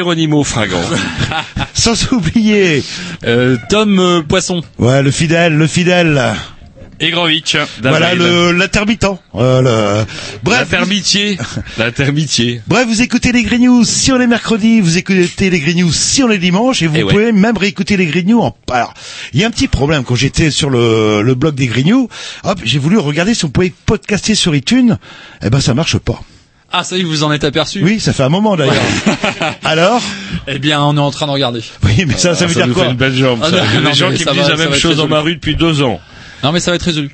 [0.00, 0.82] Géronimo Fringant.
[1.72, 2.82] sans oublier
[3.24, 4.62] Euh, Tom euh, Poisson.
[4.78, 6.34] ouais le fidèle le fidèle
[7.00, 7.56] Et Grovitch.
[7.82, 10.04] voilà le l'intermittent euh, le...
[10.42, 11.38] bref vous, L'intermitié.
[11.78, 12.60] L'intermitié.
[12.66, 16.30] bref vous écoutez les Grignoux si on est mercredi vous écoutez les Grignoux si on
[16.30, 17.12] est dimanche et vous Eh ouais.
[17.14, 18.92] pouvez même réécouter les Grignoux en alors
[19.32, 22.10] il y a un petit problème quand j'étais sur le le blog des Grignoux
[22.44, 24.98] hop j'ai voulu regarder si on pouvait podcaster sur iTunes
[25.42, 26.20] eh ben ça marche pas
[26.78, 28.74] Ah, ça y est, vous en êtes aperçu oui ça fait un moment d'ailleurs
[29.64, 30.02] alors
[30.46, 31.60] Eh bien, on est en train de regarder.
[31.84, 33.40] oui mais ça ça veut ça dire nous quoi fait une belle jambe.
[33.42, 34.56] Ah non, Il y a non, des gens mais qui ça me va- disent la
[34.56, 35.14] ça même va être chose dans résolu.
[35.14, 36.00] ma rue depuis deux ans.
[36.44, 37.10] Non, mais ça va être résolu.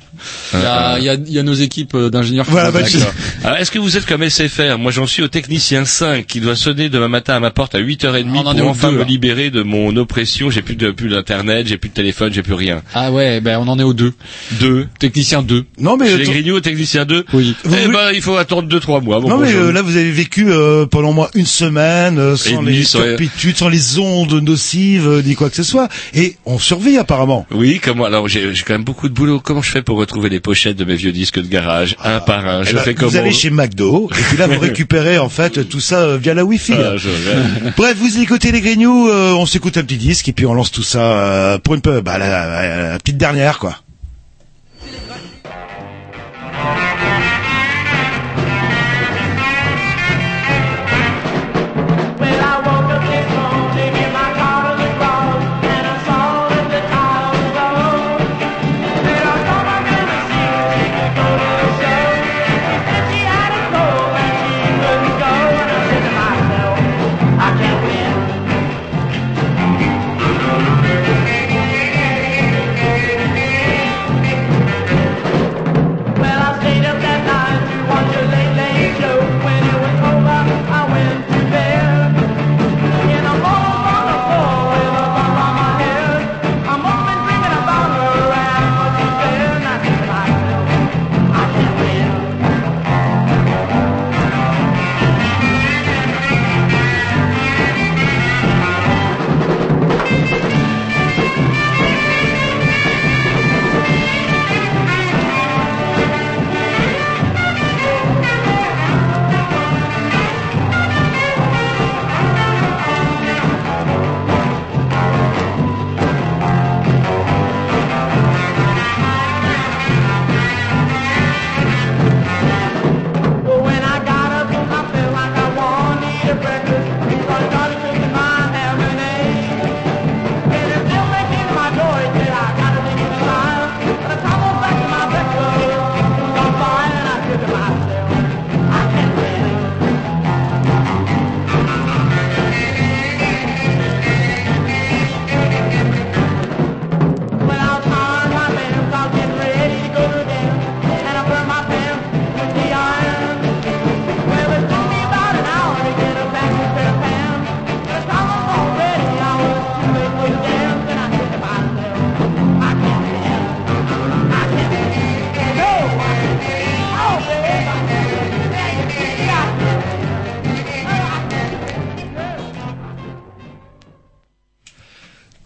[0.53, 2.45] Il y a, il y a, il y a nos équipes euh, d'ingénieurs.
[2.45, 2.79] qui Voilà, bah.
[3.43, 6.55] Alors, est-ce que vous êtes comme SFR Moi, j'en suis au technicien 5 qui doit
[6.55, 8.93] sonner demain matin à ma porte à 8h30 On en est pour au enfin deux,
[8.95, 9.05] me là.
[9.05, 10.49] libérer de mon oppression.
[10.49, 12.81] J'ai plus de plus d'internet, j'ai plus de téléphone, j'ai plus rien.
[12.93, 14.13] Ah ouais, ben on en est aux deux.
[14.59, 14.87] Deux.
[14.99, 15.65] Technicien 2.
[15.79, 17.25] non mais Chez les Grignoux, au technicien 2.
[17.33, 17.55] Oui.
[17.63, 19.19] Vous- Eh vous- ben, il faut attendre deux trois mois.
[19.19, 22.61] Bon, non mais euh, là vous avez vécu euh, pendant moi une semaine euh, sans
[22.61, 26.97] les turpitudes, sans les ondes nocives euh, ni quoi que ce soit et on survit
[26.97, 27.45] apparemment.
[27.51, 29.39] Oui, comment Alors j'ai quand même beaucoup de boulot.
[29.39, 32.45] Comment je fais pour retrouver les pochettes de mes vieux disques de garage, un par
[32.47, 35.17] un Eh Je ben, fais vous comment allez chez McDo et puis là vous récupérez
[35.17, 36.73] en fait tout ça euh, via la Wi-Fi.
[36.77, 36.93] Ah.
[37.77, 40.71] Bref, vous écoutez les Grignoux, euh, on s'écoute un petit disque et puis on lance
[40.71, 43.77] tout ça euh, pour une peu, bah, la, la- la petite dernière quoi.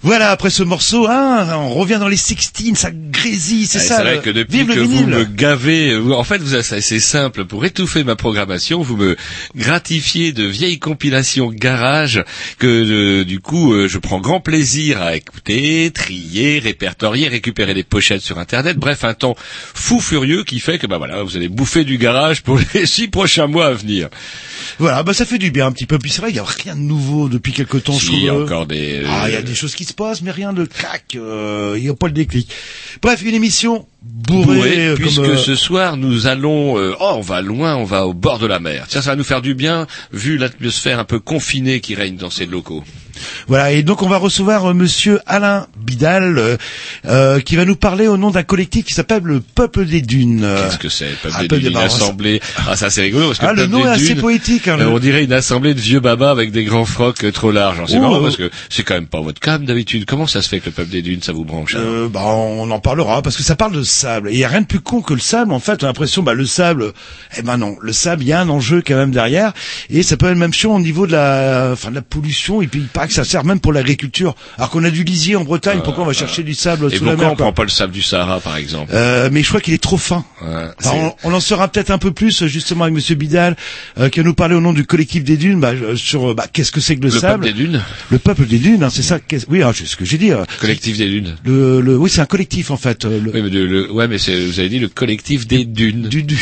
[0.07, 2.38] Voilà, après ce morceau, hein, on revient dans les 16,
[2.75, 3.98] ça grésille, c'est Ouais, ça.
[3.98, 5.06] C'est vrai le- que depuis Vive que le vous vinyle.
[5.07, 7.44] me gavez, vous- en fait, vous, c'est simple.
[7.44, 9.18] Pour étouffer ma programmation, vous me
[9.57, 12.24] gratifiez de vieilles compilations garage
[12.57, 17.83] que, euh, du coup, euh, je prends grand plaisir à écouter, trier, répertorier, récupérer les
[17.83, 18.77] pochettes sur Internet.
[18.77, 19.36] Bref, un temps
[19.74, 23.09] fou furieux qui fait que, bah voilà, vous allez bouffer du garage pour les six
[23.09, 24.07] prochains mois à venir.
[24.79, 25.97] Voilà, bah ça fait du bien un petit peu.
[25.97, 28.29] Puis c'est vrai, il y a rien de nouveau depuis quelque temps, Si, il y
[28.29, 29.03] a euh, encore des.
[29.07, 31.15] Ah, il y a euh, des choses qui se passent, mais rien de crack.
[31.15, 32.49] euh, Il n'y a pas le déclic.
[33.01, 37.21] Bref, une émission bourrée, bourré, euh, puisque euh, ce soir nous allons, euh, oh, on
[37.21, 38.85] va loin, on va au bord de la mer.
[38.87, 42.29] Tiens, ça va nous faire du bien, vu l'atmosphère un peu confinée qui règne dans
[42.29, 42.83] ces locaux.
[43.47, 46.57] Voilà, et donc on va recevoir euh, Monsieur Alain Bidal, euh,
[47.05, 50.47] euh, qui va nous parler au nom d'un collectif qui s'appelle le Peuple des Dunes.
[50.63, 52.41] Qu'est-ce que c'est, le peuple ah, des Peuple dunes, des une assemblée?
[52.67, 54.67] Ah, ça c'est rigolo parce que ah, le peuple nom est assez dunes, poétique.
[54.67, 57.51] Hein, euh, on dirait une assemblée de vieux babas avec des grands frocs euh, trop
[57.51, 57.77] larges.
[57.77, 60.05] Alors, C'est Ouh, marrant parce que c'est quand même pas votre cam d'habitude.
[60.05, 62.23] Comment ça se fait que le peuple des dunes ça vous branche alors Euh, bah,
[62.25, 64.29] on en parlera parce que ça parle de sable.
[64.29, 65.51] Et il y a rien de plus con que le sable.
[65.53, 66.93] En fait, on a l'impression, bah, le sable,
[67.37, 69.53] eh ben non, le sable, il y a un enjeu quand même derrière.
[69.89, 72.61] Et ça peut être même chose au niveau de la, enfin, de la pollution.
[72.61, 74.36] Et puis, il paraît que ça sert même pour l'agriculture.
[74.57, 77.06] Alors qu'on a du lisier en Bretagne, pourquoi on va chercher du sable Et sous
[77.06, 78.92] la pourquoi mer on prend pas le sable du Sahara par exemple?
[78.94, 80.24] Euh, mais je crois qu'il est trop fin.
[80.42, 80.48] Ouais,
[80.83, 83.56] Alors, on, on en saura peut-être un peu plus euh, justement avec Monsieur Bidal,
[84.00, 86.33] euh, qui va nous parler au nom du collectif des dunes, bah, euh, sur euh,
[86.33, 87.44] bah, qu'est-ce que c'est que le, Le sable.
[87.44, 87.81] peuple des dunes,
[88.12, 89.19] Le peuple des dunes, hein, c'est ça.
[89.50, 90.31] Oui, c'est ce que j'ai dit.
[90.31, 91.36] euh, collectif des dunes.
[91.45, 93.06] le, le, oui, c'est un collectif en fait.
[93.06, 96.04] euh, le, Oui, mais le, le- ouais, mais vous avez dit le collectif des dunes.
[96.09, 96.38] du, du-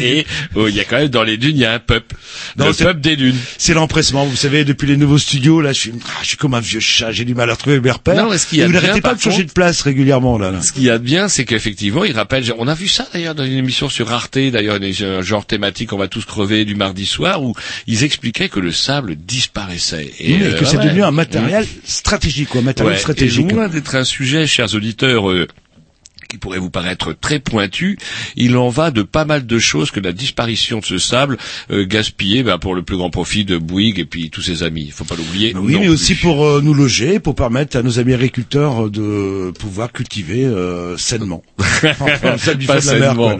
[0.00, 2.16] Et oh, il y a quand même dans les dunes, il y a un peuple.
[2.56, 3.36] Le peuple des dunes.
[3.58, 6.54] C'est l'empressement, vous savez, depuis les nouveaux studios, là, je suis, ah, je suis comme
[6.54, 8.16] un vieux chat, j'ai du mal à retrouver mes repères.
[8.24, 10.36] Non, est-ce qu'il y a Et vous n'arrêtez pas de changer contre de place régulièrement,
[10.38, 10.50] là.
[10.50, 10.60] là.
[10.62, 12.44] Ce qu'il y a de bien, c'est qu'effectivement, il rappelle.
[12.58, 15.98] On a vu ça d'ailleurs dans une émission sur Arte, d'ailleurs un genre thématique, on
[15.98, 17.54] va tous crever du mardi soir, où
[17.86, 20.84] ils expliquaient que le sable disparaissait Et, euh, que c'est ouais.
[20.84, 23.46] devenu un matériel stratégique, quoi, matériel Ouais, stratégique.
[23.50, 25.30] Et loin d'être un sujet, chers auditeurs.
[25.30, 25.46] euh,
[26.28, 27.98] qui pourrait vous paraître très pointu,
[28.36, 31.38] il en va de pas mal de choses que la disparition de ce sable
[31.70, 34.84] euh, gaspillé ben, pour le plus grand profit de Bouygues et puis tous ses amis.
[34.86, 35.54] Il faut pas l'oublier.
[35.56, 35.88] Oui, mais plus.
[35.88, 40.44] aussi pour euh, nous loger, pour permettre à nos amis agriculteurs euh, de pouvoir cultiver
[40.44, 41.42] euh, sainement.
[42.00, 42.36] Enfin,
[42.66, 43.38] Pas sainement.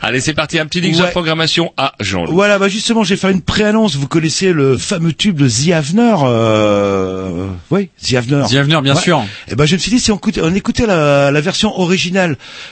[0.00, 0.58] Allez, c'est parti.
[0.58, 0.90] Un petit Ouais.
[0.90, 3.94] de programmation à jean Voilà, bah justement, j'ai fait une préannonce.
[3.96, 7.46] Vous connaissez le fameux tube de The Avener euh...
[7.70, 8.44] Oui, The Avener.
[8.50, 9.00] Bienvenue, bien Ouais.
[9.00, 9.24] sûr.
[9.48, 11.91] Eh ben, je me suis dit, si on écoutait, on écoutait la, la version originale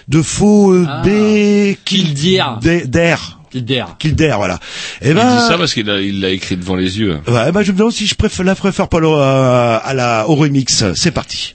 [0.09, 1.03] de Faux euh, Ah.
[1.05, 1.75] B...
[1.85, 2.59] Kildare.
[2.61, 3.41] D- Dare.
[3.51, 3.97] Kildare.
[3.99, 4.59] Kildare, voilà.
[5.03, 5.37] Eh Il ben...
[5.37, 7.19] dit ça parce qu'il a- il l'a écrit devant les yeux.
[7.27, 10.29] Ouais, ben, je me demande si je préfère, la préfère pas le- à, à la,
[10.29, 10.85] au remix.
[10.95, 11.55] C'est parti.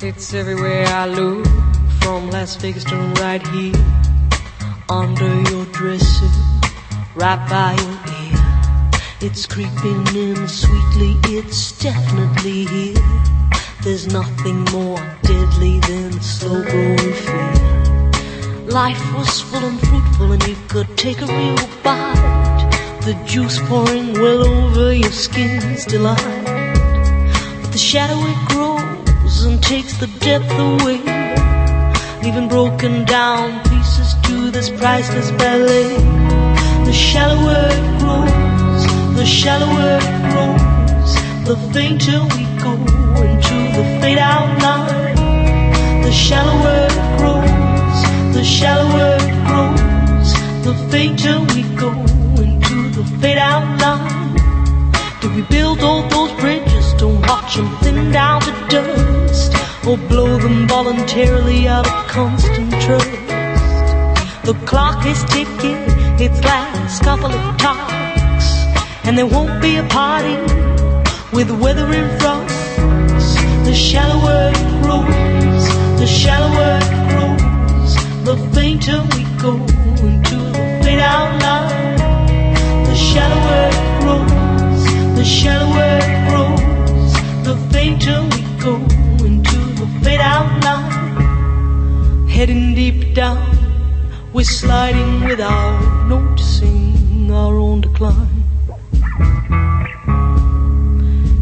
[0.00, 1.44] It's everywhere I look,
[2.00, 3.74] from Las Vegas to right here,
[4.88, 6.28] under your dresser,
[7.18, 9.00] right by your ear.
[9.20, 13.22] It's creeping in sweetly, it's definitely here.
[13.82, 18.68] There's nothing more deadly than slow growing fear.
[18.68, 22.70] Life was full and fruitful, and you could take a real bite.
[23.02, 26.44] The juice pouring well over your skin's delight.
[27.62, 31.00] But the shadow it grows and takes the depth away,
[32.22, 36.27] leaving broken down pieces to this priceless ballet.
[36.88, 41.14] The shallower it grows, the shallower it grows,
[41.44, 42.72] the fainter we go
[43.28, 46.02] into the fade out line.
[46.02, 50.32] The shallower it grows, the shallower it grows,
[50.64, 51.90] the fainter we go
[52.42, 54.34] into the fade out line.
[55.20, 59.52] Do we build all those bridges to watch them thin down to dust?
[59.86, 63.37] Or blow them voluntarily out of constant trust?
[64.48, 65.76] The clock is ticking,
[66.18, 68.46] its last couple of talks,
[69.04, 70.36] and there won't be a party
[71.36, 72.48] with weather in front.
[73.66, 75.66] The shallower it grows,
[76.00, 79.52] the shallower it grows, the fainter we go
[80.08, 81.98] into the fade out line.
[82.86, 84.82] The shallower it grows,
[85.18, 87.12] the shallower it grows,
[87.44, 88.76] the fainter we go
[89.26, 92.26] into the fade out line.
[92.28, 93.57] Heading deep down,
[94.38, 98.44] we're sliding without noticing our own decline.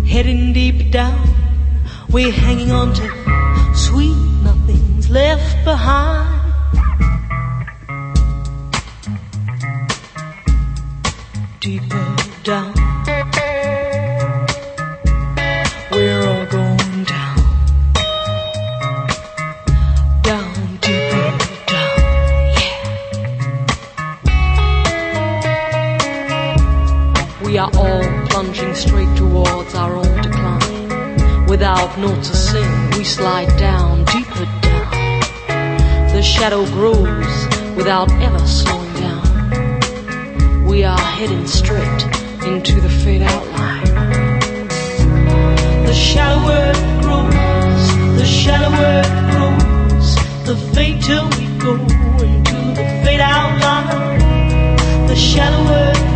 [0.06, 1.28] Heading deep down,
[2.08, 6.40] we're hanging on to sweet nothings left behind.
[11.60, 12.72] Deeper down,
[28.76, 31.47] straight towards our own decline.
[31.47, 31.97] Without
[32.37, 34.90] sing, we slide down, deeper down.
[36.12, 40.66] The shadow grows without ever slowing down.
[40.66, 42.02] We are heading straight
[42.47, 43.87] into the fade outline.
[45.87, 45.95] The
[46.66, 50.09] it grows, the shallower it grows,
[50.45, 51.75] the fainter we go
[52.23, 54.76] into the fade outline.
[55.06, 56.15] The it grows,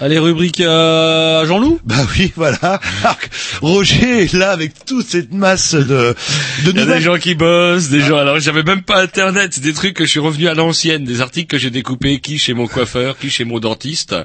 [0.00, 1.78] Allez, rubrique euh, Jean-Loup?
[1.84, 2.80] Bah oui, voilà.
[3.02, 3.28] Que
[3.60, 6.14] Roger est là avec toute cette masse de,
[6.64, 8.16] de Il y a des gens qui bossent, des gens.
[8.16, 11.20] Alors j'avais même pas internet, c'est des trucs que je suis revenu à l'ancienne, des
[11.20, 14.16] articles que j'ai découpés, qui chez mon coiffeur, qui chez mon dentiste,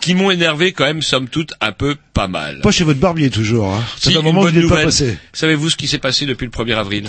[0.00, 2.60] qui m'ont énervé quand même, somme toute, un peu pas mal.
[2.62, 3.72] Pas chez votre barbier toujours.
[3.72, 3.84] Hein.
[3.98, 4.84] Si, C'est un une moment il n'est pas nouvelle.
[4.86, 5.18] passé.
[5.32, 7.08] Savez-vous ce qui s'est passé depuis le 1er avril?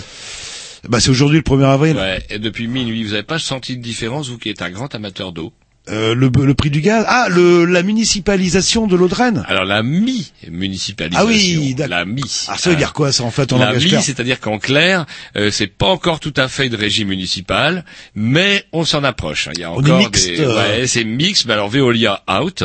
[0.88, 1.96] Bah c'est aujourd'hui le 1er avril.
[1.96, 4.94] Ouais, et depuis minuit, vous n'avez pas senti de différence, vous qui êtes un grand
[4.94, 5.52] amateur d'eau?
[5.90, 7.04] Euh, le, le prix du gaz.
[7.08, 9.44] Ah, le, la municipalisation de l'eau de Rennes.
[9.48, 11.26] Alors la mi-municipalisation.
[11.26, 12.22] Ah oui, la mi.
[12.48, 15.50] Ah, ça veut dire quoi ça en fait en La mi, c'est-à-dire qu'en clair, euh,
[15.50, 19.48] c'est pas encore tout à fait de régime municipal, mais on s'en approche.
[19.54, 20.56] Il y a On est encore mixte, des, euh.
[20.56, 22.64] ouais, c'est mix, mais alors Veolia out.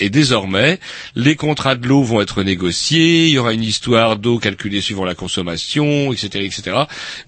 [0.00, 0.80] Et désormais,
[1.14, 3.26] les contrats de l'eau vont être négociés.
[3.26, 6.76] Il y aura une histoire d'eau calculée suivant la consommation, etc., etc.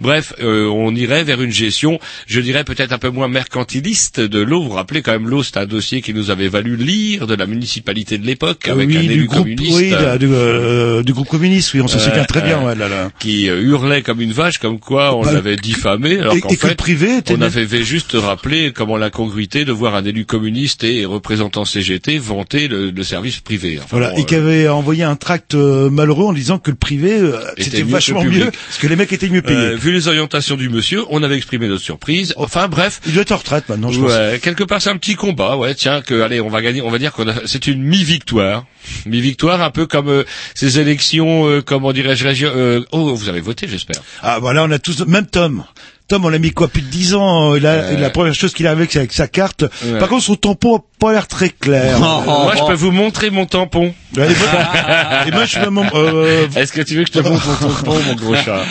[0.01, 4.41] Bref, euh, on irait vers une gestion, je dirais peut-être un peu moins mercantiliste de
[4.41, 4.63] l'eau.
[4.63, 7.35] Vous vous rappelez quand même l'eau, c'est un dossier qui nous avait valu lire de
[7.35, 9.77] la municipalité de l'époque avec oui, un du élu groupe, communiste.
[9.77, 12.75] oui, de- du, euh, du groupe communiste, oui, on se souvient très bien, euh, ouais,
[12.75, 13.11] là, là.
[13.21, 16.75] qui euh, hurlait comme une vache, comme quoi on Bah, l'avait diffamé, alors qu'en fait,
[16.75, 21.65] privé était on avait juste rappeler comment l'incongruité de voir un élu communiste et représentant
[21.65, 23.77] CGT vanter le, le service privé.
[23.79, 26.77] Enfin, Voilà, bon, et qui avait envoyé un tract euh, malheureux en disant que le
[26.77, 29.59] privé euh, Était c'était vachement mieux, parce que les mecs étaient mieux payés.
[29.59, 32.35] euh, vu les orientations du monsieur, on avait exprimé notre surprise.
[32.37, 34.11] Enfin bref, Il doit être en retraite maintenant, je pense.
[34.11, 36.91] Ouais, quelque part c'est un petit combat, ouais, tiens que allez, on va gagner, on
[36.91, 38.65] va dire qu'on a c'est une mi-victoire.
[39.05, 43.67] Mi-victoire un peu comme euh, ces élections euh, comment dirais-je euh, oh, vous avez voté,
[43.69, 44.01] j'espère.
[44.23, 45.65] Ah voilà, on a tous même Tom.
[46.09, 47.57] Tom, on l'a mis quoi plus de 10 ans.
[47.57, 47.97] Il a, Euh.
[47.99, 49.65] La première chose qu'il a avec, c'est avec sa carte.
[49.85, 49.99] Ouais.
[49.99, 51.99] Par contre, son tampon a pas l'air très clair.
[51.99, 53.93] Moi, je peux vous montrer mon tampon.
[54.17, 54.49] Ouais, et moi,
[55.27, 57.69] et moi, je suis vraiment, euh, Est-ce que tu veux que je te montre mon
[57.75, 58.63] tampon, mon gros chat?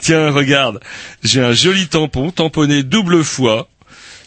[0.00, 0.80] Tiens, regarde,
[1.22, 3.68] j'ai un joli tampon, tamponné double fois.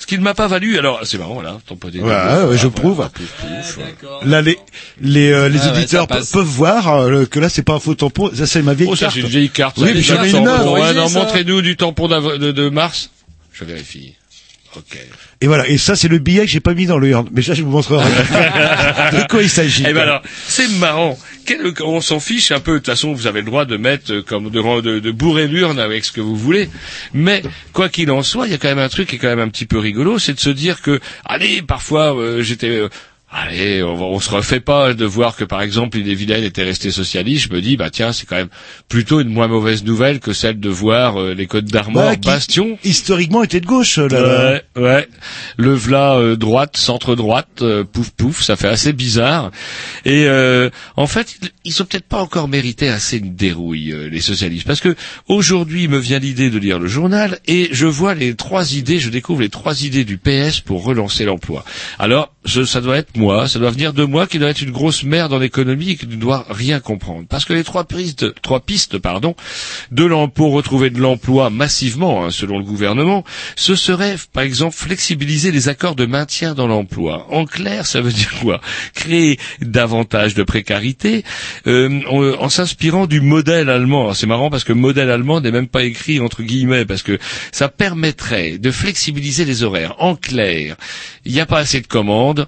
[0.02, 2.68] Ce qui ne m'a pas valu, alors c'est marrant là, tamponné double Ouais, ouais, je
[2.68, 3.10] voilà, prouve.
[3.14, 3.80] pouf, pouf.
[4.26, 4.58] là, les,
[5.00, 7.94] les, euh, les Ah ouais, auditeurs peuvent voir euh, que là, c'est pas un faux
[7.94, 8.32] tampon.
[8.34, 9.14] Ça, c'est ma vieille Oh, ça carte.
[9.16, 9.78] c'est une vieille carte.
[9.78, 10.44] Oui, j'en ai une
[11.14, 13.12] montrez-nous du tampon de mars.
[13.54, 14.16] Je vérifie.
[15.42, 15.68] Et voilà.
[15.68, 17.28] Et ça, c'est le billet que j'ai pas mis dans l'urne.
[17.32, 18.04] Mais ça, je vous montrerai.
[19.12, 19.84] de quoi il s'agit.
[19.88, 21.18] Eh ben alors, c'est marrant.
[21.46, 22.74] Quel- on s'en fiche un peu.
[22.74, 25.48] De toute façon, vous avez le droit de mettre euh, comme de, de, de bourrer
[25.48, 26.70] l'urne avec ce que vous voulez.
[27.14, 27.42] Mais
[27.74, 29.40] quoi qu'il en soit, il y a quand même un truc qui est quand même
[29.40, 32.90] un petit peu rigolo, c'est de se dire que, allez, parfois euh, j'étais euh,
[33.34, 36.92] Allez, on, on se refait pas de voir que par exemple les Vilaine était resté
[36.92, 37.48] socialiste.
[37.50, 38.50] Je me dis bah tiens c'est quand même
[38.90, 42.28] plutôt une moins mauvaise nouvelle que celle de voir euh, les Côtes d'Armor Bah, qui,
[42.28, 42.78] bastion.
[42.84, 43.98] Historiquement, était de gauche.
[44.00, 44.62] Là.
[44.76, 45.08] Ouais, ouais.
[45.56, 49.52] Le v'là euh, droite, centre droite, euh, pouf pouf, ça fait assez bizarre.
[50.04, 54.20] Et euh, en fait, ils- ont peut-être pas encore mérité assez une dérouille euh, les
[54.22, 54.94] socialistes, parce que
[55.30, 59.10] aujourd'hui me vient l'idée de lire le journal et je vois les trois idées, je
[59.10, 61.64] découvre les trois idées du PS pour relancer l'emploi.
[61.98, 64.72] Alors, je- ça doit être moi, ça doit venir de moi qui doit être une
[64.72, 67.26] grosse merde en économie et qui ne doit rien comprendre.
[67.30, 69.36] Parce que les trois pistes, trois pistes, pardon,
[69.92, 73.24] de l'emploi, pour retrouver de l'emploi massivement, hein, selon le gouvernement,
[73.56, 77.28] ce serait, par exemple, flexibiliser les accords de maintien dans l'emploi.
[77.30, 78.60] En clair, ça veut dire quoi?
[78.96, 81.24] Créer davantage de précarité
[81.68, 84.14] euh, en, s'inspirant du modèle allemand.
[84.16, 87.20] C'est marrant parce que modèle allemand n'est même pas écrit entre guillemets parce que
[87.52, 89.96] ça permettrait de flexibiliser les horaires.
[90.00, 90.76] En clair,
[91.26, 92.48] il n'y a pas assez de commandes.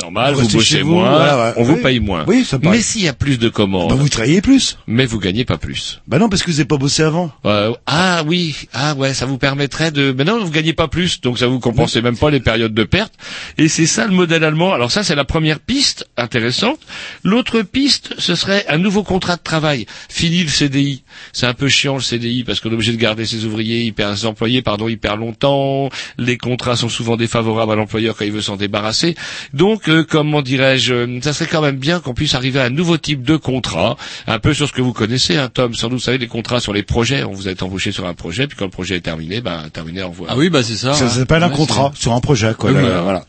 [0.00, 1.52] Normal, Vous vous, bossez moins, voilà, ouais.
[1.56, 1.82] on vous Oui.
[1.82, 2.24] paye moins.
[2.26, 2.58] Oui, ça.
[2.62, 4.76] Mais s'il y a plus de commandes, Bah, vous travaillez plus.
[4.86, 6.00] mais vous gagnez pas plus.
[6.06, 7.30] Bah non, parce que vous n'avez pas bossé avant.
[7.46, 10.14] Euh, ah oui, ah ouais, ça vous permettrait de.
[10.16, 12.84] Mais non, vous gagnez pas plus, donc ça vous compensez même pas les périodes de
[12.84, 13.14] perte.
[13.58, 14.72] Et c'est ça le modèle allemand.
[14.74, 16.78] Alors ça, c'est la première piste intéressante.
[17.24, 19.86] L'autre piste, ce serait un nouveau contrat de travail.
[20.08, 21.02] Fini le CDI.
[21.32, 24.16] C'est un peu chiant le CDI parce qu'on est obligé de garder ses ouvriers, hyper
[24.16, 25.88] ses employés, pardon, hyper longtemps.
[26.18, 29.14] Les contrats sont souvent défavorables à l'employeur quand il veut s'en débarrasser.
[29.54, 32.70] Donc, euh, comment dirais-je, euh, ça serait quand même bien qu'on puisse arriver à un
[32.70, 35.74] nouveau type de contrat, un peu sur ce que vous connaissez, hein, Tom.
[35.74, 37.24] Sans doute, vous savez, les contrats sur les projets.
[37.24, 40.02] On vous êtes embauché sur un projet, puis quand le projet est terminé, ben terminé,
[40.02, 40.30] au revoir.
[40.32, 40.94] Ah oui, bah c'est ça.
[40.94, 41.10] Ça ouais.
[41.10, 42.70] s'appelle un Ouais, contrat sur un projet, quoi.
[42.70, 42.82] Oui, là.
[42.82, 43.24] voilà, voilà.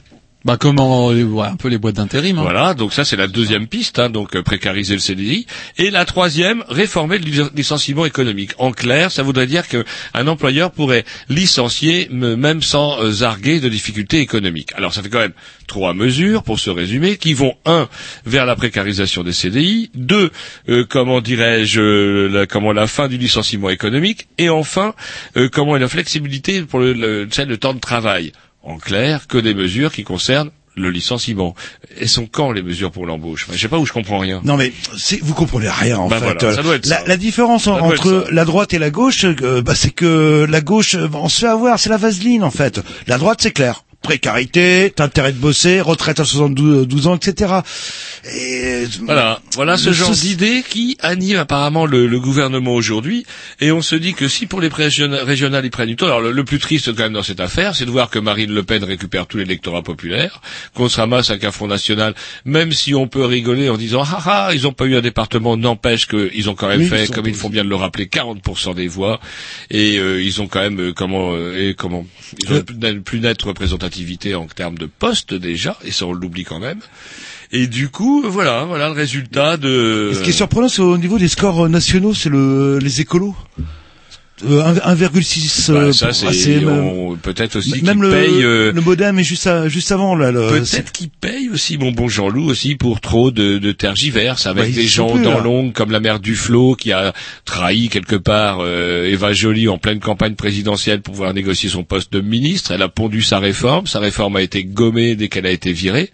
[0.48, 2.38] Bah comme en, euh, ouais, un peu les boîtes d'intérim.
[2.40, 2.42] Hein.
[2.44, 5.46] Voilà, donc ça c'est la deuxième piste, hein, donc euh, précariser le CDI.
[5.78, 8.52] Et la troisième, réformer le lic- licenciement économique.
[8.58, 13.68] En clair, ça voudrait dire qu'un employeur pourrait licencier me- même sans euh, zarguer de
[13.68, 14.70] difficultés économiques.
[14.78, 15.34] Alors ça fait quand même
[15.68, 17.90] trois mesures, pour se résumer, qui vont un
[18.26, 20.32] vers la précarisation des CDI, deux,
[20.70, 21.82] euh, comment dirais-je,
[22.32, 24.94] la, comment la fin du licenciement économique, et enfin,
[25.52, 27.26] comment la flexibilité pour le
[27.60, 28.32] temps de travail.
[28.68, 31.56] En clair, que des mesures qui concernent le licenciement.
[32.00, 33.48] Et sont quand les mesures pour l'embauche?
[33.52, 34.42] Je sais pas où je comprends rien.
[34.44, 36.26] Non mais c'est- vous comprenez rien en Bah fait.
[36.26, 37.04] voilà, ça doit être la, ça.
[37.08, 40.94] la différence Ça entre la droite et la gauche, euh, bah, c'est que la gauche,
[40.94, 42.80] euh, on se fait avoir, c'est la vaseline en fait.
[43.08, 43.86] La droite c'est clair.
[44.08, 47.56] Précarité, intérêt de bosser, retraite à 72 12 ans, etc.
[48.34, 53.26] Et Voilà, voilà ce genre d'idée qui anime apparemment le, le gouvernement aujourd'hui.
[53.60, 56.22] Et on se dit que si pour les région- régionales ils prennent du temps, alors
[56.22, 58.64] le, le plus triste quand même dans cette affaire, c'est de voir que Marine Le
[58.64, 60.42] Pen récupère tous l'électorat populaire,
[60.74, 62.16] qu'on se ramasse avec un Front National,
[62.46, 65.58] même si on peut rigoler en disant ah ah ils ont pas eu un département,
[65.58, 68.06] n'empêche qu'ils ont quand même Oui, fait, ils comme ils font bien de le rappeler,
[68.06, 69.20] 40% des voix
[69.70, 72.06] et euh, ils ont quand même euh, comment euh, et comment
[72.42, 72.64] ils ont Euh.
[72.82, 73.74] une plus nette- plus
[74.36, 76.80] en termes de postes déjà, et ça on l'oublie quand même.
[77.52, 80.12] Et du coup, voilà, voilà le résultat de.
[80.14, 83.36] Ce qui est surprenant, c'est au niveau des scores nationaux, c'est le les écolos.
[84.46, 85.72] Euh, un- 1,6.
[85.72, 86.62] Bah, euh, ça, c'est
[87.24, 88.44] peut-être aussi même le, payent.
[88.44, 90.32] euh, le modem est juste, à- juste avant là.
[90.32, 94.72] Peut-être qu'ils payent aussi, mon bon Jean-Loup, aussi pour trop de, de tergiverses avec Bah,
[94.76, 97.14] des gens plus, dans l'ombre comme la mère Duflo qui a
[97.46, 102.14] trahi quelque part euh, Eva Joly en pleine campagne présidentielle pour pouvoir négocier son poste
[102.14, 102.72] de ministre.
[102.72, 103.88] Elle a pondu sa réforme.
[103.88, 106.12] Sa réforme a été gommée dès qu'elle a été virée.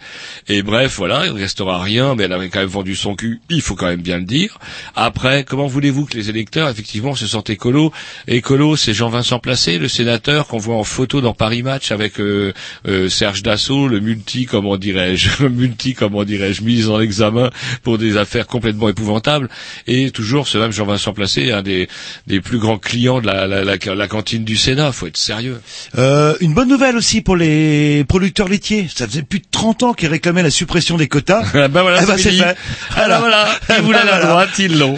[0.48, 3.42] Et bref, voilà, il ne restera rien, mais elle avait quand même vendu son cul.
[3.50, 4.60] Il faut quand même bien le dire.
[4.96, 7.92] Après, comment voulez-vous que les électeurs, effectivement, se sentent écolo
[8.28, 12.54] Écolo, c'est Jean-Vincent Placé, le sénateur qu'on voit en photo dans Paris Match avec euh,
[12.88, 17.50] euh, Serge Dassault, le multi, comment dirais-je, le multi, comment dirais-je, mise en examen
[17.84, 19.50] pour des affaires complètement épouvantables.
[19.88, 21.88] Et toujours ce même Jean-Vincent Placé, un des,
[22.28, 24.92] des plus grands clients de la, la, la, la cantine du Sénat.
[24.92, 25.60] Faut être sérieux.
[25.98, 28.88] Euh, une bonne nouvelle aussi pour les producteurs laitiers.
[28.94, 31.44] Ça faisait plus de 30 ans qu'ils réclamaient la suppression des quotas.
[31.54, 32.56] ben voilà, Eh ben, c'est fait.
[32.96, 33.48] Alors voilà,
[33.78, 34.98] ils voulaient la droite, ils l'ont.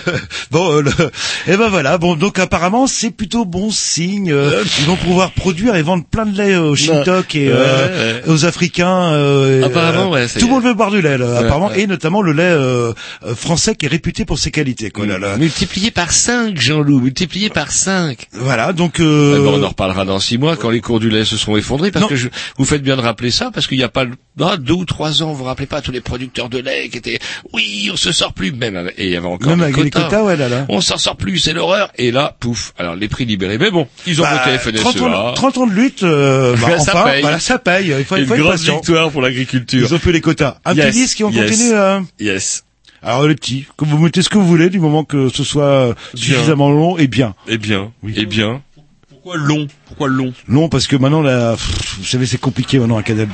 [0.52, 1.12] Bon, euh, le-
[1.52, 1.98] et ben voilà.
[1.98, 4.32] Bon, donc apparemment c'est plutôt bon signe.
[4.32, 8.30] Euh, ils vont pouvoir produire et vendre plein de lait aux Shintok et euh, ouais.
[8.30, 9.14] aux Africains.
[9.14, 12.22] euh, Apparemment, euh, ouais, Tout le monde veut boire du lait, là, apparemment, et notamment
[12.22, 12.94] le lait euh,
[13.26, 14.90] euh, français qui est réputé pour ses qualités.
[14.92, 15.38] Quoi, là, là.
[15.38, 18.28] Multiplié par 5, Jean-Loup, multiplié par 5.
[18.34, 19.00] Voilà, donc.
[19.00, 21.92] Euh, on en reparlera dans six mois quand les cours du lait se seront effondrés
[21.92, 22.10] parce Non.
[22.10, 24.06] que je, vous faites bien de rappeler ça parce qu'il n'y a pas
[24.42, 26.98] ah, deux ou trois ans vous vous rappelez pas tous les producteurs de lait qui
[26.98, 27.20] étaient
[27.54, 30.24] oui on se sort plus même et il y avait encore Même avec les quotas,
[30.24, 30.66] ouais, là, là.
[30.70, 33.88] on s'en sort plus c'est l'horreur et là pouf alors les prix libérés mais bon
[34.08, 37.04] ils ont Bah, voté FNSEA 30 ans, 30 ans de lutte, euh, bah, Ça enfin,
[37.12, 37.22] paye.
[37.22, 37.94] voilà, ça paye.
[37.98, 40.58] Il faut, il une faut être grosse victoire pour l'agriculture Ils ont fait les quotas.
[40.66, 41.50] Un Yes, petit disque et on yes.
[41.50, 41.72] continue.
[41.74, 42.64] euh, yes
[43.04, 45.64] Alors les petits, comme vous mettez ce que vous voulez, du moment que ce soit
[45.64, 47.36] euh, suffisamment long et bien.
[47.48, 48.62] eh bien eh bien
[49.10, 49.68] Pourquoi long?
[49.88, 50.34] Pourquoi long?
[50.48, 53.28] Long parce que maintenant, là, pff, vous savez, c'est compliqué maintenant un Canal.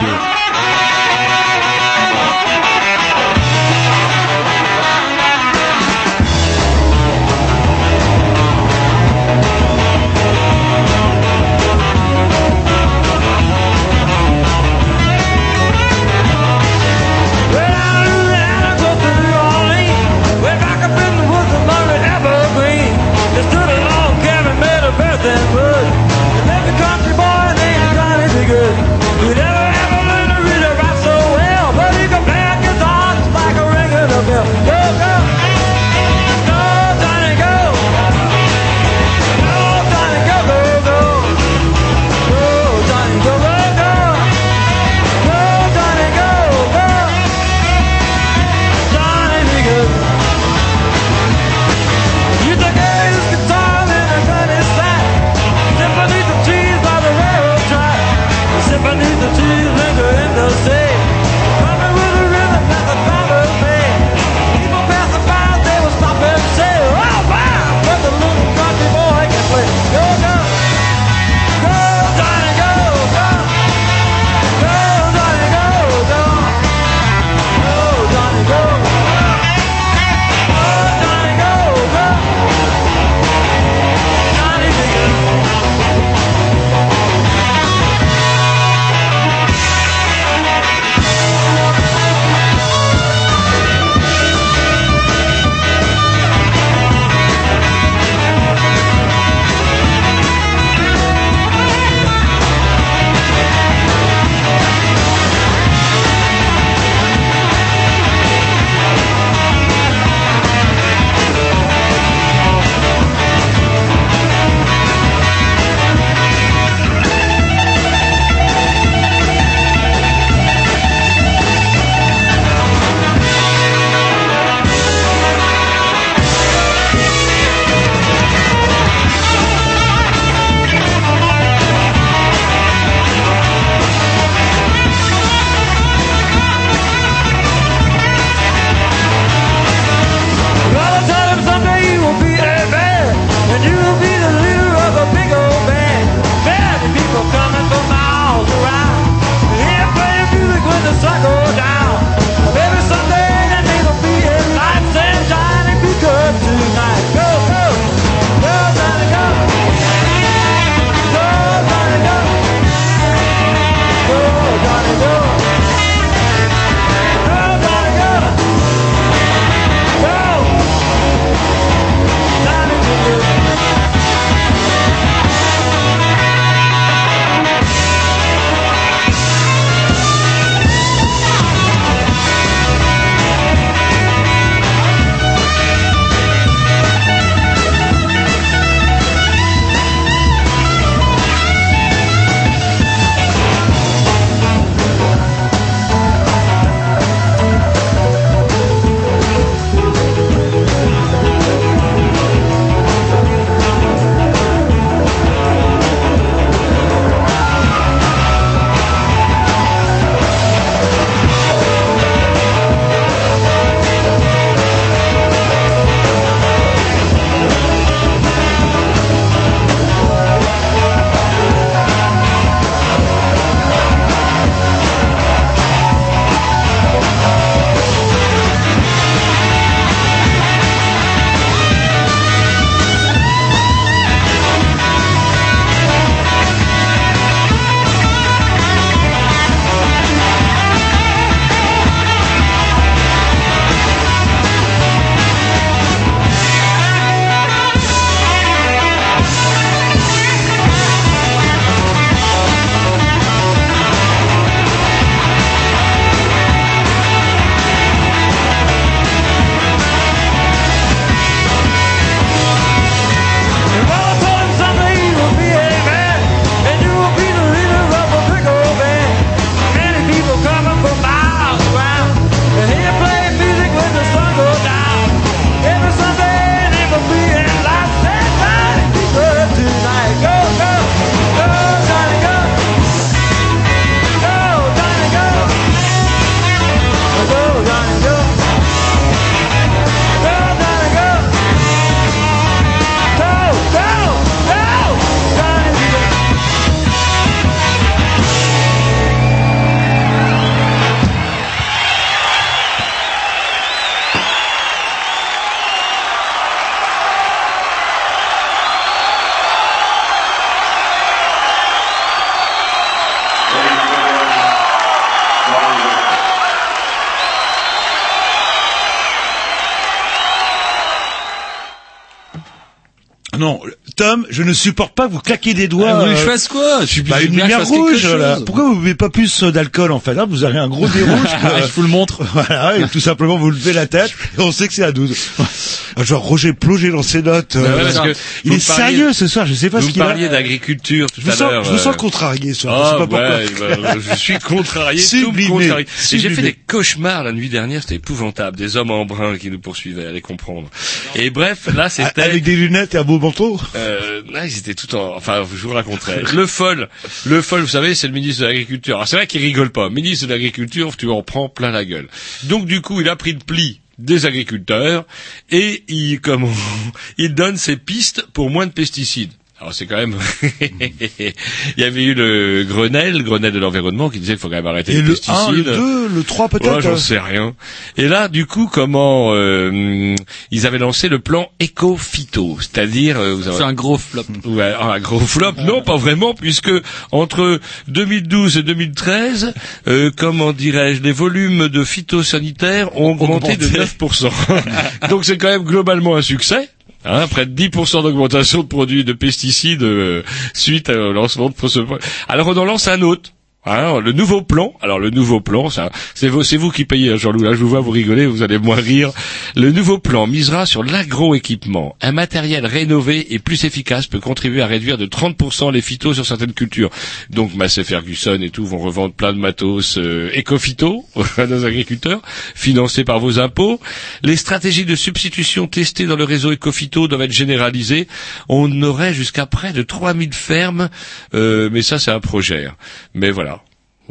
[323.41, 323.60] Non,
[324.02, 325.90] Tom, je ne supporte pas que vous claquez des doigts.
[325.90, 328.40] Ah, vous voulez que je euh, fasse quoi Je suis bah, une lumière rouge, là.
[328.44, 331.04] Pourquoi vous buvez pas plus euh, d'alcool en fait hein Vous avez un gros nez
[331.04, 331.28] rouge.
[331.44, 332.24] Ah, Je vous le montre.
[332.34, 335.16] Voilà, et tout simplement vous levez la tête et on sait que c'est à 12.
[335.40, 337.56] Ah, Genre Roger plongé dans ses notes.
[337.58, 339.80] euh, Bah ouais, parce que il vous est parliez- sérieux ce soir, je sais pas
[339.82, 340.06] Vous ce qu'il a.
[340.06, 341.64] parliez d'agriculture tout à l'heure.
[341.64, 343.78] je me sens euh, contrarié ce soir, je sais Ah, pas pourquoi.
[343.78, 345.70] bah, je suis contrarié, tout Sublimé.
[346.12, 348.58] Et j'ai fait des cauchemars la nuit dernière, c'était épouvantable.
[348.58, 350.70] Des hommes en brun qui nous poursuivaient, allez comprendre.
[351.16, 352.22] Et bref, là c'était...
[352.24, 353.60] Avec des lunettes et un beau manteau?
[353.76, 353.90] Euh,
[354.32, 355.15] là, ils étaient tout en...
[355.15, 356.23] Enfin, je vous raconterai.
[356.34, 356.89] Le folle,
[357.25, 358.95] le folle, vous savez, c'est le ministre de l'Agriculture.
[358.95, 359.89] Alors c'est vrai qu'il rigole pas.
[359.89, 362.08] Ministre de l'Agriculture, tu en prends plein la gueule.
[362.43, 365.06] Donc du coup, il a pris le pli des agriculteurs
[365.49, 366.51] et il, comment,
[367.17, 369.32] il donne ses pistes pour moins de pesticides.
[369.62, 370.15] Alors c'est quand même,
[370.62, 371.34] il
[371.78, 374.65] y avait eu le Grenelle, le Grenelle de l'environnement, qui disait qu'il faut quand même
[374.65, 375.36] arrêter Et les le pesticides.
[375.50, 376.76] 1, le 2, le 3 peut-être.
[376.78, 377.54] Ouais, j'en sais rien.
[377.95, 380.15] Et là, du coup, comment euh,
[380.50, 384.24] ils avaient lancé le plan éco-phyto, c'est-à-dire euh, vous avez- C'est un gros flop.
[384.45, 385.52] Ouais, un gros flop.
[385.60, 386.71] Non, pas vraiment, puisque
[387.12, 389.54] entre 2012 et 2013,
[389.88, 393.86] euh, comment dirais-je, les volumes de phytosanitaires ont augmenté de Augmenté.
[394.00, 394.30] 9%.
[395.12, 396.67] Donc c'est quand même globalement un succès.
[397.04, 400.22] Hein, près de 10% d'augmentation de produits de pesticides euh,
[400.54, 401.80] suite au lancement de ce
[402.28, 403.32] Alors on en lance un autre.
[403.63, 405.69] Hein, le nouveau plan, alors le nouveau plan,
[406.15, 407.43] c'est vous, c'est vous qui payez, hein, Jean-Loup.
[407.43, 409.12] Là, je vous vois, vous rigolez, vous allez moins rire.
[409.56, 411.95] Le nouveau plan misera sur l'agroéquipement.
[412.02, 416.26] Un matériel rénové et plus efficace peut contribuer à réduire de 30% les phytos sur
[416.26, 416.89] certaines cultures.
[417.30, 421.06] Donc, Massey Ferguson et tout vont revendre plein de matos euh, éco-phyto
[421.38, 422.21] à nos agriculteurs,
[422.56, 423.80] financés par vos impôts.
[424.24, 428.08] Les stratégies de substitution testées dans le réseau éco-phyto doivent être généralisées.
[428.50, 430.89] On aurait jusqu'à près de 3000 fermes,
[431.36, 432.65] euh, mais ça, c'est un projet.
[432.65, 432.76] hein.
[433.13, 433.61] Mais voilà.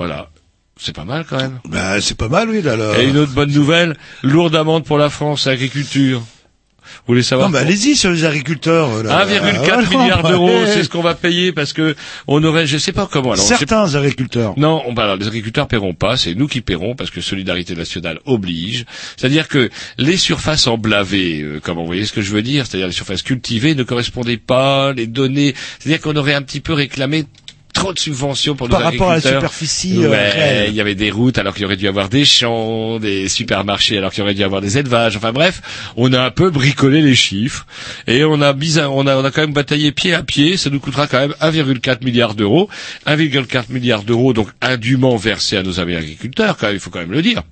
[0.00, 0.30] Voilà.
[0.78, 1.60] C'est pas mal quand même.
[1.68, 2.98] Bah, c'est pas mal, oui, là, là.
[2.98, 6.20] Et une autre bonne nouvelle, lourde amende pour la France, agriculture.
[6.20, 8.88] Vous voulez savoir Non, bah, allez-y sur les agriculteurs.
[8.90, 9.26] euh, là.
[9.26, 11.94] 1,4 Voilà, milliard bah, d'euros, c'est ce qu'on va payer parce que
[12.26, 13.32] on aurait, je sais pas comment.
[13.32, 14.54] Alors, je sais Certains agriculteurs.
[14.56, 17.74] non, on, bah, alors, les agriculteurs paieront pas, c'est nous qui paierons parce que Solidarité
[17.76, 18.86] nationale oblige.
[19.18, 22.86] C'est-à-dire que les surfaces emblavées, euh, comment vous voyez ce que je veux dire, c'est-à-dire
[22.86, 27.26] les surfaces cultivées ne correspondaient pas, les données, c'est-à-dire qu'on aurait un petit peu réclamé
[27.72, 30.94] trop de subventions pour Par nos rapport à la superficie, euh, Ouais, il y avait
[30.94, 34.22] des routes alors qu'il y aurait dû avoir des champs, des supermarchés alors qu'il y
[34.22, 35.16] aurait dû avoir des élevages.
[35.16, 35.62] Enfin bref,
[35.96, 37.66] on a un peu bricolé les chiffres
[38.06, 40.56] et on a bizarre, on a, on a quand même bataillé pied à pied.
[40.56, 42.68] Ça nous coûtera quand même 1,4 milliard d'euros,
[43.06, 46.56] 1,4 milliard d'euros donc indûment versés à nos amis agriculteurs.
[46.56, 47.42] Quand même, il faut quand même le dire.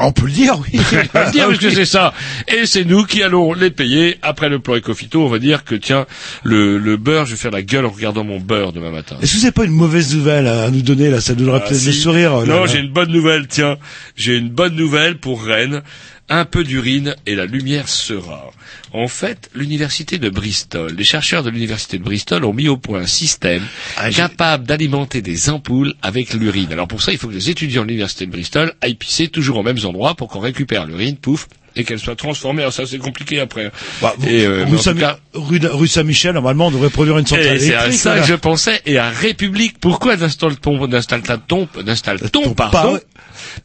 [0.00, 0.78] On peut le dire, oui.
[0.80, 2.12] On peut le dire parce que c'est ça.
[2.46, 4.18] Et c'est nous qui allons les payer.
[4.22, 6.06] Après le plan Ecofito, on va dire que tiens,
[6.44, 9.16] le, le beurre, je vais faire la gueule en regardant mon beurre demain matin.
[9.20, 11.20] Est-ce que c'est pas une mauvaise nouvelle à nous donner, là?
[11.20, 11.86] Ça donnerait Ah, peut-être si.
[11.86, 12.38] des sourires.
[12.38, 13.76] là, Non, j'ai une bonne nouvelle, tiens.
[14.16, 15.82] J'ai une bonne nouvelle pour Rennes.
[16.30, 18.50] Un peu d'urine et la lumière sera.
[18.92, 23.00] En fait, l'université de Bristol, les chercheurs de l'université de Bristol ont mis au point
[23.00, 23.62] un système
[23.96, 26.72] Ah, capable d'alimenter des ampoules avec l'urine.
[26.72, 29.56] Alors pour ça, il faut que les étudiants de l'université de Bristol aillent pisser toujours
[29.58, 32.62] aux mêmes endroits pour qu'on récupère l'urine, pouf, et qu'elle soit transformée.
[32.62, 33.70] Alors ça, c'est compliqué après.
[34.02, 37.16] Bah, Et, euh, rue en tout Saint- cas- rue, rue Saint-Michel, normalement, on devrait produire
[37.18, 38.22] une centrale c'est à ça voilà.
[38.22, 38.80] que je pensais.
[38.84, 42.70] Et à République, pourquoi n'installe-t-on, n'installe-t-on, n'installe-t-on, Pas,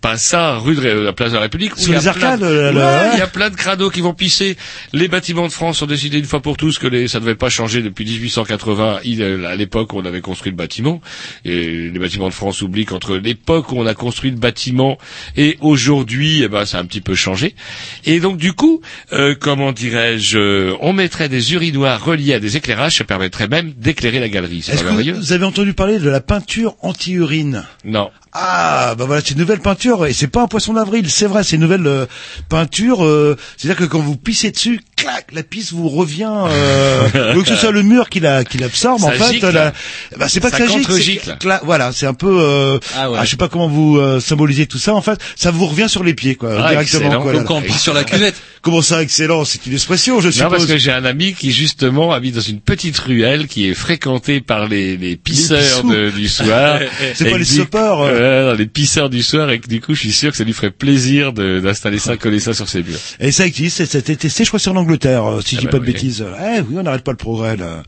[0.02, 3.10] pas ça, rue de la place de la République, a les arcades, Ouais, ouais.
[3.14, 4.56] il y a plein de crados qui vont pisser.
[4.94, 7.36] Les bâtiments de France ont décidé une fois pour tous que les, ça ne devait
[7.36, 11.02] pas changer depuis 1880, il- euh, à l'époque où on avait construit le bâtiment.
[11.46, 14.98] Et les bâtiments de France oublient qu'entre l'époque où on a construit le bâtiment
[15.38, 17.56] et aujourd'hui, eh ben, ça a un petit peu changé.
[18.06, 18.82] Et donc, du coup,
[19.14, 23.74] euh, comment dirais-je, euh, on mettrait des urinoirs reliés à des éclairages, ça permettrait même
[23.78, 24.60] d'éclairer la galerie.
[24.68, 25.14] Est-ce que merveilleux?
[25.14, 27.64] vous avez entendu parler de la peinture anti-urine?
[27.86, 28.10] Non.
[28.36, 31.44] Ah, bah voilà, c'est une nouvelle peinture et c'est pas un poisson d'avril, c'est vrai,
[31.44, 32.06] c'est une nouvelle euh,
[32.50, 33.06] peinture.
[33.06, 36.32] euh, C'est-à-dire que quand vous pissez dessus, clac, la pisse vous revient.
[36.50, 39.52] Euh, donc que ce soit le mur qui la qui l'absorbe, en fait, gicle.
[39.52, 39.72] la-
[40.18, 41.22] bah, c'est pas Ça que ça gicle, contre-gicle.
[41.26, 42.40] c'est que là, voilà, c'est un peu.
[42.42, 43.20] Euh, Ah ouais.
[43.24, 44.96] je sais pas comment vous euh, symboliser tout ça.
[44.96, 47.22] En fait, ça vous revient sur les pieds, quoi, Ah, directement.
[47.22, 48.36] Quoi, Donc quand on pisse sur la cuvette.
[48.64, 50.50] Comment ça, excellent C'est une expression, je Non, suppose.
[50.52, 54.40] parce que j'ai un ami qui justement habite dans une petite ruelle qui est fréquentée
[54.40, 56.80] par les, les pisseurs de- du soir.
[57.14, 58.52] C'est pas les sopeurs, euh.
[58.52, 60.54] Non, les pisseurs du soir et que du coup je suis sûr que ça lui
[60.54, 63.00] ferait plaisir de- d'installer ça, coller ça sur ses murs.
[63.20, 65.72] Et ça existe, été testé, je crois, sur l'Angleterre, euh, si je Ah dis bah
[65.74, 65.94] pas de oui.
[65.94, 66.26] bêtises.
[66.40, 67.84] Eh oui, on n'arrête pas le progrès, là.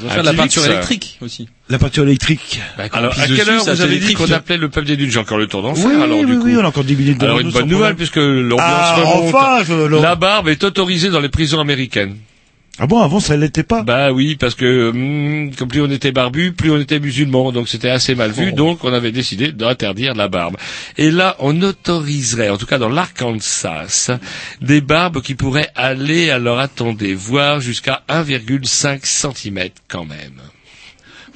[0.00, 1.48] On va Ah, faire de la tu peinture électrique aussi.
[1.70, 2.60] La peinture électrique.
[2.76, 5.10] Bah, Alors, à quelle dessus, heure vous avez dit qu'on appelait le peuple des dunes
[5.10, 6.44] J'ai encore le temps d'en Oui, faire alors oui, du oui, coup.
[6.44, 7.96] oui, on a encore 10 minutes devant alors une bonne nouvelle problème.
[7.96, 9.34] puisque l'ambiance Ah, remonte.
[9.34, 12.16] enfin, je- La barbe est autorisée dans les prisons américaines.
[12.80, 13.82] Ah bon, avant ça l'était pas?
[13.82, 17.68] Bah oui, parce que hum, comme plus on était barbu, plus on était musulman, donc
[17.68, 18.54] c'était assez mal vu, Oh.
[18.56, 20.56] donc on avait décidé d'interdire la barbe.
[20.96, 24.10] Et là, on autoriserait, en tout cas dans l'Arkansas,
[24.60, 30.40] des barbes qui pourraient aller, alors attendez, voir jusqu'à 1,5 cm quand même.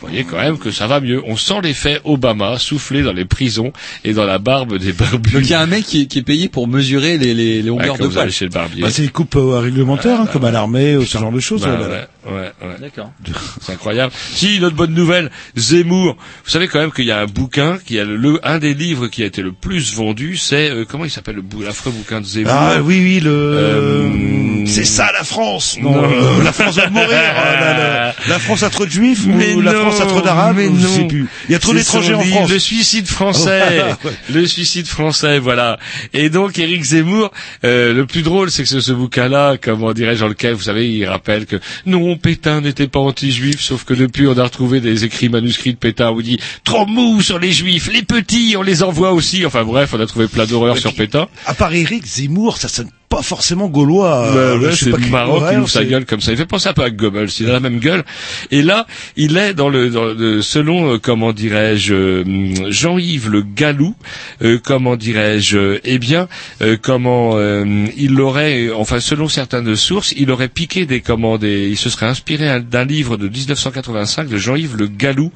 [0.02, 1.22] Vous voyez quand même que ça va mieux.
[1.26, 3.72] On sent l'effet Obama souffler dans les prisons
[4.04, 5.30] et dans la barbe des barbus.
[5.32, 7.62] Donc il y a un mec qui est, qui est payé pour mesurer les, les,
[7.62, 8.82] les Ouais, longueurs quand de allez chez le barbier.
[8.82, 11.62] Bah, c'est les coupes euh, réglementaires, hein, comme à l'armée, ou ce genre de choses.
[11.62, 12.74] Bah, ouais, ouais, ouais, ouais.
[12.80, 13.12] D'accord.
[13.60, 14.12] C'est incroyable.
[14.34, 16.16] Si, une autre bonne nouvelle, Zemmour.
[16.44, 18.74] Vous savez quand même qu'il y a un bouquin qui a le, le- un des
[18.74, 22.20] livres qui a été le plus vendu, c'est euh, comment il s'appelle le l'affreux bouquin
[22.20, 22.52] de Zemmour?
[22.52, 23.30] Ah oui, oui, le.
[23.30, 25.76] Euh, C'est ça la France.
[25.80, 26.04] Non, Non.
[26.10, 27.08] euh, la France va mourir.
[27.10, 30.20] euh, la, la- la France a trop de juifs Mais ou la non, France trop
[30.20, 31.26] d'arabes Je sais plus.
[31.48, 32.50] Il y a trop C'est d'étrangers en France.
[32.50, 33.84] Le suicide français.
[34.32, 35.78] Le suicide français, voilà.
[36.12, 37.30] Et donc Éric Zemmour,
[37.64, 40.90] euh, le plus drôle, c'est que ce, ce bouquin-là, comment dirais-je, dans lequel, vous savez,
[40.90, 45.04] il rappelle que non, Pétain n'était pas anti-juif, sauf que depuis, on a retrouvé des
[45.04, 48.62] écrits manuscrits de Pétain où il dit trop mou sur les juifs, les petits, on
[48.62, 49.44] les envoie aussi.
[49.46, 51.28] Enfin bref, on a trouvé plein d'horreurs sur Pétain.
[51.46, 54.30] À part Éric Zemmour, ça sonne pas forcément gaulois.
[54.32, 56.32] Bah euh, ouais, je sais c'est pas qui- ouais, ouvre sa gueule comme ça.
[56.32, 57.28] Il fait penser un peu à Goebbels.
[57.40, 58.04] Il a la même gueule.
[58.50, 63.42] Et là, il est dans le, dans le- selon, euh, comment dirais-je, euh, Jean-Yves Le
[63.42, 63.94] Gallou,
[64.42, 66.26] euh, comment dirais-je, euh, eh bien,
[66.62, 71.68] euh, comment euh, il aurait, enfin, selon certaines sources, il aurait piqué des, comment des,
[71.68, 75.32] il se serait inspiré un- d'un livre de 1985 de Jean-Yves Le Gallou,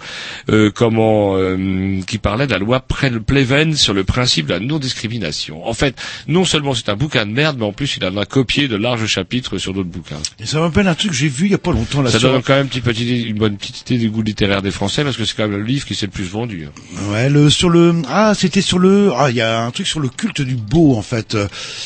[0.51, 5.67] euh, comment, euh, qui parlait de la loi Pleven sur le principe de la non-discrimination.
[5.69, 5.95] En fait,
[6.27, 8.76] non seulement c'est un bouquin de merde, mais en plus il en a copié de
[8.76, 10.16] larges chapitres sur d'autres bouquins.
[10.40, 12.18] Et ça m'appelle un truc que j'ai vu il y a pas longtemps là Ça
[12.18, 15.05] sur- donne quand même une, petite, une bonne petite idée du goût littéraire des Français,
[15.05, 16.66] parce que c'est quand même le livre qui s'est le plus vendu.
[16.66, 17.11] hein.
[17.12, 20.00] Ouais, le sur le ah c'était sur le ah il y a un truc sur
[20.00, 21.37] le culte du beau en fait.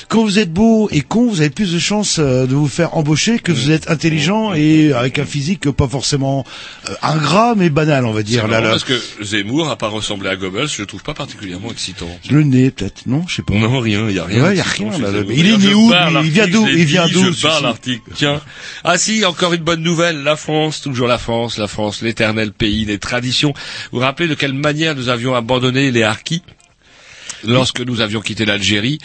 [0.09, 2.97] Quand vous êtes beau et con, vous avez plus de chances euh, de vous faire
[2.97, 6.45] embaucher que vous êtes intelligent et avec un physique pas forcément
[6.89, 8.71] euh, ingrat mais banal on va dire là là.
[8.71, 12.09] parce que Zemmour, à part ressembler à Goebbels, je le trouve pas particulièrement excitant.
[12.31, 13.55] Le nez peut-être non je sais pas.
[13.55, 14.43] Non, rien, il y a rien.
[14.45, 15.25] Ouais, y a d'excitant rien, chez là, Zemmour.
[15.29, 18.11] mais il est D'ailleurs, où, lui Il vient d'où Il vient d'où, Je l'article.
[18.15, 18.41] Tiens.
[18.85, 20.23] Ah si, encore une bonne nouvelle.
[20.23, 23.53] La France, toujours la France, la France, l'éternel pays des traditions.
[23.93, 26.43] Vous vous rappelez de quelle manière nous avions abandonné les harkis?
[27.45, 28.99] Lorsque nous avions quitté l'Algérie,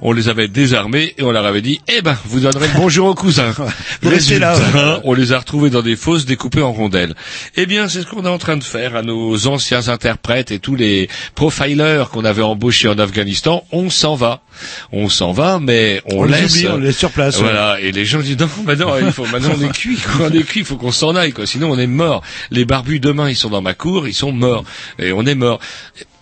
[0.00, 3.08] on les avait désarmés et on leur avait dit, eh ben, vous donnerez le bonjour
[3.08, 3.52] aux cousins.
[4.02, 5.00] Là, Résultat, ouais.
[5.04, 7.14] on les a retrouvés dans des fosses découpées en rondelles.
[7.56, 10.58] Eh bien, c'est ce qu'on est en train de faire à nos anciens interprètes et
[10.58, 13.64] tous les profilers qu'on avait embauchés en Afghanistan.
[13.72, 14.42] On s'en va.
[14.92, 16.54] On s'en va, mais on, On les laisse.
[16.56, 17.42] oublie, on les laisse sur place, ouais.
[17.44, 17.80] Voilà.
[17.80, 20.26] Et les gens disent, non, maintenant, il faut, maintenant on est cuit, quoi.
[20.30, 21.46] On est cuit, il faut qu'on s'en aille, quoi.
[21.46, 22.22] Sinon, on est mort.
[22.50, 24.64] Les barbus, demain, ils sont dans ma cour, ils sont morts.
[24.98, 25.60] Et on est mort.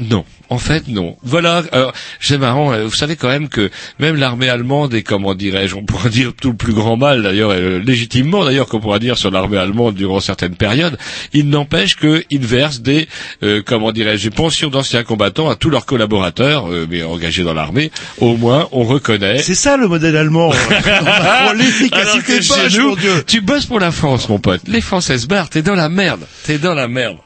[0.01, 0.25] Non.
[0.51, 1.17] En fait, non.
[1.23, 1.63] Voilà.
[1.73, 2.73] Alors, c'est marrant.
[2.73, 6.33] euh, Vous savez quand même que même l'armée allemande est, comment dirais-je, on pourra dire
[6.41, 9.95] tout le plus grand mal, d'ailleurs, euh, légitimement, d'ailleurs, qu'on pourra dire sur l'armée allemande
[9.95, 10.97] durant certaines périodes.
[11.35, 13.09] Il n'empêche qu'ils versent des,
[13.43, 17.55] euh, comment dirais-je, des pensions d'anciens combattants à tous leurs collaborateurs, euh, mais engagés dans
[17.55, 17.91] l'armée.
[18.19, 19.39] Au moins, on reconnaît.
[19.43, 20.53] C'est ça le modèle allemand.
[21.57, 23.23] L'efficacité chez nous, Dieu.
[23.27, 24.63] tu bosses pour la France, mon pote.
[24.67, 26.21] Les Français se barrent, t'es dans la merde.
[26.45, 27.19] T'es dans la merde.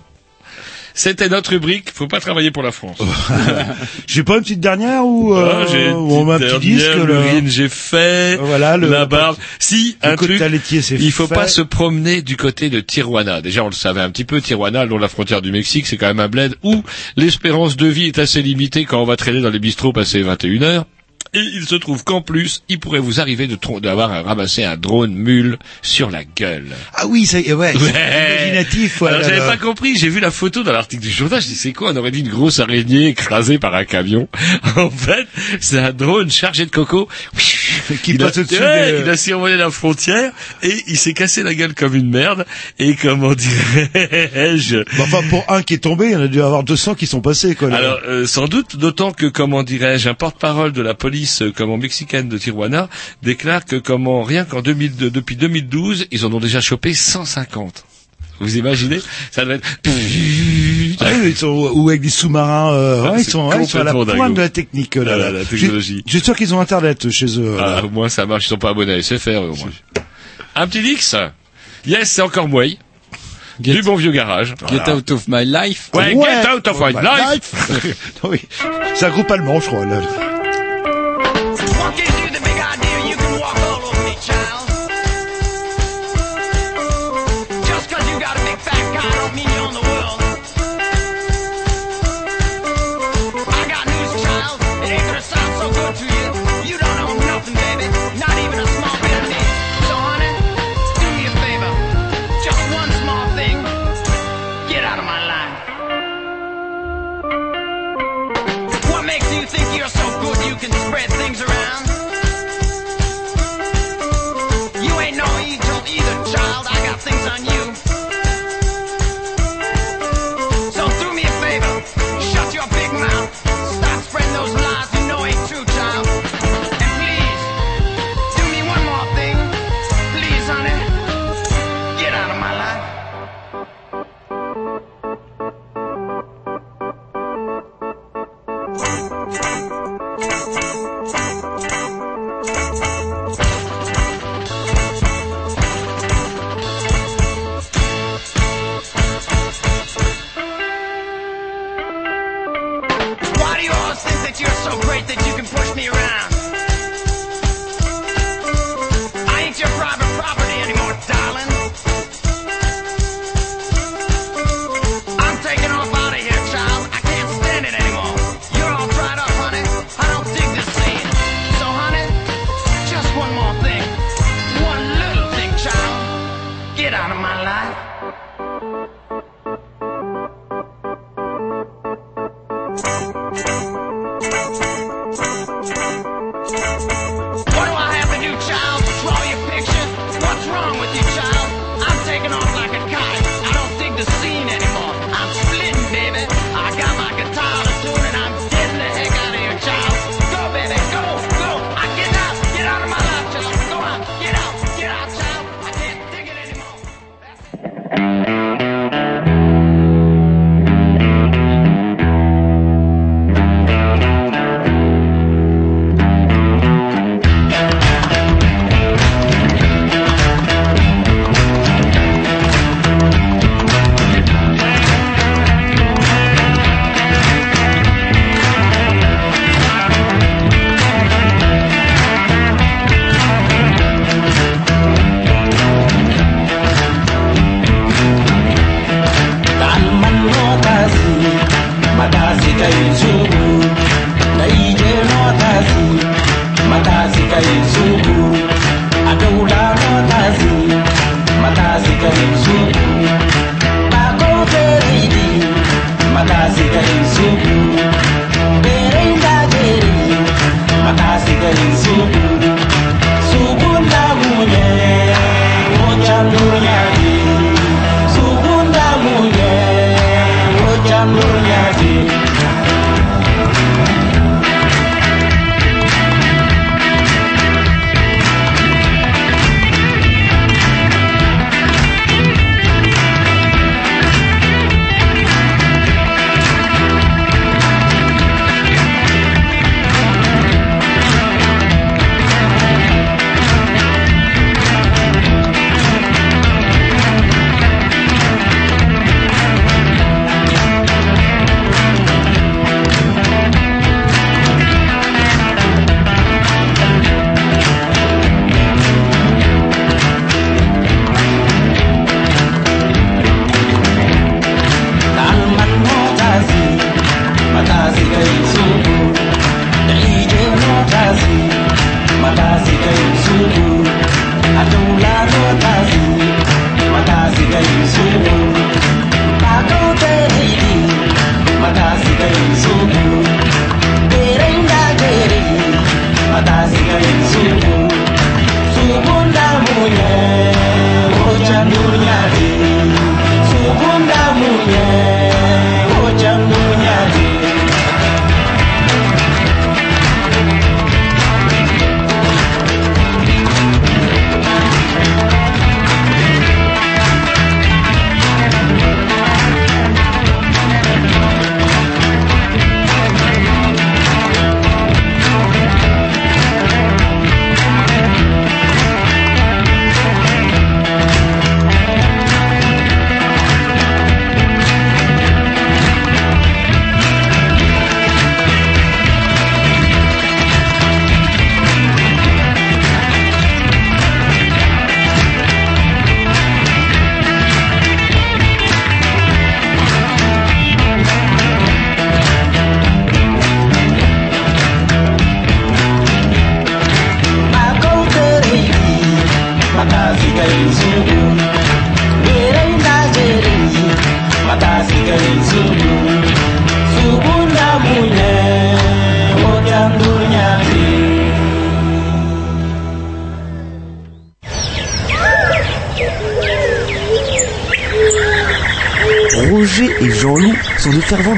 [0.94, 2.98] C'était notre rubrique, faut pas travailler pour la France.
[4.06, 6.86] J'ai pas une petite dernière ou euh, Ah, j'ai une ou un petite petit disque
[6.96, 7.04] là.
[7.04, 8.36] l'urine, j'ai fait.
[8.36, 9.36] Voilà, le- la barbe.
[9.58, 10.40] Si, le un truc.
[10.90, 11.34] Il faut fait.
[11.34, 13.40] pas se promener du côté de Tijuana.
[13.40, 14.40] Déjà, on le savait un petit peu.
[14.40, 16.82] Tijuana, long de la frontière du Mexique, c'est quand même un bled où
[17.16, 20.62] l'espérance de vie est assez limitée quand on va traîner dans les bistrots passer 21
[20.62, 20.84] heures.
[21.34, 25.14] Et il se trouve qu'en plus, il pourrait vous arriver de d'avoir ramassé un drone
[25.14, 26.66] mule sur la gueule.
[26.94, 27.72] Ah oui, ça ouais.
[27.72, 29.00] c'est Imaginatif.
[29.02, 31.54] Alors voilà, j'avais pas compris, j'ai vu la photo dans l'article du journal, je dis
[31.54, 34.28] c'est quoi On aurait dit une grosse araignée écrasée par un camion.
[34.76, 35.26] En fait,
[35.60, 37.08] c'est un drone chargé de coco
[38.02, 41.42] Qui il, passe au-dessus ouais, des- il a survolé la frontière et il s'est cassé
[41.42, 42.44] la gueule comme une merde.
[42.78, 46.40] Et comment dirais-je Bon, Enfin, pour un qui est tombé, il y en a dû
[46.42, 47.68] avoir 200 qui sont passés, quoi.
[47.70, 47.76] là.
[47.76, 51.76] alors, euh, sans doute, d'autant que, comment dirais-je, un porte-parole de la police, euh, comment
[51.78, 52.88] mexicaine de Tijuana,
[53.22, 57.84] déclare que, comment, rien qu'en 2002, depuis 2012, ils en ont déjà chopé 150.
[58.40, 59.00] Vous imaginez?
[59.30, 59.64] Ça doit être...
[61.00, 63.68] Ah oui, ils sont ou avec des sous-marins, euh, Ah, ouais, ils sont, ouais, ils
[63.68, 65.12] sont à la pointe de la technique là.
[65.14, 65.30] Ah, là.
[65.30, 66.02] la technologie.
[66.06, 67.56] J'ai- sûr qu'ils ont internet chez eux.
[67.60, 69.70] Ah, au moins ça marche, ils sont pas abonnés à SFR au moins.
[70.56, 71.14] Un petit Dix
[71.86, 72.64] Yes, c'est encore moi.
[73.60, 74.54] Get- Du bon vieux garage.
[74.68, 75.90] Get out of my life.
[75.94, 76.28] Ouais, Ouais.
[76.42, 77.54] get out of my My life.
[78.24, 78.40] oui,
[78.94, 79.84] c'est un groupe allemand, je crois.
[79.84, 80.00] Là.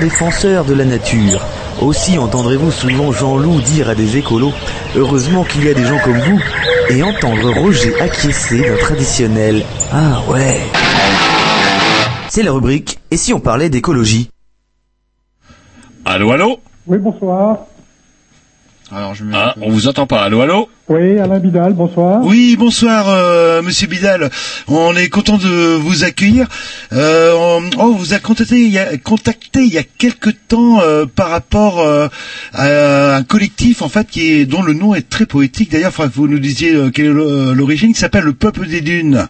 [0.05, 1.41] défenseur de la nature.
[1.81, 4.53] Aussi entendrez-vous souvent Jean-Loup dire à des écolos
[4.95, 6.39] Heureusement qu'il y a des gens comme vous
[6.91, 10.59] et entendre Roger acquiescer d'un traditionnel Ah ouais
[12.29, 14.29] C'est la rubrique Et si on parlait d'écologie?
[16.05, 16.59] Allô, allô?
[16.87, 17.61] Oui, bonsoir.
[18.95, 19.33] Alors je me...
[19.35, 20.23] Ah, on vous entend pas.
[20.23, 22.21] Allô, allô Oui, Alain Bidal, bonsoir.
[22.25, 24.31] Oui, bonsoir, euh, Monsieur Bidal.
[24.69, 26.47] On est content de vous accueillir.
[26.93, 30.81] Euh, on, on vous a contacté il y a, contacté il y a quelque temps
[30.81, 32.07] euh, par rapport euh,
[32.53, 35.73] à un collectif en fait qui est dont le nom est très poétique.
[35.73, 37.93] D'ailleurs, il faudra que vous nous disiez euh, quelle est l'o- l'origine.
[37.95, 39.27] Qui s'appelle le Peuple des Dunes.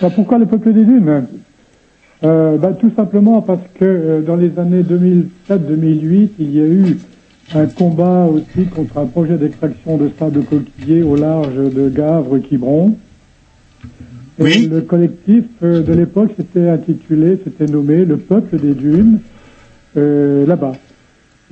[0.00, 1.26] Bah, pourquoi le peuple des dunes?
[2.24, 6.98] Euh, bah, Tout simplement parce que euh, dans les années 2007-2008, il y a eu
[7.54, 12.96] un combat aussi contre un projet d'extraction de sable coquillé au large de Gavre-Quiberon.
[14.38, 19.20] Et Le collectif euh, de l'époque s'était intitulé, s'était nommé Le peuple des dunes,
[19.96, 20.72] euh, là-bas.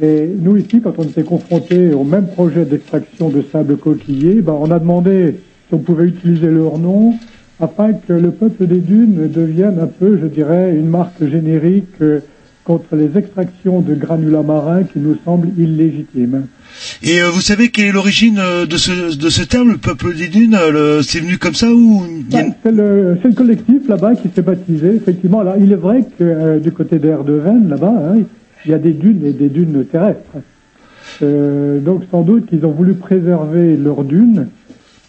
[0.03, 4.55] Et nous ici, quand on était confrontés au même projet d'extraction de sable coquillé, bah,
[4.59, 5.37] on a demandé
[5.69, 7.15] si on pouvait utiliser leur nom
[7.61, 12.21] afin que le peuple des dunes devienne un peu, je dirais, une marque générique euh,
[12.65, 16.47] contre les extractions de granulats marins qui nous semblent illégitimes.
[17.03, 20.15] Et euh, vous savez quelle est l'origine euh, de ce de ce terme, le Peuple
[20.15, 24.43] des Dunes euh, C'est venu comme ça ou Bah, C'est le, collectif là-bas qui s'est
[24.43, 25.41] baptisé, effectivement.
[25.41, 28.23] Alors, il est vrai que euh, du côté d'Erdeven, là-bas, hein,
[28.65, 30.39] il y a des dunes et des dunes terrestres.
[31.23, 34.49] Euh, donc, sans doute qu'ils ont voulu préserver leurs dunes.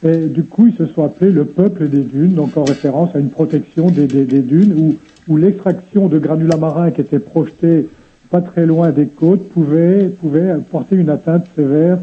[0.04, 3.20] Et du coup, ils se sont appelés le peuple des dunes, donc en référence à
[3.20, 4.96] une protection des, des, des dunes où,
[5.28, 7.88] où l'extraction de granulats marins qui étaient projetés
[8.32, 11.98] pas très loin des côtes pouvait, pouvait porter une atteinte sévère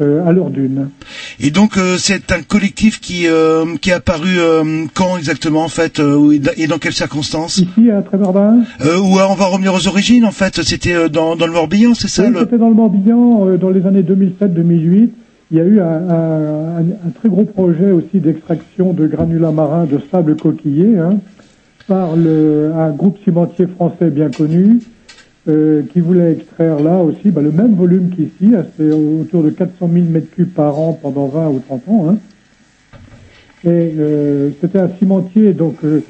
[0.00, 0.88] euh, à leurs dunes.
[1.40, 5.68] Et donc euh, c'est un collectif qui euh, qui est apparu euh, quand exactement en
[5.68, 7.58] fait euh, et dans- quelles circonstances?
[7.58, 10.62] Ici, à Trémardin, euh, Ou on va revenir aux origines en fait.
[10.62, 12.40] C'était euh, dans dans le Morbihan, c'est ça Oui, le...
[12.40, 15.10] c'était dans le Morbihan, euh, dans les années 2007-2008.
[15.52, 19.52] Il y a eu un, un- un- un très gros projet aussi d'extraction de granulats
[19.52, 21.18] marins de sable coquillé hein,
[21.86, 24.80] par le, un groupe cimentier français bien connu
[25.46, 29.50] euh, qui voulait extraire là aussi bah, le même volume qu'ici, hein, c'est autour de
[29.50, 32.06] 400 000 mètres cubes par an pendant 20 ou 30 ans.
[32.10, 32.16] hein.
[33.64, 36.02] Et euh, c'était un cimentier, donc euh,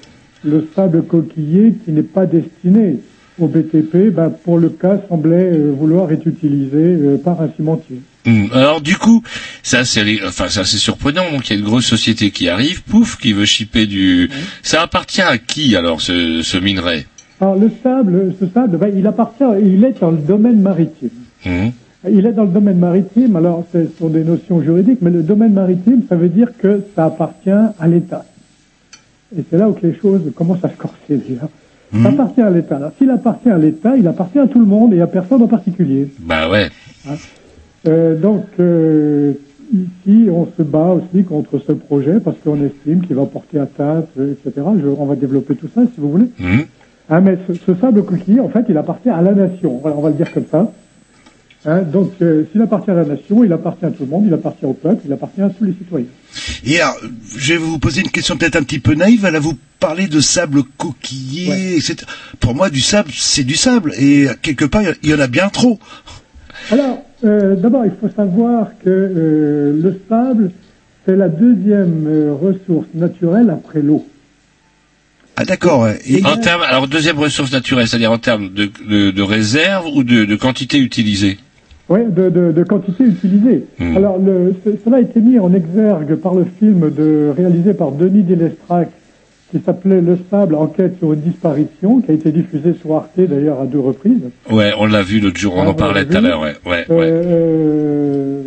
[0.45, 2.99] le sable coquillé qui n'est pas destiné
[3.39, 8.01] au BTP, ben, pour le cas, semblait euh, vouloir être utilisé euh, par un cimentier.
[8.27, 8.47] Hmm.
[8.53, 9.23] Alors du coup,
[9.63, 11.31] ça c'est enfin c'est assez surprenant.
[11.31, 14.31] Donc il y a une grosse société qui arrive, pouf, qui veut shipper du.
[14.63, 17.07] Ça appartient à qui alors ce, ce minerai?
[17.41, 21.11] Alors le sable, ce sable, ben, il appartient, il est dans le domaine maritime.
[21.45, 21.71] Hmm.
[22.09, 25.55] Il est dans le domaine maritime, alors ce sont des notions juridiques, mais le domaine
[25.55, 28.25] maritime, ça veut dire que ça appartient à l'État.
[29.37, 31.49] Et c'est là où les choses commencent à se corser déjà.
[32.03, 32.77] Ça appartient à l'État.
[32.77, 35.47] Alors s'il appartient à l'État, il appartient à tout le monde et à personne en
[35.47, 36.09] particulier.
[36.21, 36.69] Bah ouais.
[37.09, 37.15] Hein.
[37.87, 39.35] Euh, donc euh,
[39.73, 44.07] ici, on se bat aussi contre ce projet parce qu'on estime qu'il va porter atteinte,
[44.19, 44.67] euh, etc.
[44.83, 46.29] Je- on va développer tout ça si vous voulez.
[46.39, 46.61] Hmm.
[47.11, 49.79] Hein, mais ce, ce sable coquillé, en fait, il appartient à la nation.
[49.83, 50.73] Voilà, on va le dire comme ça.
[51.67, 54.35] Hein, donc, euh, s'il appartient à la nation, il appartient à tout le monde, il
[54.35, 56.07] appartient au peuple, il appartient à tous les citoyens.
[56.67, 56.97] Et alors,
[57.39, 59.25] je vais vous poser une question peut-être un petit peu naïve.
[59.25, 61.97] Elle vous parler de sable coquillé, etc.
[62.41, 63.95] Pour moi, du sable, c'est du sable.
[63.99, 65.79] Et quelque part, il y en a bien trop.
[66.71, 70.51] Alors, euh, d'abord, il faut savoir que euh, le sable,
[71.07, 74.07] c'est la deuxième euh, ressource naturelle après l'eau.
[75.37, 75.89] Ah d'accord.
[76.07, 80.05] Et- En termes, alors deuxième ressource naturelle, c'est-à-dire en termes de, de, de réserve ou
[80.05, 81.39] de, de quantité utilisée?
[81.91, 83.65] Oui, de, de, de quantité utilisée.
[83.79, 83.97] Hmm.
[83.97, 87.93] Alors, le, ce- cela a été mis en exergue par le film de, réalisé par
[87.93, 88.89] Denis Delestrac
[89.51, 93.61] qui s'appelait Le sable, enquête sur une disparition, qui a été diffusé sur Arte d'ailleurs
[93.61, 94.23] à deux reprises.
[94.51, 96.85] Ouais, on l'a vu l'autre jour, on Ah, en parlait tout à l'heure, ouais, ouais,
[96.91, 97.07] Euh, ouais.
[97.11, 98.43] euh,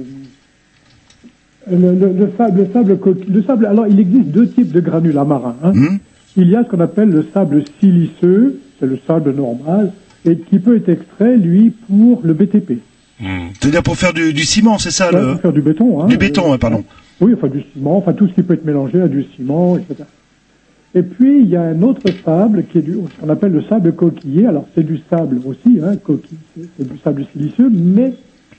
[1.71, 2.97] le, le- le sable, le sable,
[3.29, 3.65] le sable.
[3.67, 5.55] Alors, il existe deux types de granulats marins.
[5.63, 5.73] hein.
[6.35, 9.91] Il y a ce qu'on appelle le sable siliceux, c'est le sable normal,
[10.25, 12.79] et qui peut être extrait, lui, pour le BTP.
[13.20, 15.32] C'est-à-dire pour faire du, du ciment, c'est ça Ouais, le...
[15.34, 16.01] pour faire du béton.
[16.01, 16.84] Hein, Du béton, ouais, pardon.
[17.20, 20.03] Oui, enfin du ciment, enfin tout ce qui peut être mélangé à du ciment, etc.
[20.93, 23.63] Et puis il y a un autre sable qui est du, ce qu'on appelle le
[23.63, 24.45] sable coquillé.
[24.45, 26.38] Alors c'est du sable aussi, hein, coquille,
[26.78, 28.13] c'est du sable siliceux, mais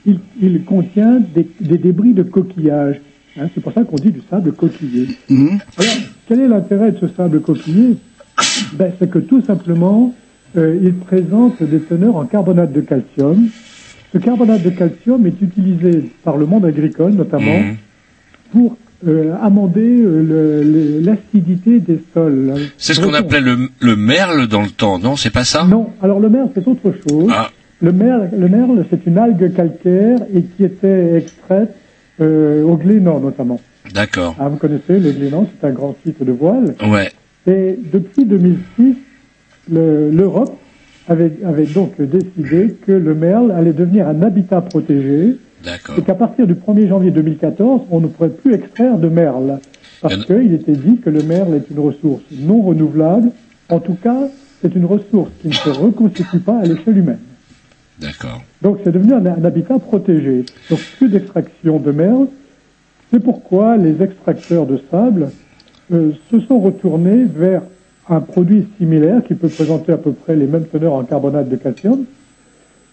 [0.05, 2.99] il, il contient des, des débris de coquillage.
[3.37, 5.07] Hein, c'est pour ça qu'on dit du sable coquillé.
[5.77, 5.93] Alors,
[6.27, 7.95] quel est l'intérêt de ce sable coquillé
[8.73, 10.13] ben, C'est que tout simplement,
[10.57, 13.47] euh, il présente des teneurs en carbonate de calcium.
[14.13, 17.59] Ce carbonate de calcium est utilisé par le monde agricole notamment
[18.51, 18.75] pour
[19.07, 22.53] euh, amender euh, l'acidité des sols.
[22.77, 25.15] C'est ce qu'on appelait le, le merle dans le temps, non?
[25.15, 25.63] C'est pas ça?
[25.63, 27.31] Non, alors le merle c'est autre chose.
[27.33, 27.49] Ah.
[27.81, 31.73] Le merle, le merle c'est une algue calcaire et qui était extraite
[32.19, 33.61] euh, au Glénan notamment.
[33.93, 34.35] D'accord.
[34.39, 36.75] Ah, vous connaissez le Glénan, c'est un grand site de voile.
[36.85, 37.11] Ouais.
[37.47, 38.95] Et depuis 2006,
[39.71, 40.57] le- l'Europe
[41.09, 46.47] avait, avait donc décidé que le merle allait devenir un habitat protégé c'est qu'à partir
[46.47, 49.59] du 1er janvier 2014, on ne pourrait plus extraire de merle.
[50.01, 53.31] Parce en qu'il était dit que le merle est une ressource non renouvelable.
[53.67, 54.29] En tout cas,
[54.61, 57.19] c'est une ressource qui ne se reconstitue pas à l'échelle humaine.
[57.99, 58.41] D'accord.
[58.61, 60.45] Donc c'est devenu un, un habitat protégé.
[60.69, 62.27] Donc plus d'extraction de merle.
[63.11, 65.31] C'est pourquoi les extracteurs de sable
[65.91, 67.63] euh, se sont retournés vers
[68.09, 71.55] un produit similaire qui peut présenter à peu près les mêmes teneurs en carbonate de
[71.55, 72.05] calcium.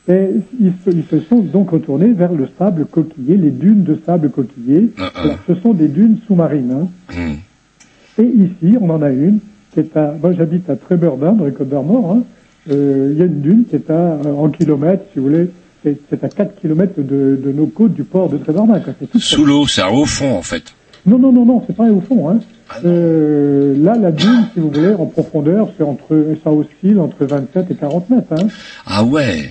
[0.09, 0.29] Et
[0.61, 4.31] ils se, ils se sont donc retournés vers le sable coquillé, les dunes de sable
[4.31, 4.91] coquillé.
[4.99, 5.21] Ah, ah.
[5.23, 6.71] Alors, ce sont des dunes sous-marines.
[6.73, 6.89] hein.
[7.13, 8.23] Hmm.
[8.23, 9.41] Et ici, on en a une
[9.73, 10.15] qui est à.
[10.23, 12.13] Moi, j'habite à Tréberdun, dans les Côtes d'Armor.
[12.13, 12.23] hein.
[12.71, 15.51] Euh, Il y a une dune qui est à, euh, en kilomètres, si vous voulez.
[15.83, 19.85] C'est à 4 kilomètres de, de nos côtes du port de tout Sous l'eau, c'est
[19.85, 20.75] au fond en fait.
[21.07, 22.29] Non, non, non, non, c'est pas au fond.
[22.29, 22.39] Hein.
[22.85, 27.71] Euh, là, la dune, si vous voulez, en profondeur, c'est entre, ça oscille entre 27
[27.71, 28.33] et 40 mètres.
[28.33, 28.49] Hein.
[28.87, 29.51] Ah ouais.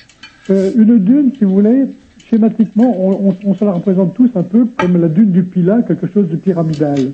[0.49, 1.86] Euh, une dune, si vous voulez,
[2.30, 5.82] schématiquement, on, on- on se la représente tous un peu comme la dune du Pila,
[5.88, 7.12] quelque chose de pyramidal.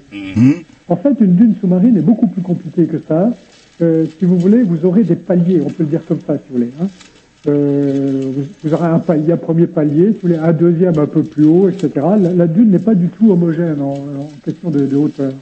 [0.90, 3.30] En fait, une dune sous-marine est beaucoup plus compliquée que ça.
[3.82, 6.42] Euh, si vous voulez, vous aurez des paliers, on peut le dire comme ça, si
[6.50, 6.72] vous voulez.
[6.82, 6.88] hein.
[7.48, 11.70] Euh, vous, vous aurez un palier, un premier palier, un deuxième un peu plus haut,
[11.70, 11.90] etc.
[12.22, 15.34] La, la dune n'est pas du tout homogène en, en question de, de hauteur.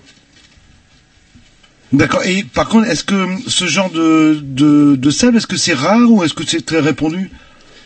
[1.91, 2.21] D'accord.
[2.25, 3.15] Et par contre, est-ce que
[3.47, 6.79] ce genre de, de, de sable, est-ce que c'est rare ou est-ce que c'est très
[6.79, 7.31] répandu?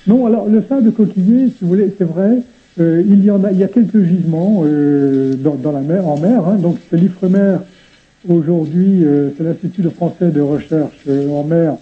[0.06, 2.40] Non, alors le sable coquillé, si vous voulez, c'est vrai,
[2.80, 6.06] euh, il y en a, il y a quelques gisements euh, dans, dans la mer,
[6.08, 6.46] en mer.
[6.46, 6.56] hein.
[6.56, 7.58] donc c'est l'Ifremer
[8.28, 11.78] aujourd'hui, euh, c'est l'Institut de français de recherche en mer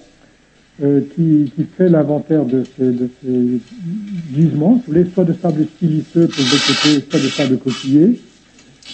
[0.84, 2.92] euh, qui, fait l'inventaire de ces,
[4.34, 4.82] gisements,
[5.14, 8.20] soit de sable siliceux pour le côté, soit de sable coquillé.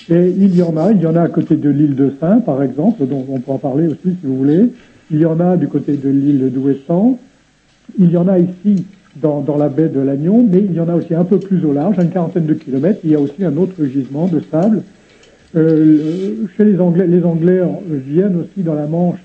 [0.10, 2.40] Et il y en a, il y en a à côté de l'île de Saint,
[2.40, 4.72] par exemple, dont on pourra parler aussi si vous voulez.
[5.12, 7.18] Il y en a du côté de l'île d'Ouessant.
[7.98, 8.86] Il y en a ici
[9.22, 11.74] dans, la baie de Lannion, mais il y en a aussi un peu plus au
[11.74, 13.00] large, à une quarantaine de kilomètres.
[13.04, 14.84] Il y a aussi un autre gisement de sable.
[15.56, 19.20] Euh, chez les Anglais, les Anglais en- viennent aussi dans la Manche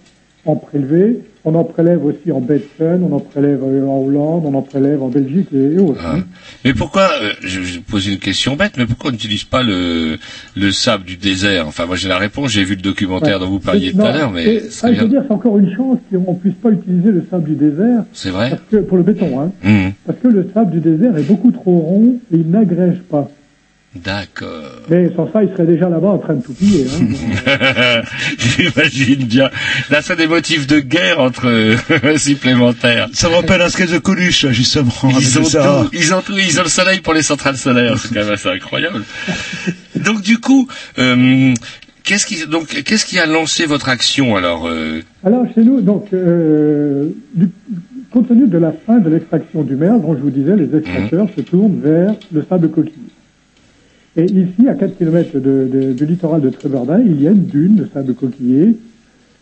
[0.46, 1.20] en prélever.
[1.44, 2.40] On en prélève aussi en
[2.78, 6.00] Seine, on en prélève euh, en Hollande, on en prélève en Belgique et, autres.
[6.04, 6.18] Ah.
[6.64, 9.62] Mais pourquoi, euh, je je vais poser une question bête, mais pourquoi on n'utilise pas
[9.64, 10.18] le,
[10.56, 11.66] le sable du désert?
[11.66, 13.40] Enfin, moi j'ai la réponse, j'ai vu le documentaire Ouais.
[13.40, 15.74] dont vous parliez tout à l'heure, mais ce ah, je veux dire, c'est encore une
[15.74, 18.04] chance qu'on puisse pas utiliser le sable du désert.
[18.12, 19.50] C'est vrai Parce que, pour le béton, hein.
[19.62, 19.90] Hmm.
[20.06, 23.28] Parce que le sable du désert est beaucoup trop rond et il n'agrège pas.
[23.94, 24.80] D'accord.
[24.88, 26.86] Mais sans ça, il serait déjà là-bas en train de tout piller.
[26.86, 28.02] Hein.
[28.38, 29.50] J'imagine bien.
[29.90, 33.08] Là, c'est des motifs de guerre entre euh, supplémentaires.
[33.12, 34.90] Ça me rappelle un sketch de Coluche, justement.
[35.20, 35.84] Ils ont, ça.
[35.90, 38.32] tout, ils ont tout, ils ont le soleil pour les centrales solaires, c'est quand même
[38.32, 39.02] assez incroyable.
[39.96, 40.66] Donc du coup,
[40.98, 41.52] euh,
[42.02, 46.06] qu'est-ce qui donc qu'est-ce qui a lancé votre action alors euh, Alors, chez nous, donc,
[46.14, 47.50] euh, du-
[48.10, 51.28] compte tenu de la fin de l'extraction du merle, dont je vous disais, les extracteurs
[51.36, 52.94] se tournent vers le sable coquillé.
[54.16, 57.44] Et ici, à 4 km de, de- du littoral de Trébordin, il y a une
[57.46, 58.76] dune de sable coquillé,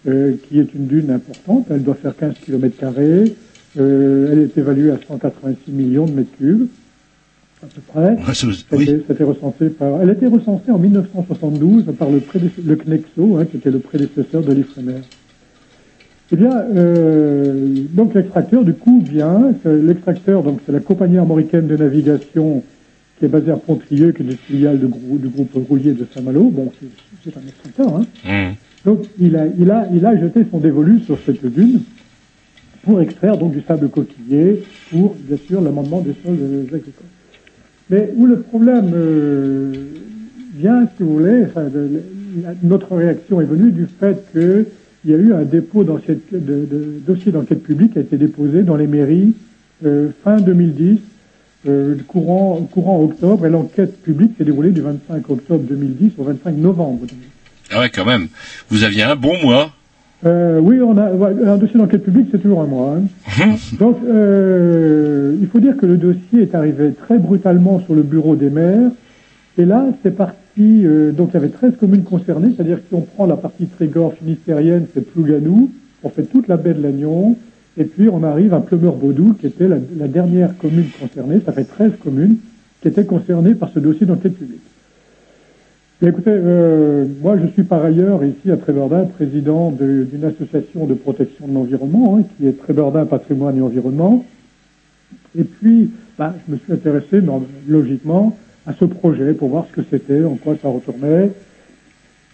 [0.06, 1.66] euh, qui est une dune importante.
[1.70, 3.34] Elle doit faire 15 km carrés.
[3.78, 6.66] Euh, elle est évaluée à 186 millions de mètres cubes,
[7.62, 8.16] à peu près.
[8.76, 8.84] Oui.
[9.10, 13.44] été recensé par, elle a été recensée en 1972 par le, prédé- le CNEXO, hein,
[13.50, 15.00] qui était le prédécesseur de l'IFREMER.
[16.32, 21.66] Eh bien, euh, donc l'extracteur du coup vient, c'est- l'extracteur donc c'est la compagnie armoricaine
[21.66, 22.62] de navigation
[23.20, 26.04] qui est basée à Pontrieux, qui est une filiale de grou- du groupe roulier de
[26.12, 26.44] Saint-Malo.
[26.50, 26.72] Bon,
[27.22, 28.06] c'est un extracteur, hein.
[28.24, 28.54] hmm.
[28.84, 31.80] Donc il a, il a, il a jeté son dévolu sur cette dune
[32.82, 36.92] pour extraire donc du sable coquillé pour bien sûr l'amendement des sols euh, agricoles.
[37.90, 39.72] Mais où le problème euh,
[40.56, 42.00] vient, si vous voulez, enfin, de-
[42.42, 46.38] la- notre réaction est venue du fait qu'il y a eu un dépôt d'enquête- de,
[46.38, 49.34] de dossier d'enquête publique qui a été déposé dans les mairies
[49.84, 50.98] euh, fin 2010,
[51.68, 56.56] euh, courant, courant octobre, et l'enquête publique s'est déroulée du 25 octobre 2010 au 25
[56.56, 57.16] novembre 2010.
[57.72, 58.28] Ah ouais, quand même.
[58.70, 59.70] Vous aviez un bon mois.
[60.26, 62.96] Euh, oui, on a ouais, un dossier d'enquête publique, c'est toujours un mois.
[62.96, 63.54] hein.
[63.78, 68.36] Donc, euh, il faut dire que le dossier est arrivé très brutalement sur le bureau
[68.36, 68.90] des maires.
[69.58, 70.36] Et là, c'est parti.
[70.58, 73.66] euh, donc, il y avait 13 communes concernées, c'est-à-dire que si on prend la partie
[73.66, 75.70] Trégor finistérienne, c'est Plouganou,
[76.02, 77.36] on fait toute la baie de Lannion,
[77.76, 81.40] et puis on arrive à Plumeur-Baudou, qui était la, dernière commune concernée.
[81.44, 82.36] Ça fait 13 communes
[82.82, 84.60] qui étaient concernées par ce dossier d'enquête publique.
[86.02, 90.94] Écoutez, euh, moi je suis par ailleurs ici à Trébordin président de- d'une association de
[90.94, 94.24] protection de l'environnement hein, qui est Trébordin Patrimoine et Environnement.
[95.38, 97.20] Et puis, bah, je me suis intéressé
[97.68, 101.30] logiquement à ce projet pour voir ce que c'était, en quoi ça retournait.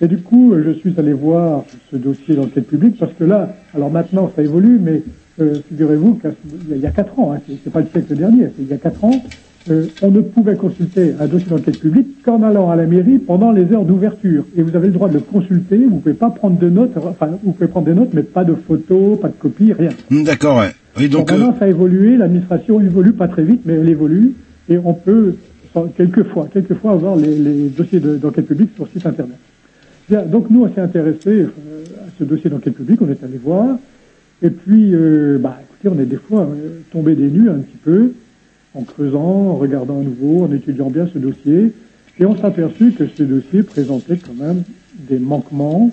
[0.00, 3.90] Et du coup, je suis allé voir ce dossier d'enquête publique parce que là, alors
[3.90, 5.02] maintenant ça évolue, mais
[5.40, 8.68] euh, figurez-vous qu'il y a- quatre ans, hein, c'est pas le siècle dernier, c'est il
[8.68, 9.22] y a quatre ans,
[9.68, 13.50] euh, on ne pouvait consulter un dossier d'enquête publique qu'en allant à la mairie pendant
[13.50, 14.44] les heures d'ouverture.
[14.56, 16.92] Et vous avez le droit de le consulter, vous ne pouvez pas prendre de notes,
[16.96, 19.94] enfin, vous pouvez prendre des notes, mais pas de photos, pas de copies, rien.
[20.10, 20.70] Hmm, D'accord, ouais.
[20.96, 23.90] Oui, donc, Bon, euh, maintenant, ça a évolué, l'administration évolue pas très vite, mais elle
[23.90, 24.34] évolue,
[24.68, 25.34] et on peut,
[25.96, 29.36] quelquefois, quelquefois avoir les, les dossiers de- d'enquête publique sur site Internet.
[30.08, 31.48] Bien, donc nous, on s'est intéressé euh,
[32.06, 33.76] à ce dossier d'enquête publique, on est allé voir,
[34.42, 37.78] et puis, euh, bah, écoutez, on est des fois euh, tombé des nues un petit
[37.82, 38.12] peu,
[38.74, 41.72] en creusant, en regardant à nouveau, en étudiant bien ce dossier,
[42.18, 44.62] et on s'est aperçu que ce dossier présentait quand même
[45.08, 45.90] des manquements,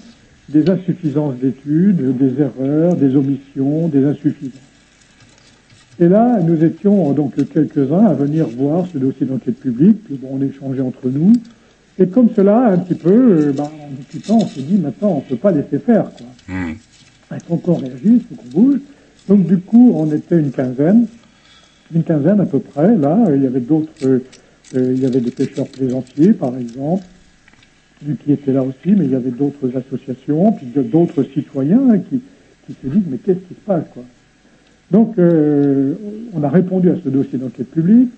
[0.49, 4.59] des insuffisances d'études, des erreurs, des omissions, des insuffisances.
[5.99, 10.29] Et là, nous étions donc quelques-uns à venir voir ce dossier d'enquête publique, puis bon,
[10.33, 11.33] on échangeait entre nous.
[11.99, 15.17] Et comme cela, un petit peu, euh, bah, en discutant, on s'est dit, maintenant, on
[15.17, 16.25] ne peut pas laisser faire, quoi.
[16.47, 16.73] Hmm.
[17.47, 18.79] Faut qu'on réagisse, il faut qu'on bouge.
[19.27, 21.05] Donc, du coup, on était une quinzaine,
[21.93, 23.17] une quinzaine à peu près, là.
[23.33, 24.19] Il y avait d'autres, euh,
[24.75, 27.03] euh, il y avait des pêcheurs plaisanciers, par exemple,
[28.23, 32.21] qui était là aussi, mais il y avait d'autres associations, puis d'autres citoyens hein, qui,
[32.67, 34.03] qui se disent, mais qu'est-ce qui se passe, quoi?
[34.91, 35.93] Donc, euh,
[36.33, 38.11] on a répondu à ce dossier d'enquête publique.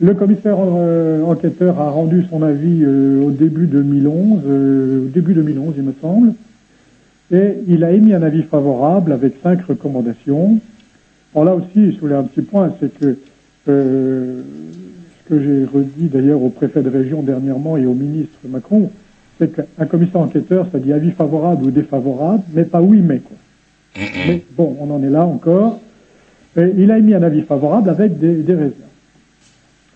[0.00, 5.82] Le commissaire enquêteur a rendu son avis au début 2011, euh, au début 2011, il
[5.82, 6.34] me semble,
[7.30, 10.58] et il a émis un avis favorable avec cinq recommandations.
[11.34, 13.18] Alors là aussi, je voulais un petit point, c'est que
[13.68, 14.42] euh,
[15.24, 18.90] ce que j'ai redit d'ailleurs au préfet de région dernièrement et au ministre Macron,
[19.38, 23.36] c'est qu'un commissaire enquêteur, ça dit avis favorable ou défavorable, mais pas oui, mais quoi.
[23.96, 25.80] Mais bon, on en est là encore.
[26.56, 28.72] Et il a émis un avis favorable avec des, des réserves.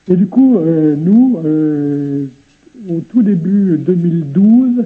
[0.09, 2.27] Et du coup, euh, nous, euh,
[2.89, 4.85] au tout début 2012,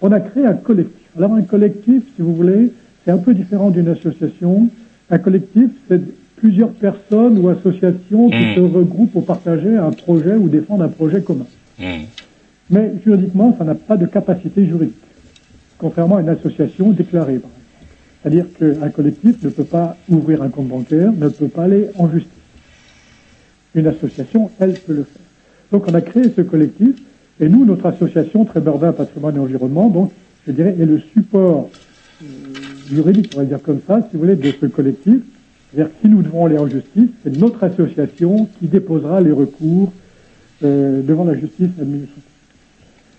[0.00, 1.05] on a créé un collectif.
[1.16, 2.72] Alors un collectif, si vous voulez,
[3.04, 4.68] c'est un peu différent d'une association.
[5.10, 6.00] Un collectif, c'est
[6.36, 8.54] plusieurs personnes ou associations qui Mm.
[8.56, 11.46] se regroupent pour partager un projet ou défendre un projet commun.
[11.78, 12.04] Hmm.
[12.68, 14.96] Mais juridiquement, ça n'a pas de capacité juridique,
[15.78, 17.56] contrairement à une association déclarée, par exemple.
[18.22, 22.10] C'est-à-dire qu'un collectif ne peut pas ouvrir un compte bancaire, ne peut pas aller en
[22.10, 22.30] justice.
[23.74, 25.22] Une association, elle, peut le faire.
[25.72, 26.96] Donc on a créé ce collectif,
[27.40, 30.10] et nous, notre association Tréberda Patrimoine et Environnement, donc,
[30.46, 31.70] je dirais, est le support
[32.22, 32.26] euh,
[32.88, 35.16] juridique, on va dire comme ça, si vous voulez, de ce collectif.
[35.70, 39.92] C'est-à-dire que si nous devons aller en justice, c'est notre association qui déposera les recours
[40.64, 42.22] euh, devant la justice administrative.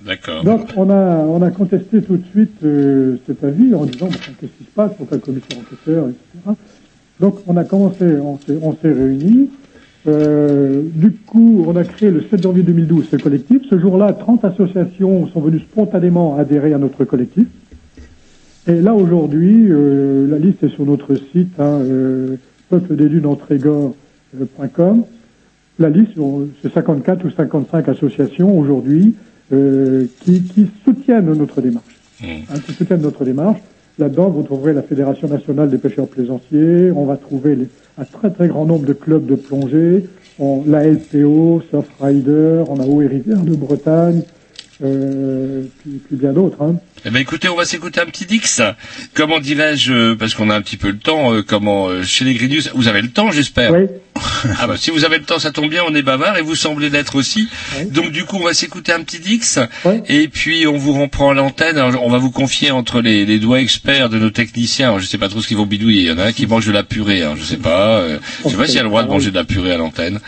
[0.01, 0.43] D'accord.
[0.43, 4.45] Donc on a on a contesté tout de suite euh, cet avis en disant qu'est-ce
[4.45, 6.55] qui se passe, pourquoi le commissaire enquêteur, etc.
[7.19, 9.49] Donc on a commencé, on s'est on s'est réunis.
[10.07, 13.63] Euh, du coup, on a créé le 7 janvier 2012 ce collectif.
[13.69, 17.45] Ce jour-là, 30 associations sont venues spontanément adhérer à notre collectif.
[18.67, 22.35] Et là aujourd'hui, euh, la liste est sur notre site, hein, euh,
[22.69, 25.03] peuple-des-dunes-en-Trégor.com.
[25.79, 26.11] La liste,
[26.61, 29.15] c'est 54 ou 55 associations aujourd'hui
[29.53, 31.95] euh, qui, qui soutiennent notre démarche.
[32.23, 33.59] Hein, qui soutiennent notre démarche.
[33.99, 36.91] Là-dedans, vous trouverez la Fédération nationale des pêcheurs plaisanciers.
[36.95, 37.67] On va trouver les-
[37.97, 40.05] un très très grand nombre de clubs de plongée.
[40.39, 44.21] On, la LPO, Surfrider, on a Eau et Rivière de Bretagne,
[44.83, 46.61] euh, puis, puis bien d'autres.
[46.61, 46.75] Hein.
[47.05, 48.61] Eh ben écoutez, on va s'écouter un petit Dix.
[49.15, 52.23] Comment dirais-je, euh, parce qu'on a un petit peu le temps, euh, comment euh, chez
[52.23, 53.71] les Grignius, vous avez le temps, j'espère.
[53.73, 53.87] Oui.
[54.59, 56.55] Ah bah si vous avez le temps, ça tombe bien, on est bavard et vous
[56.55, 57.47] semblez l'être aussi.
[57.91, 59.59] Donc du coup, on va s'écouter un petit Dix.
[60.07, 61.77] Et puis on vous reprend à l'antenne.
[61.77, 64.87] Alors, On va vous confier entre les, les doigts experts de nos techniciens.
[64.87, 66.01] Alors, je sais pas trop ce qu'ils vont bidouiller.
[66.01, 67.23] Il y en a un qui mange de la purée.
[67.23, 67.97] hein, je sais pas.
[67.99, 70.19] euh, je sais pas s'il a le droit de manger de la purée à l'antenne.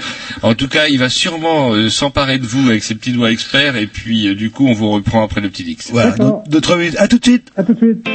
[0.42, 3.76] En tout cas, il va sûrement euh, s'emparer de vous avec ses petits doigts experts.
[3.76, 5.90] Et puis euh, du coup, on vous reprend après le petit Dix.
[5.92, 6.96] Voilà, donc, deux, trois minutes.
[6.98, 7.50] À tout de suite.
[7.58, 8.08] À tout de suite.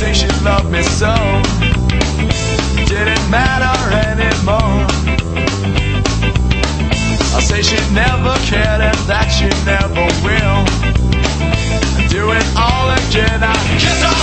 [0.00, 1.12] Say she loved me so.
[2.88, 3.76] Didn't matter
[4.08, 4.88] anymore.
[7.36, 10.60] I say she never cared and that she never will.
[12.08, 13.40] Do it all again.
[13.44, 14.19] I guess I'll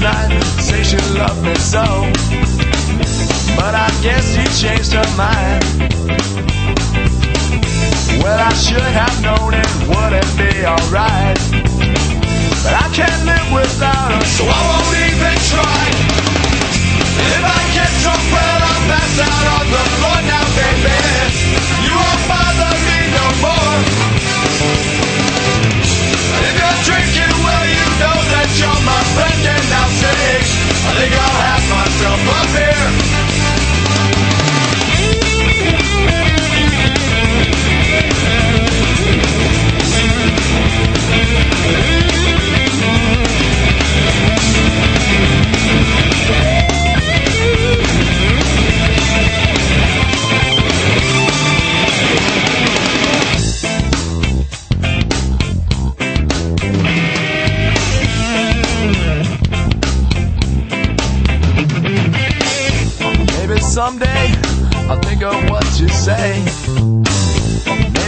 [0.00, 1.84] night, say she loved me so.
[3.56, 5.64] but I guess she changed her mind.
[8.22, 11.38] Well, I should have known it wouldn't be alright.
[12.62, 15.82] But I can't live without her, so I won't even try.
[17.34, 19.97] If I get drunk, well, I'll pass out on the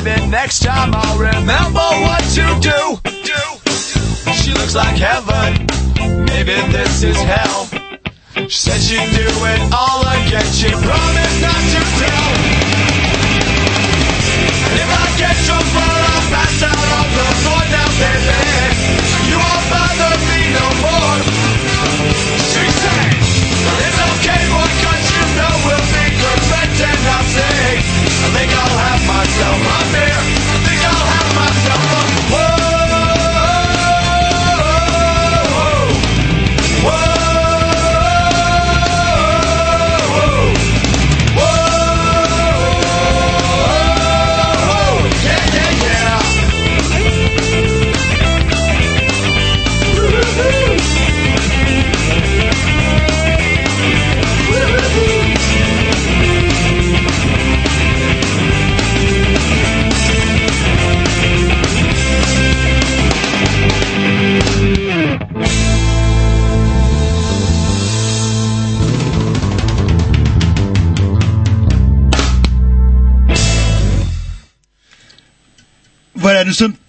[0.01, 2.99] Maybe next time I'll remember what you do.
[4.33, 5.67] She looks like heaven.
[6.27, 7.69] Maybe this is hell.
[8.35, 10.45] She said she'd do it all again.
[10.53, 12.50] She promised not to tell.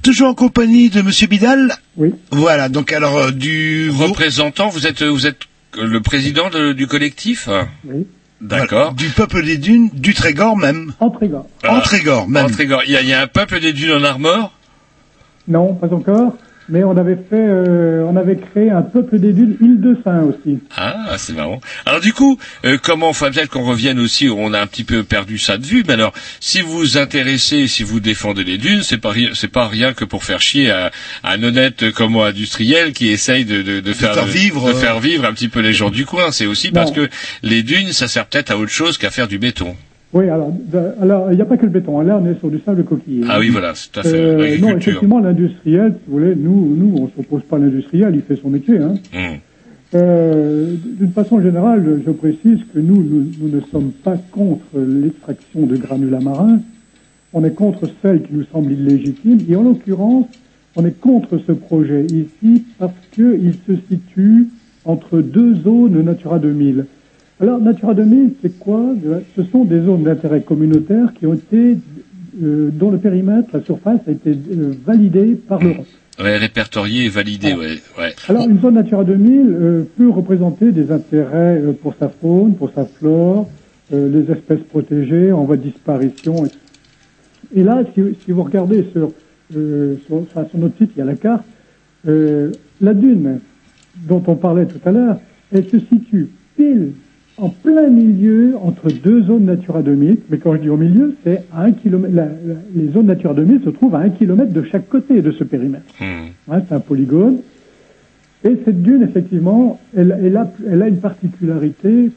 [0.01, 1.73] Toujours en compagnie de Monsieur Bidal.
[1.97, 2.13] Oui.
[2.31, 5.41] Voilà, donc alors euh, du Représentant, vous êtes vous êtes
[5.81, 7.47] le président de- du collectif
[7.85, 8.05] Oui.
[8.41, 8.93] D'accord.
[8.93, 10.93] du peuple des dunes, du Trégor même.
[10.99, 11.47] En Trégor.
[11.67, 12.45] En Trégor même.
[12.45, 12.81] En Trégor.
[12.85, 14.51] Il y a, il y a un peuple des dunes en Armor?
[15.47, 16.35] Non, pas encore.
[16.72, 20.22] Mais on avait fait, euh, on avait créé un peuple des dunes, île de Saint
[20.24, 20.59] aussi.
[20.78, 21.59] Ah, c'est marrant.
[21.86, 25.03] Alors du coup, euh, comment, enfin peut-être qu'on revienne aussi, on a un petit peu
[25.03, 28.84] perdu ça de vue, mais alors, si vous vous intéressez, si vous défendez les dunes,
[28.84, 30.91] c'est pas, c'est pas rien que pour faire chier à,
[31.24, 34.74] à un honnête comme moi industriel qui essaye de, de, de faire, faire vivre, de
[34.74, 36.32] euh, faire vivre un petit peu les gens du coin.
[36.32, 37.09] C'est aussi parce que
[37.43, 39.76] les dunes, ça sert peut-être à autre chose qu'à faire du béton.
[40.14, 40.53] Oui, alors,
[41.01, 42.01] alors il n'y a pas que le béton.
[42.01, 43.24] Là, on est sur du sable coquillé.
[43.30, 44.09] Ah oui, voilà, c'est à fait.
[44.14, 48.22] Euh, non, effectivement, l'industriel, si vous voulez, nous, nous, on s'oppose pas à l'industriel, il
[48.22, 48.78] fait son métier.
[48.78, 48.95] Hein.
[49.14, 49.38] Hum.
[49.93, 54.78] Euh, D'une façon générale, je, je précise que nous, nous, nous ne sommes pas contre
[54.78, 56.59] l'extraction de granulats marins.
[57.34, 59.39] On est contre celle qui nous semble illégitime.
[59.49, 60.28] Et en l'occurrence,
[60.76, 64.47] on est contre ce projet ici parce qu'il se situe
[64.86, 66.86] entre deux zones Natura 2000.
[67.41, 68.93] Alors, Natura 2000, c'est quoi
[69.35, 71.75] Ce sont des zones d'intérêt communautaire qui ont été,
[72.39, 75.87] euh, dont le périmètre, la surface, a été euh, validé par l'Europe.
[76.19, 78.13] Ouais, répertorié et validé, ouais, ouais.
[78.27, 82.85] Alors, une zone Natura 2000 euh, peut représenter des intérêts pour sa faune, pour sa
[82.85, 83.49] flore,
[83.91, 86.45] les espèces protégées en voie de disparition.
[87.53, 89.11] Et là, si, si vous regardez sur,
[89.51, 91.43] sur, enfin, sur notre site, il y a la carte,
[92.05, 93.39] la dune
[94.07, 95.17] dont on parlait tout à l'heure,
[95.51, 96.93] elle se situe pile
[97.38, 100.17] en plein milieu entre deux zones Natura 2000.
[100.29, 102.13] Mais quand je dis au milieu, c'est à un kilomètre.
[102.15, 105.32] la- la- les zones Natura 2000 se trouvent à un kilomètre de chaque côté de
[105.32, 105.86] ce périmètre.
[106.01, 106.29] Hum.
[106.51, 107.38] Hein, c'est un polygone.
[108.43, 112.09] Et cette dune, effectivement, elle, elle a, elle a une particularité,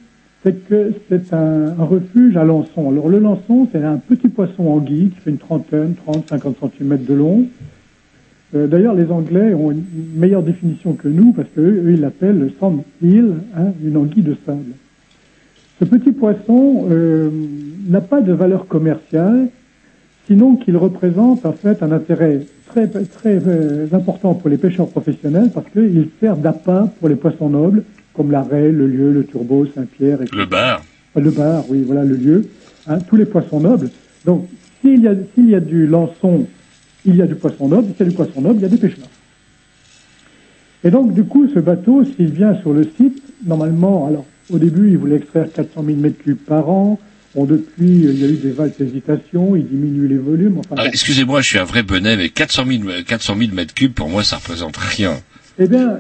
[0.43, 2.91] c'est que c'est un, un refuge à lançon.
[2.91, 6.99] Alors le lançon, c'est un petit poisson anguille qui fait une trentaine, 30, 50 cm
[7.07, 7.47] de long.
[8.55, 9.83] Euh, D'ailleurs, les Anglais ont une
[10.17, 14.23] meilleure définition que nous, parce qu'eux, eux, ils l'appellent le sand eel, hein, une anguille
[14.23, 14.61] de sable.
[15.81, 17.31] Ce petit poisson euh,
[17.89, 19.49] n'a pas de valeur commerciale,
[20.27, 25.51] sinon qu'il représente en fait un intérêt très, très euh, important pour les pêcheurs professionnels
[25.53, 29.67] parce qu'il sert d'appât pour les poissons nobles, comme la raie, le lieu, le turbo,
[29.67, 30.37] Saint-Pierre, etc.
[30.37, 30.83] Le bar.
[31.17, 32.47] Le bar, oui, voilà le lieu.
[32.87, 33.91] Hein, tous les poissons nobles.
[34.25, 34.47] Donc,
[34.81, 36.47] s'il y, a, s'il y a du lançon,
[37.05, 37.89] il y a du poisson noble.
[37.97, 39.11] S'il y a du poisson noble, il y a des pêches nobles.
[40.85, 44.91] Et donc, du coup, ce bateau, s'il vient sur le site, normalement, alors, Au début,
[44.91, 47.01] ils voulaient extraire 400 000 mètres cubes par an.
[47.35, 50.59] Bon, depuis, euh, il y a eu des vastes hésitations, ils diminuent les volumes.
[50.59, 50.89] Enfin, Ah, bon.
[50.91, 54.23] Excusez-moi, je suis un vrai bonnet, mais 400 000, 400 000 mètres cubes, pour moi,
[54.23, 55.15] ça représente rien.
[55.59, 55.99] Eh bien,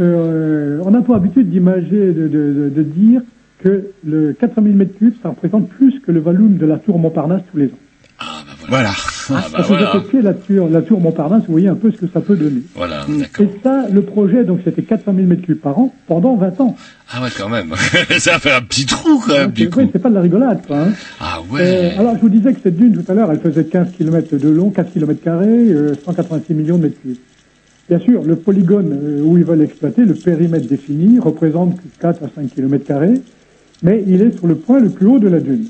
[0.00, 3.20] euh, on a pour habitude d'imager, de, de, de, de dire
[3.62, 6.98] que le 400 000 mètres cubes, ça représente plus que le volume de la tour
[6.98, 8.24] Montparnasse tous les ans.
[8.68, 8.92] Voilà.
[9.36, 9.88] Ah, bah Quand vous voilà.
[9.96, 12.62] effectuez la tour, la tour Montparnasse, vous voyez un peu ce que ça peut donner.
[12.74, 13.46] Voilà, Et d'accord.
[13.62, 16.76] ça, le projet, donc c'était 400 000 mètres cubes par an pendant 20 ans.
[17.12, 17.72] Ah ouais, quand même.
[18.18, 19.80] ça fait un petit trou, quand même, du C'est coup.
[19.80, 20.78] oui, c'est pas de la rigolade, quoi.
[20.82, 20.92] Hein.
[21.20, 21.60] Ah ouais.
[21.62, 24.36] Euh, alors, je vous disais que cette dune, tout à l'heure, elle faisait 15 km
[24.36, 27.16] de long, 4 km euh, 186 millions de mètres cubes.
[27.88, 32.28] Bien sûr, le polygone euh, où ils veulent exploiter, le périmètre défini, représente 4 à
[32.34, 32.92] 5 km
[33.82, 35.66] mais il est sur le point le plus haut de la dune.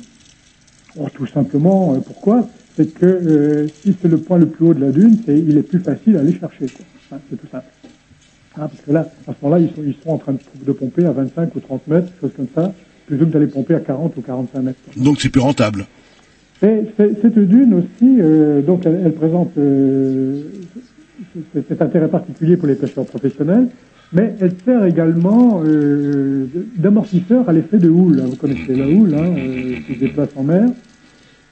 [0.96, 2.46] Bon, tout simplement, euh, pourquoi?
[2.77, 5.57] C'est que euh, si c'est le point le plus haut de la dune, c'est, il
[5.59, 6.66] est plus facile à aller chercher.
[7.12, 7.66] Hein, c'est tout simple.
[8.57, 10.73] Hein, parce que là, à ce moment-là, ils sont, ils sont en train de, de
[10.73, 12.73] pomper à 25 ou 30 mètres, chose comme ça,
[13.07, 14.79] plutôt que d'aller pomper à 40 ou 45 mètres.
[14.85, 15.03] quoi.
[15.05, 15.87] Donc c'est plus rentable.
[16.62, 20.43] Et cette dune aussi, euh, donc elle, elle présente euh,
[21.68, 23.68] cet intérêt particulier pour les pêcheurs professionnels,
[24.12, 26.47] mais elle sert également euh,
[26.77, 28.20] d'amortisseur à l'effet de houle.
[28.20, 30.68] Vous connaissez la houle, hein, euh, qui se déplace en mer.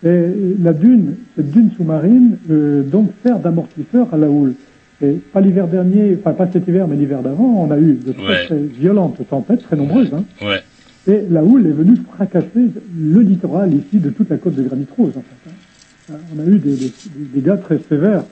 [0.04, 0.24] Et
[0.62, 4.54] la dune, cette dune sous-marine, euh, donc sert d'amortisseur à la houle.
[5.02, 8.12] Et pas l'hiver dernier, enfin pas cet hiver, mais l'hiver d'avant, on a eu de
[8.12, 8.46] très, Ouais.
[8.46, 10.12] très violentes tempêtes, très nombreuses.
[10.14, 10.24] Hein.
[10.42, 10.60] Ouais.
[11.06, 14.86] Et la houle est venue fracasser le littoral ici de toute la côte de Granit
[14.96, 15.12] Rose.
[15.16, 16.14] En fait, hein.
[16.36, 16.92] On a eu des, des-
[17.34, 18.24] des dégâts très sévères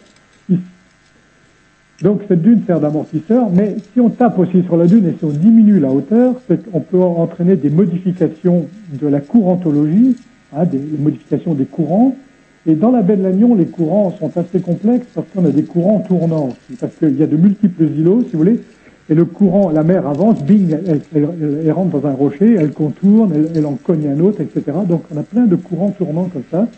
[0.50, 0.60] ici.
[2.02, 5.24] Donc cette dune sert d'amortisseur, mais si on tape aussi sur la dune et si
[5.24, 6.34] on diminue la hauteur,
[6.72, 8.66] qu'on peut entraîner des modifications
[9.00, 10.16] de la courantologie,
[10.56, 12.16] hein, des modifications des courants.
[12.66, 15.62] Et dans la baie de Lannion, les courants sont assez complexes parce qu'on a des
[15.62, 18.60] courants tournants parce qu'il y a de multiples îlots, si vous voulez,
[19.10, 23.32] et le courant, la mer avance, bing, elle, elle- rentre dans un rocher, elle contourne,
[23.54, 24.62] elle, en cogne un autre, etc.
[24.86, 26.68] Donc on a plein de courants tournants comme ça.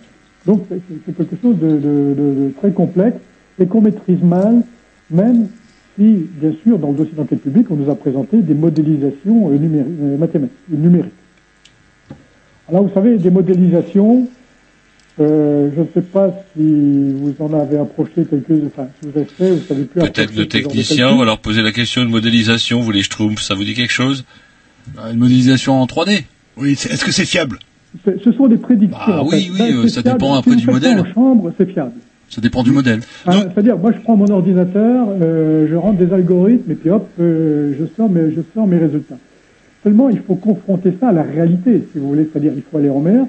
[0.46, 3.16] Donc c'est quelque chose de, de- très complexe
[3.58, 4.62] et qu'on maîtrise mal,
[5.10, 5.48] même
[5.96, 9.58] si, bien sûr, dans le dossier d'enquête publique, on nous a présenté des modélisations euh,
[9.58, 11.12] numéri- euh, mathématiques, numériques.
[12.70, 14.28] Alors vous savez, des modélisations,
[15.20, 19.26] euh, je ne sais pas si vous en avez approché quelques, enfin, si vous avez
[19.26, 22.92] fait, vous savez plus Peut-être le technicien, va leur poser la question de modélisation, vous
[22.92, 24.24] les schtroumpfs, ça vous dit quelque chose?
[25.12, 26.22] Une modélisation en 3D
[26.56, 27.58] Oui, est-ce que c'est fiable?
[28.24, 28.98] Ce sont des prédictions.
[29.04, 29.50] Bah en oui, fait.
[29.50, 31.00] oui, Ça, euh, ça dépend un Si du modèle.
[31.00, 31.92] en chambre, c'est fiable.
[32.28, 33.00] Ça dépend du modèle.
[33.26, 37.08] Hein, C'est-à-dire, moi, je prends mon ordinateur, euh, je rentre des algorithmes, et puis hop,
[37.18, 39.16] euh, je, sors mes, je sors mes résultats.
[39.82, 42.28] Seulement, il faut confronter ça à la réalité, si vous voulez.
[42.30, 43.24] C'est-à-dire, il faut aller en mer,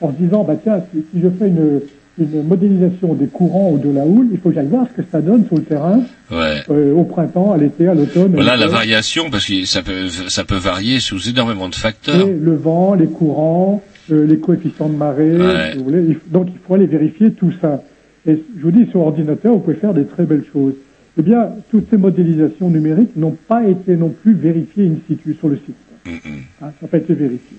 [0.00, 1.80] en se disant, bah tiens, si, si je fais une,
[2.20, 5.08] une modélisation des courants ou de la houle, il faut que j'aille voir ce que
[5.10, 6.62] ça donne sur le terrain, Ouais.
[6.70, 8.32] euh, au printemps, à l'été, à l'automne.
[8.32, 12.28] à Voilà la variation, parce que ça peut, ça peut varier sous énormément de facteurs.
[12.28, 13.82] Et le vent, les courants,
[14.12, 15.72] euh, les coefficients de marée, Ouais.
[15.72, 16.16] si vous voulez.
[16.30, 17.82] Donc il faut aller vérifier tout ça.
[18.26, 20.74] Et je vous dis, sur ordinateur, vous pouvez faire des très belles choses.
[21.18, 25.48] Eh bien, toutes ces modélisations numériques n'ont pas été non plus vérifiées in situ sur
[25.48, 25.74] le site.
[26.08, 26.42] Mm, mm.
[26.62, 27.56] Hein, ça n'a pas été vérifié.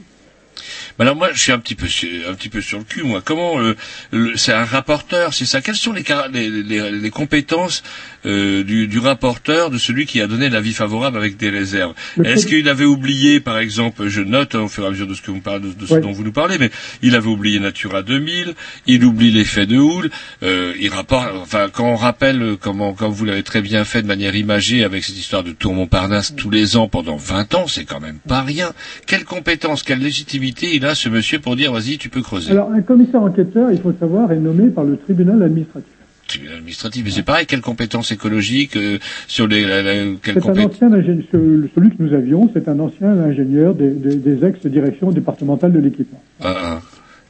[0.97, 3.03] Mais alors moi, je suis un petit peu, sur- un petit peu sur le cul,
[3.03, 3.21] moi.
[3.23, 3.75] Comment euh,
[4.11, 7.81] le- c'est un rapporteur, c'est ça Quelles sont les, les, les- les compétences
[8.25, 11.93] euh, du, du rapporteur, de celui qui a donné l'avis favorable avec des réserves
[12.23, 15.13] Est-ce qu'il avait oublié, par exemple, je note hein, au fur et à mesure de
[15.13, 16.01] ce que vous parlez, de, de ce Ouais.
[16.01, 16.69] dont vous nous parlez, mais
[17.01, 18.53] il avait oublié Natura 2000,
[18.87, 20.09] il oublie l'effet de houle,
[20.43, 24.07] euh, il rapporte, enfin quand on rappelle comment, comme vous l'avez très bien fait de
[24.07, 27.85] manière imagée avec cette histoire de Tour Montparnasse tous les ans pendant 20 ans, c'est
[27.85, 28.71] quand même pas rien.
[29.07, 32.51] Quelle compétence, quelle légitimité il a ce monsieur pour dire vas-y tu peux creuser?
[32.51, 35.91] Alors, un commissaire enquêteur, il faut savoir, est nommé par le tribunal administratif.
[36.29, 40.63] Tribunal administratif, mais c'est pareil, quelles compétences écologiques euh, sur les, la, la, C'est un
[40.65, 45.11] ancien ingénieur, ce- celui que nous avions, c'est un ancien ingénieur des, des- des ex-directions
[45.11, 46.21] départementales de l'équipement.
[46.41, 46.81] Ah, ah,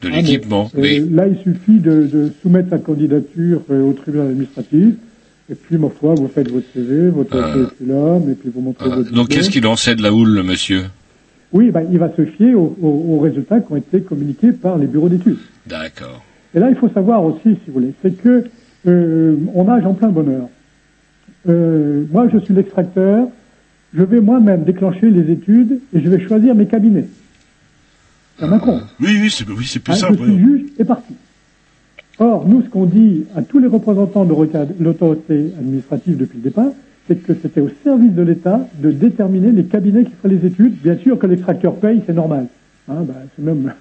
[0.02, 0.70] de Ah, l'équipement.
[0.74, 1.06] mais, euh.
[1.12, 4.94] Là, il suffit de, de soumettre sa candidature euh, au tribunal administratif.
[5.50, 7.52] Et puis, ma foi, vous faites votre CV, votre Ah.
[7.54, 10.28] curriculum, et puis vous montrez Ah, votre donc qu'est-ce qu'il en sait de la houle,
[10.34, 10.84] le monsieur?
[11.52, 14.76] Oui, ben, il va se fier aux, aux- aux résultats qui ont été communiqués par
[14.78, 15.38] les bureaux d'études.
[15.66, 16.22] D'accord.
[16.54, 18.44] Et là, il faut savoir aussi, si vous voulez, c'est que
[18.86, 20.48] euh, on nage en plein bonheur.
[21.48, 23.28] Euh, moi, je suis l'extracteur.
[23.94, 27.06] Je vais moi-même déclencher les études et je vais choisir mes cabinets.
[28.38, 28.80] C'est un con.
[29.00, 30.18] Oui, oui, c'est oui, c'est plus Hein, simple.
[30.18, 31.14] je suis juge et parti.
[32.18, 36.44] Or, nous, ce qu'on dit à tous les représentants de l'autorité- l'autorité administrative depuis le
[36.44, 36.70] départ,
[37.08, 40.74] c'est que c'était au service de l'État de déterminer les cabinets qui feraient les études.
[40.82, 42.46] Bien sûr que l'extracteur paye, c'est normal.
[42.88, 43.72] Hein, bah, c'est même...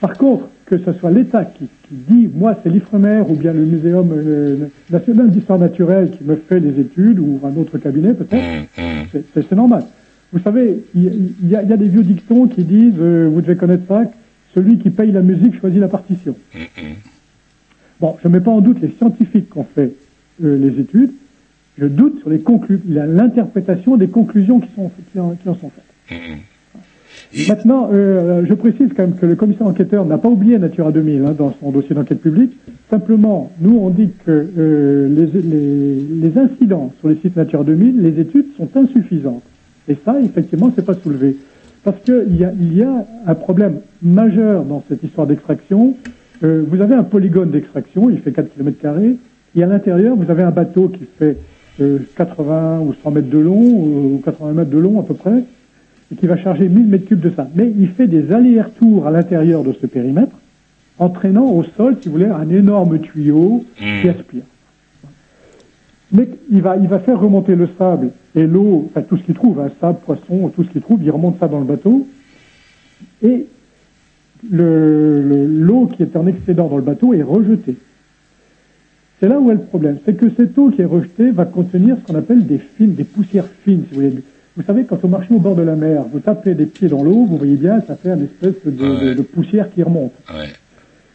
[0.00, 3.64] Par contre, que ce soit l'État qui, qui dit, moi, c'est l'IFREMER ou bien le
[3.64, 4.56] Muséum euh,
[4.90, 8.42] national d'histoire naturelle qui me fait les études ou un autre cabinet peut-être,
[8.78, 9.20] Hum, hum.
[9.34, 9.84] c'est- normal.
[10.32, 11.02] Vous savez, il
[11.48, 14.04] y, a, il y a des vieux dictons qui disent, euh, vous devez connaître ça,
[14.54, 16.36] celui qui paye la musique choisit la partition.
[18.00, 19.92] Bon, je ne mets pas en doute les scientifiques qui ont fait
[20.42, 21.10] euh, les études,
[21.78, 26.18] je doute sur l'interprétation des conclusions qui, sont, qui, en, qui en sont faites.
[27.48, 31.24] Maintenant, euh, je précise quand même que le commissaire enquêteur n'a pas oublié Natura 2000
[31.26, 32.56] hein, dans son dossier d'enquête publique.
[32.90, 38.02] Simplement, nous, on dit que euh, les, les- les incidents sur les sites Natura 2000,
[38.02, 39.42] les études sont insuffisantes.
[39.88, 41.36] Et ça, effectivement, c'est pas soulevé.
[41.84, 45.94] Parce qu'il y a, il y a un problème majeur dans cette histoire d'extraction.
[46.42, 48.76] Euh, vous avez un polygone d'extraction, il fait 4 km,
[49.56, 51.36] et à l'intérieur, vous avez un bateau qui fait
[51.80, 55.14] euh, 80 ou 100 mètres de long, euh, ou 80 mètres de long à peu
[55.14, 55.42] près,
[56.12, 57.48] et qui va charger 1000 mètres cubes de ça.
[57.54, 60.36] Mais il fait des allers-retours à l'intérieur de ce périmètre,
[60.98, 63.64] entraînant au sol, si vous voulez, un énorme tuyau
[64.02, 64.42] qui aspire.
[66.12, 69.34] Mais il va, il va faire remonter le sable et l'eau, enfin tout ce qu'il
[69.34, 72.06] trouve, hein, sable, poisson, tout ce qu'il trouve, il remonte ça dans le bateau.
[73.22, 73.46] Et
[74.50, 77.76] le- le- l'eau qui est en excédent dans le bateau est rejetée.
[79.20, 79.98] C'est là où est le problème.
[80.04, 83.04] C'est que cette eau qui est rejetée va contenir ce qu'on appelle des fines, des
[83.04, 84.14] poussières fines, si vous voulez.
[84.56, 87.02] Vous savez, quand vous marchez au bord de la mer, vous tapez des pieds dans
[87.02, 88.70] l'eau, vous voyez bien, ça fait une espèce de,
[89.10, 90.12] de- de poussière qui remonte.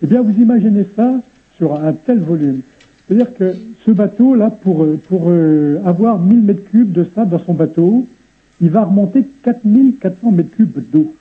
[0.01, 1.21] Eh bien, vous imaginez ça
[1.57, 2.61] sur un tel volume.
[3.07, 3.53] C'est-à-dire que
[3.85, 8.07] ce bateau-là, pour, euh, pour euh, avoir 1000 mètres cubes de sable dans son bateau,
[8.61, 11.13] il va remonter 4400 mètres cubes d'eau.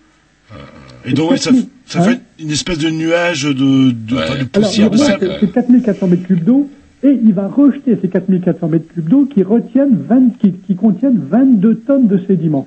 [1.04, 1.50] Et donc, ouais, ça,
[1.86, 5.30] ça fait une espèce de nuage de, de, enfin, de Hein Alors, poussière, de sable.
[5.40, 6.70] ces 4400 mètres cubes d'eau
[7.04, 11.18] et il va rejeter ces 4400 mètres cubes d'eau qui retiennent 20, qui, qui contiennent
[11.18, 12.66] 22 tonnes de sédiments.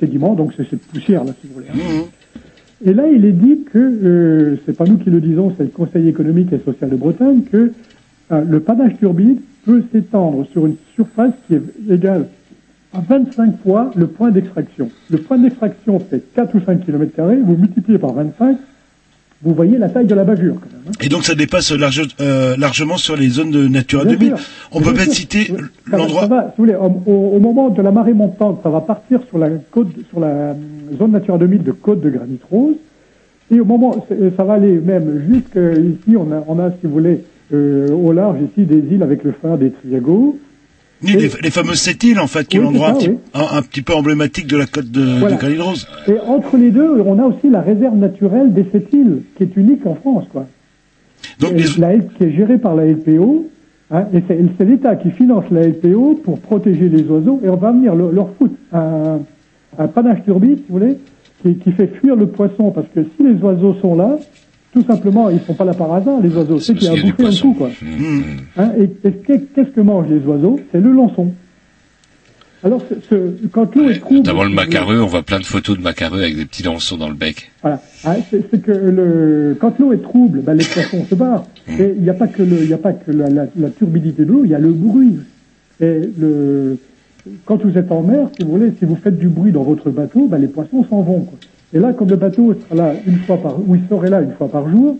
[0.00, 1.66] Sédiments, donc c'est cette poussière-là, si vous voulez.
[1.68, 2.04] hein.
[2.86, 5.70] Et là, il est dit que, euh, c'est pas nous qui le disons, c'est le
[5.70, 7.72] Conseil économique et social de Bretagne, que
[8.32, 12.26] euh, le panache turbide peut s'étendre sur une surface qui est égale
[12.92, 14.90] à 25 fois le point d'extraction.
[15.10, 18.56] Le point d'extraction fait 4 ou 5 km, vous multipliez par 25,
[19.44, 20.54] vous voyez la taille de la bavure.
[20.54, 20.92] quand même, hein.
[21.04, 24.28] Et donc ça dépasse large- euh, largement sur les zones de Natura Bien 2000.
[24.36, 24.38] sûr.
[24.72, 25.14] On Bien peut peut-être sûr.
[25.14, 25.52] citer
[25.90, 26.28] l'endroit.
[26.58, 30.26] au, au- moment de la marée montante, ça va partir sur la côte, sur la
[30.28, 30.52] euh,
[30.98, 32.74] zone Natura 2000 de côte de Granit Rose.
[33.50, 36.76] Et au moment, c'est- ça va aller même jusque ici, on a, on a, si
[36.86, 37.20] vous voulez,
[37.52, 40.38] euh, au large ici des îles avec le phare des Triago.
[41.04, 43.18] Ni les, les fameuses sept îles, en fait, qui est Oui, l'endroit un, oui.
[43.34, 45.36] un, un petit peu emblématique de la côte de, Voilà.
[45.36, 46.10] de.
[46.12, 49.56] Et entre les deux, on a aussi la réserve naturelle des sept îles, qui est
[49.56, 50.46] unique en France, quoi.
[51.42, 53.46] Et la L- qui est gérée par la LPO,
[53.90, 57.56] hein, et c'est c'est l'État qui finance la LPO pour protéger les oiseaux, et on
[57.56, 59.20] va venir leur, leur foutre un,
[59.78, 60.96] un panache turbide, si vous voulez,
[61.42, 64.18] qui, qui fait fuir le poisson, parce que si les oiseaux sont là,
[64.74, 66.96] tout simplement, ils sont pas là par hasard, les oiseaux, c'est qu'il y a à
[67.02, 67.70] bouffer un coup, quoi.
[68.58, 70.60] Hein, et et qu'est- qu'est-ce que mangent les oiseaux?
[70.72, 71.32] C'est le lançon.
[72.62, 74.20] Alors, ce- ce- quand l'eau est trouble...
[74.20, 77.08] Notamment le macareux, on voit plein de photos de macareux avec des petits lançons dans
[77.08, 77.50] le bec.
[77.62, 77.80] Voilà.
[78.04, 81.44] Ah, c'est que le, quand l'eau est trouble, ben, les poissons se barrent.
[81.68, 83.68] Et il n'y a pas que, le, il n'y a pas que la, la, la
[83.70, 85.16] turbidité de l'eau, il y a le bruit.
[85.80, 86.78] Et le,
[87.44, 89.90] quand vous êtes en mer, si vous voulez, si vous faites du bruit dans votre
[89.90, 91.20] bateau, ben, les poissons s'en vont.
[91.20, 91.38] Quoi.
[91.72, 94.32] Et là, comme le bateau sera là une fois par, ou il serait là une
[94.32, 94.96] fois par jour,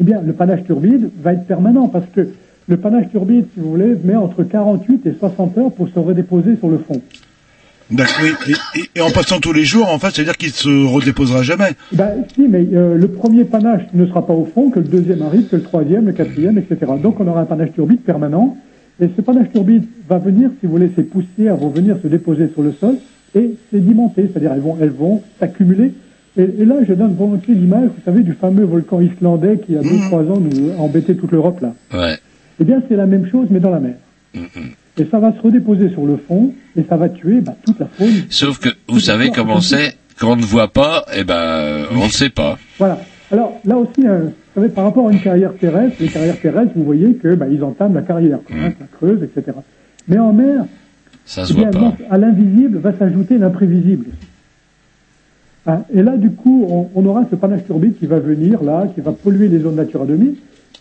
[0.00, 2.28] eh bien, le panache turbide va être permanent parce que
[2.68, 6.56] le panache turbide, si vous voulez, met entre 48 et 60 heures pour se redéposer
[6.56, 7.00] sur le fond.
[7.90, 8.30] D'accord, oui.
[8.74, 11.72] Et, et- et en passant tous les jours, en fait, c'est-à-dire qu'il se redéposera jamais.
[11.92, 15.20] Ben, si, mais euh, le premier panache ne sera pas au fond, que le deuxième
[15.22, 16.92] arrive, que le troisième, le quatrième, etc.
[17.02, 18.56] Donc on aura un panache turbide permanent.
[19.00, 22.48] Et ce panache turbide va venir, si vous voulez, ces poussières vont venir se déposer
[22.54, 22.96] sur le sol
[23.34, 25.92] et sédimenter, c'est-à-dire elles vont, elles vont s'accumuler.
[26.36, 29.74] Et, et là, je donne volontiers l'image, vous savez, du fameux volcan islandais qui, il
[29.76, 31.74] y a deux, trois ans, nous a embêté toute l'Europe, là.
[31.92, 32.16] Ouais.
[32.60, 33.94] Eh bien, c'est la même chose, mais dans la mer.
[34.96, 37.86] Et ça va se redéposer sur le fond, et ça va tuer bah, toute la
[37.86, 38.14] faune.
[38.30, 42.10] Sauf que vous savez comment c'est quand on ne voit pas, eh ben on ne
[42.10, 42.58] sait pas.
[42.78, 43.00] Voilà.
[43.32, 46.72] Alors là aussi, hein, vous savez, par rapport à une carrière terrestre, les carrières terrestres,
[46.76, 49.56] vous voyez que bah, ils entament la carrière, quoi, hein, ça creuse, etc.
[50.06, 50.64] Mais en mer,
[51.26, 51.96] Ça se bien, voit pas.
[52.10, 54.06] à l'invisible va s'ajouter l'imprévisible.
[55.66, 58.86] Hein, et là, du coup, on, on aura ce panache turbide qui va venir là,
[58.94, 60.34] qui va polluer les zones Natura 2000,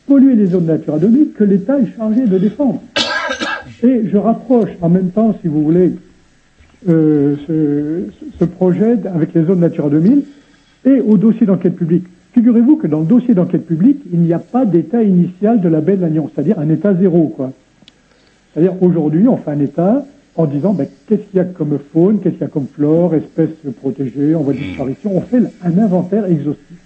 [0.07, 2.81] polluer les zones Natura 2000 que l'État est chargé de défendre.
[3.83, 5.93] Et je rapproche en même temps, si vous voulez,
[6.89, 8.03] euh, ce,
[8.39, 10.23] ce projet avec les zones Natura 2000
[10.85, 12.03] et au dossier d'enquête publique.
[12.33, 15.79] Figurez-vous que dans le dossier d'enquête publique, il n'y a pas d'état initial de la
[15.79, 17.51] baie de l'Agnon, c'est-à-dire un état zéro, quoi.
[18.53, 22.19] C'est-à-dire aujourd'hui, on fait un état en disant ben, qu'est-ce qu'il y a comme faune,
[22.19, 23.49] qu'est-ce qu'il y a comme flore, espèces
[23.79, 25.15] protégées, en voie de disparition.
[25.17, 26.77] On fait un inventaire exhaustif.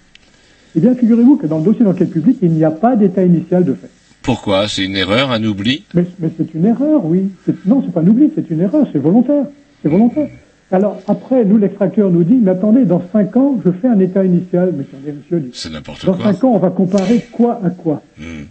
[0.76, 3.64] Eh bien, figurez-vous que dans le dossier d'enquête publique, il n'y a pas d'état initial
[3.64, 3.88] de fait.
[4.22, 4.68] Pourquoi?
[4.68, 5.84] C'est une erreur, un oubli?
[5.94, 7.30] Mais, mais c'est une erreur, oui.
[7.64, 9.46] Non, c'est pas un oubli, c'est une erreur, c'est volontaire.
[9.82, 10.28] C'est volontaire.
[10.70, 14.22] Alors après, nous, l'extracteur nous dit, mais attendez, dans cinq ans, je fais un état
[14.22, 14.74] initial.
[14.76, 16.24] Mais attendez, monsieur, C'est n'importe dans quoi.
[16.32, 18.02] cinq ans, on va comparer quoi à quoi?
[18.18, 18.44] Hmm.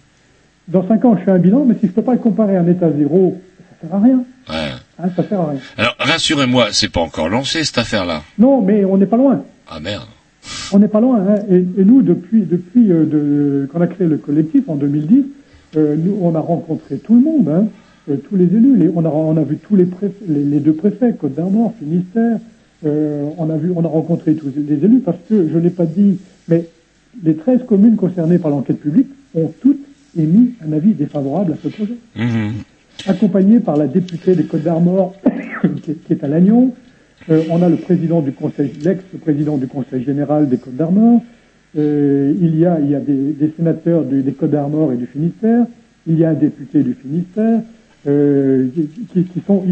[0.68, 2.62] Dans cinq ans, je fais un bilan, mais si je peux pas le comparer à
[2.62, 3.40] un état zéro,
[3.82, 4.24] ça sert à rien.
[4.50, 4.72] Ouais.
[5.00, 5.60] Hein, ça sert à rien.
[5.78, 8.24] Alors, rassurez-moi, c'est pas encore lancé cette affaire-là.
[8.40, 9.44] Non, mais on n'est pas loin.
[9.70, 10.08] Ah merde.
[10.72, 11.20] On n'est pas loin.
[11.28, 11.36] Hein.
[11.52, 15.26] Et, et nous, depuis, depuis euh, de, qu'on a créé le collectif en 2010,
[15.76, 17.66] euh, nous, on a rencontré tout le monde, hein,
[18.10, 18.76] euh, tous les élus.
[18.78, 19.88] Les- on, a, on a vu tous les,
[20.28, 22.40] les, les deux préfets, Côte d'Armor, Finistère.
[22.84, 26.20] On a vu, on a rencontré tous les élus parce que je l'ai pas dit,
[26.48, 26.68] mais
[27.24, 29.80] les 13 communes concernées par l'enquête publique ont toutes
[30.18, 32.54] émis un avis défavorable à ce projet Mhm.
[33.06, 35.14] Accompagné par la députée des Côtes d'Armor,
[35.84, 36.74] qui, est- qui est à Lannion.
[37.30, 41.22] Euh, on a le président du conseil, l'ex-président du conseil général des Côtes d'Armor.
[41.78, 44.98] Euh, il y a, il y a des, des sénateurs du- des Côtes d'Armor et
[44.98, 45.66] du Finistère.
[46.08, 47.62] Il y a un député du Finistère,
[48.08, 48.68] euh,
[49.14, 49.64] qui, qui- sont,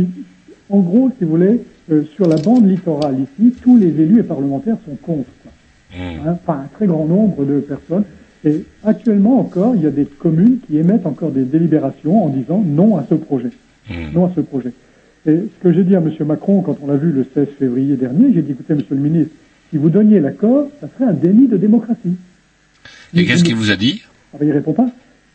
[0.70, 1.62] en gros, si vous voulez,
[1.92, 5.30] euh, sur la bande littorale ici, tous les élus et parlementaires sont contre.
[5.44, 5.52] quoi.
[5.98, 8.04] Hein, Enfin, un très grand nombre de personnes.
[8.46, 12.64] Et actuellement encore, il y a des communes qui émettent encore des délibérations en disant
[12.66, 13.50] non à ce projet.
[14.14, 14.72] Non à ce projet.
[15.28, 16.12] Et ce que j'ai dit à M.
[16.26, 19.34] Macron quand on l'a vu le 16 février dernier, j'ai dit écoutez, Monsieur le ministre,
[19.72, 22.16] si vous donniez l'accord, ça serait un déni de démocratie.
[23.16, 24.04] Et qu'est-ce qu'il vous a dit?
[24.34, 24.88] Ah ben, il répond pas.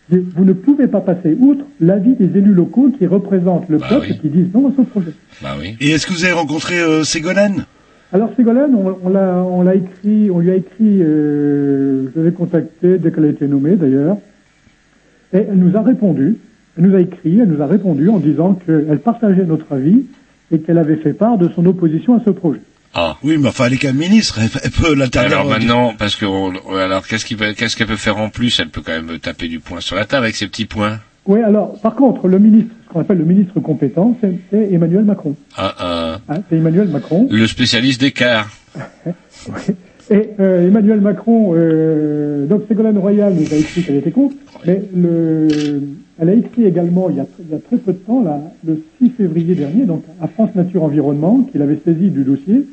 [0.08, 4.18] Vous ne pouvez pas passer outre l'avis des élus locaux qui représentent le peuple et
[4.18, 5.12] qui disent non à ce projet.
[5.40, 5.76] Bah oui.
[5.80, 7.64] Et est-ce que vous avez rencontré euh, Ségolène?
[8.12, 12.32] Alors Ségolène, on, on l'a, on l'a écrit, on lui a écrit, euh, je l'ai
[12.32, 14.16] contactée dès qu'elle a été nommée d'ailleurs,
[15.32, 16.36] et elle nous a répondu,
[16.76, 20.06] elle nous a écrit, elle nous a répondu en disant qu'elle partageait notre avis
[20.50, 22.60] et qu'elle avait fait part de son opposition à ce projet.
[22.94, 23.16] Ah.
[23.22, 25.38] Oui, mais enfin, elle est qu'un ministre, elle, peut l'intervenir.
[25.38, 28.58] Alors maintenant, parce que on- alors qu'est-ce qu'il peut- qu'est-ce qu'elle peut faire en plus?
[28.58, 30.98] Elle peut quand même taper du poing sur la table avec ses petits points.
[31.26, 35.34] Oui, alors par contre, le ministre, ce qu'on appelle le ministre compétent, c'est, Emmanuel Macron.
[35.56, 36.20] Ah, ah.
[36.28, 37.28] Hein, c'est Emmanuel Macron.
[37.30, 38.50] Le spécialiste d'écart.
[40.10, 44.34] Et euh, Emmanuel Macron, euh, donc Ségolène Royal nous a écrit qu'elle était contre,
[44.66, 45.46] mais le,
[46.18, 48.40] elle a écrit également il y, a, il y a très peu de temps, là,
[48.66, 52.66] le 6 février dernier, donc à France Nature Environnement, qu'il avait saisi du dossier,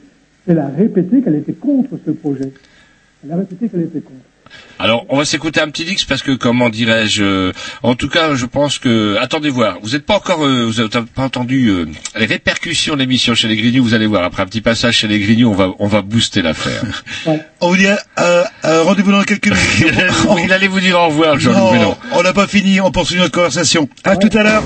[0.47, 2.51] elle a répété qu'elle était contre ce projet.
[3.23, 4.17] Elle a répété qu'elle était contre.
[4.79, 7.51] Alors, on va s'écouter un petit dix parce que, comment dirais-je, euh,
[7.83, 11.05] en tout cas, je pense que, attendez voir, vous n'êtes pas encore, euh, vous n'avez
[11.13, 14.45] pas entendu euh, les répercussions de l'émission chez les Grignoux, vous allez voir, après un
[14.45, 16.83] petit passage chez les Grignoux, on va, on va booster l'affaire.
[17.59, 19.95] On vous dit euh, euh, rendez-vous dans quelques minutes.
[20.43, 21.97] Il allait vous dire au revoir, non.
[22.11, 23.89] on n'a pas fini, on poursuit notre conversation.
[24.03, 24.63] À tout à l'heure.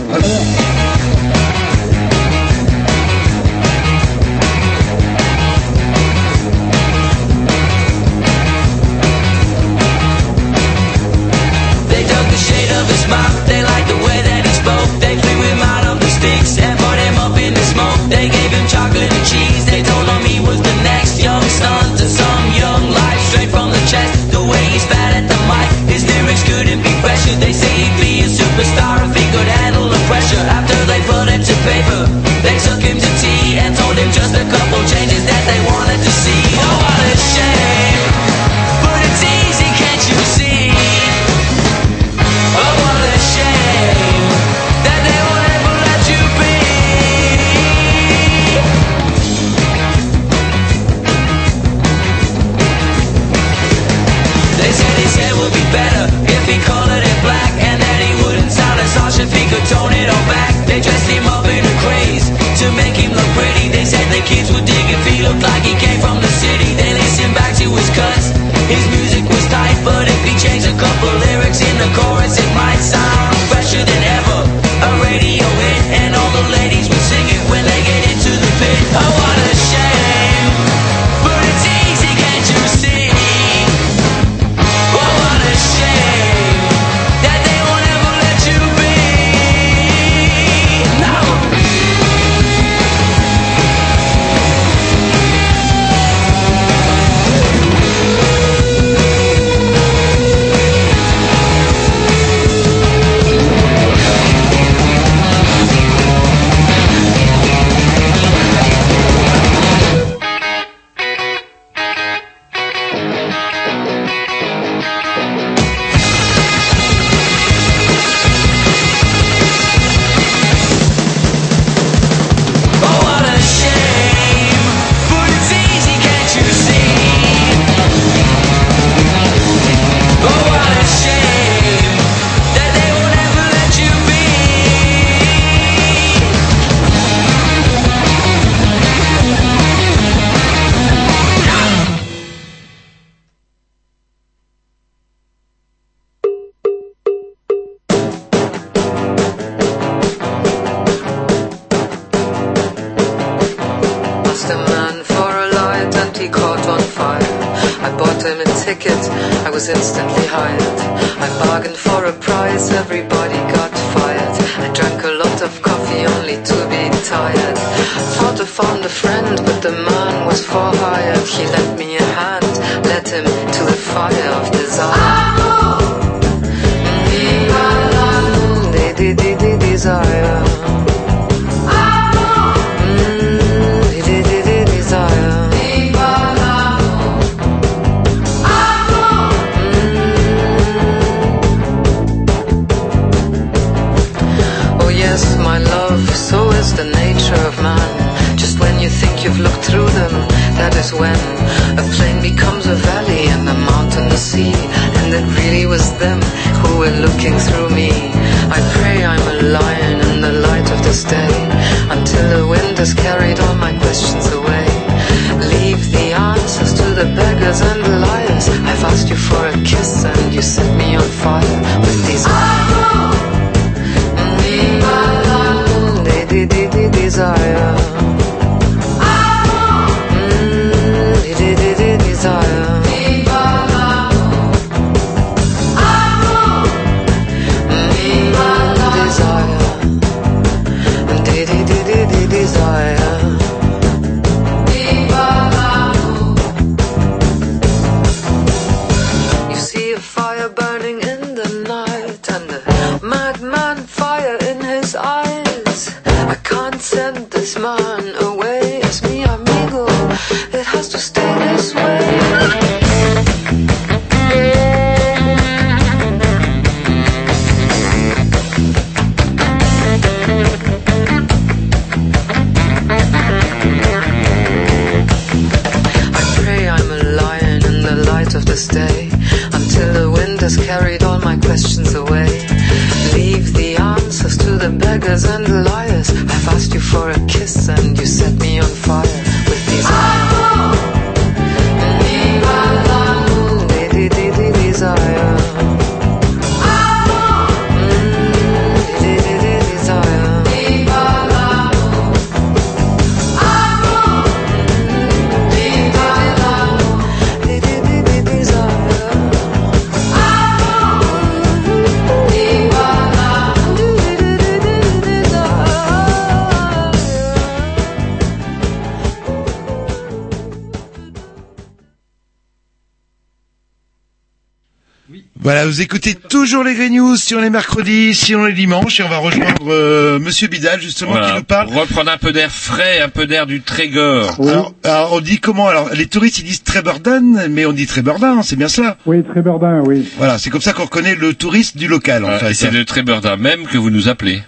[325.72, 329.04] Vous écoutez toujours les Grey News si on est mercredi, si on est dimanche, et
[329.04, 331.70] on va rejoindre euh, Monsieur Bidal justement Voilà, qui nous parle.
[331.70, 334.36] reprendre un peu d'air frais, un peu d'air du Trégor.
[334.42, 338.44] Alors, alors, on dit comment Alors les touristes ils disent Treberdan, mais on dit Treberdan,
[338.44, 338.98] c'est bien cela.
[339.06, 340.06] Oui, Tréberdin, oui.
[340.18, 342.52] Voilà, c'est comme ça qu'on reconnaît le touriste du local en Ah, fait.
[342.52, 344.44] et c'est de Trébordin même que vous nous appelez.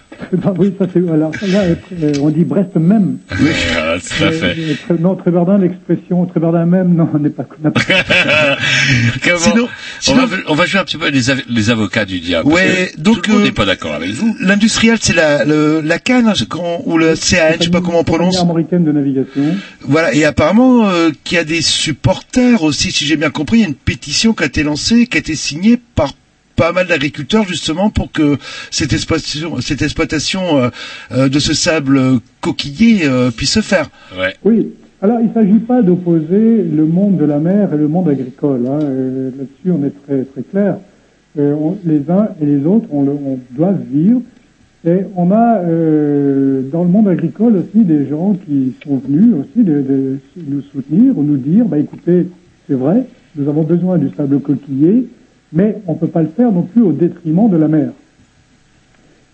[0.58, 0.98] Oui, ça c'est.
[1.08, 1.62] Alors, là,
[2.02, 3.18] euh, on dit Brest même.
[3.30, 4.44] Voilà, tout à fait.
[4.46, 7.44] Euh, euh, Tré- non, Tréberdin, l'expression Tréberdin même, non, on n'est pas.
[9.22, 9.68] Comment- Sinon-
[10.08, 12.50] on, va, on va jouer un petit peu les, av- les avocats du diable.
[12.50, 14.34] Ouais, donc tout le monde euh, n'est pas d'accord avec vous.
[14.40, 18.00] L'industriel, c'est la le, la canne hein, quand- ou le CAN, je sais pas comment
[18.00, 18.38] on prononce.
[18.40, 19.42] Américaine de navigation.
[19.82, 23.60] Voilà, et apparemment euh, qu'il y a des supporters aussi, si j'ai bien compris, il
[23.62, 26.12] y a une pétition qui a été lancée, qui a été signée par
[26.56, 28.36] pas mal d'agriculteurs justement pour que
[28.70, 30.68] cette exploitation, cette exploitation euh,
[31.12, 32.00] euh, de ce sable
[32.40, 33.90] coquillé euh, puisse se faire.
[34.18, 34.34] Ouais.
[34.44, 34.68] Oui.
[35.02, 38.62] Alors, il ne s'agit pas d'opposer le monde de la mer et le monde agricole.
[38.66, 38.78] hein.
[38.78, 40.76] Là-dessus, on est très, très clair.
[41.38, 44.22] Euh, on- les uns et les autres, on, le, on doit vivre.
[44.86, 49.64] Et on a euh, dans le monde agricole aussi des gens qui sont venus aussi
[49.64, 52.26] de, de nous soutenir ou nous dire, bah, écoutez,
[52.68, 53.04] c'est vrai,
[53.36, 55.06] nous avons besoin du sable coquillé,
[55.54, 57.90] mais on ne peut pas le faire non plus au détriment de la mer.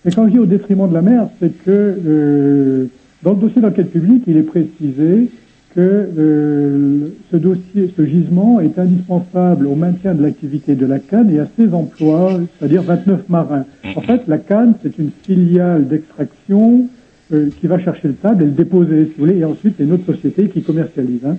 [0.07, 1.71] Et quand je dis au détriment de la mer, c'est que
[2.07, 2.87] euh,
[3.23, 5.31] dans le dossier d'enquête publique, il est précisé
[5.75, 11.31] que euh, ce dossier, ce gisement est indispensable au maintien de l'activité de la canne
[11.31, 13.65] et à ses emplois, c'est-à-dire 29 marins.
[13.95, 16.87] En fait, la canne, c'est une filiale d'extraction
[17.33, 19.85] euh, qui va chercher le sable et le déposer, si vous voulez, et ensuite c'est
[19.85, 21.25] une autre société qui commercialise.
[21.27, 21.37] hein.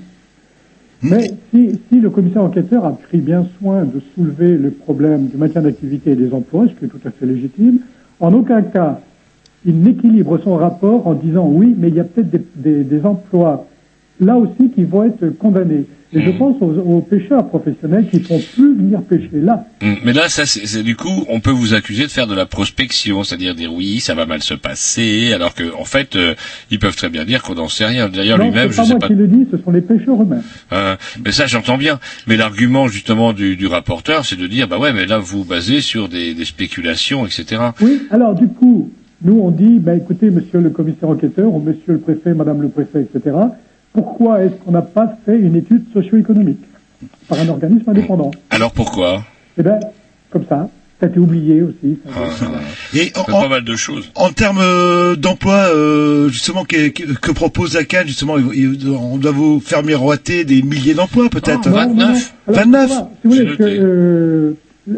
[1.03, 5.61] Mais si, le commissaire enquêteur a pris bien soin de soulever le problème du maintien
[5.61, 7.80] d'activité et des emplois, ce qui est tout à fait légitime,
[8.19, 8.99] en aucun cas
[9.65, 13.68] il n'équilibre son rapport en disant oui, mais il y a peut-être des emplois
[14.22, 15.85] là aussi qui vont être condamnés.
[16.14, 16.26] Et Mmh.
[16.26, 19.65] je pense aux, aux pêcheurs professionnels qui ne font plus venir pêcher là.
[19.81, 22.35] Hum, Mais là, ça, c'est c'est- du coup, on peut vous accuser de faire de
[22.35, 26.35] la prospection, c'est-à-dire dire oui, ça va mal se passer, alors que, en fait, euh,
[26.69, 28.10] ils peuvent très bien dire qu'on n'en sait rien.
[28.10, 29.07] D'ailleurs, non, lui-même, c'est je pas sais moi pas.
[29.07, 30.43] qui le dis, ce sont les pêcheurs eux-mêmes.
[30.73, 31.98] Euh, mais ça, j'entends bien.
[32.27, 35.45] Mais l'argument justement du, du rapporteur, c'est de dire, bah ouais, mais là, vous vous
[35.45, 37.61] basez sur des, des spéculations, etc.
[37.81, 38.89] Oui, alors du coup,
[39.23, 42.68] nous on dit, bah, écoutez, monsieur le commissaire enquêteur, ou monsieur le préfet, madame le
[42.68, 43.34] préfet, etc.,
[43.93, 46.61] pourquoi est-ce qu'on n'a pas fait une étude socio-économique
[47.27, 48.31] par un organisme indépendant?
[48.49, 49.23] Alors pourquoi?
[49.57, 49.80] Eh bien,
[50.30, 50.69] comme ça,
[50.99, 51.97] ça a été oublié aussi.
[52.05, 52.45] ça.
[52.93, 54.11] Et fait pas mal de choses.
[54.15, 59.59] En termes euh, d'emploi, euh, justement, que, que, propose la CAN, justement, on doit vous
[59.59, 61.69] faire miroiter des milliers d'emplois, peut-être.
[61.69, 62.03] Non, non, non.
[62.05, 64.53] Alors, 29 voilà, Si vous voulez, que, euh,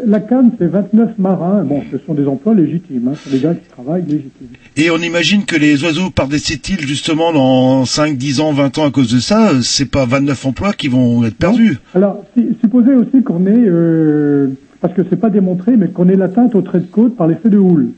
[0.06, 1.62] la Cannes, c'est 29 marins.
[1.64, 3.08] Bon, ce sont des emplois légitimes.
[3.08, 4.48] Hein, ce sont des gars qui travaillent légitimes.
[4.76, 8.78] Et on imagine que les oiseaux partent des îles justement dans 5, 10 ans, 20
[8.78, 9.50] ans à cause de ça.
[9.50, 11.78] euh, C'est pas 29 emplois qui vont être perdus.
[11.94, 14.48] Alors, si, supposez aussi qu'on ait, euh,
[14.80, 17.48] parce que c'est pas démontré, mais qu'on ait l'atteinte au trait de côte par l'effet
[17.48, 17.88] de houle.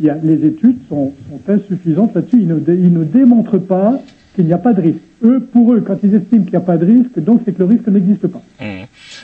[0.00, 2.40] Il y a, les études sont, sont insuffisantes là-dessus.
[2.40, 4.00] Ils ne démontrent pas
[4.34, 4.98] qu'il n'y a pas de risque.
[5.24, 7.60] Eux, pour eux, quand ils estiment qu'il n'y a pas de risque, donc c'est que
[7.60, 8.42] le risque n'existe pas.
[8.60, 8.66] Hum.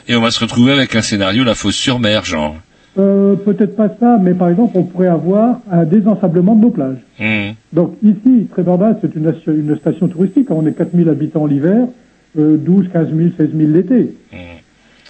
[0.07, 2.55] Et on va se retrouver avec un scénario, la fosse sur mer, genre.
[2.97, 6.97] Euh, Peut-être pas ça, mais par exemple, on pourrait avoir un désensablement de nos plages.
[7.19, 7.53] Hum.
[7.71, 10.47] Donc ici, Tréverdat, c'est une, station touristique.
[10.49, 11.87] On est 4000 habitants l'hiver,
[12.37, 14.15] euh, 12, 15 000, 16 000 l'été.
[14.31, 14.37] C'est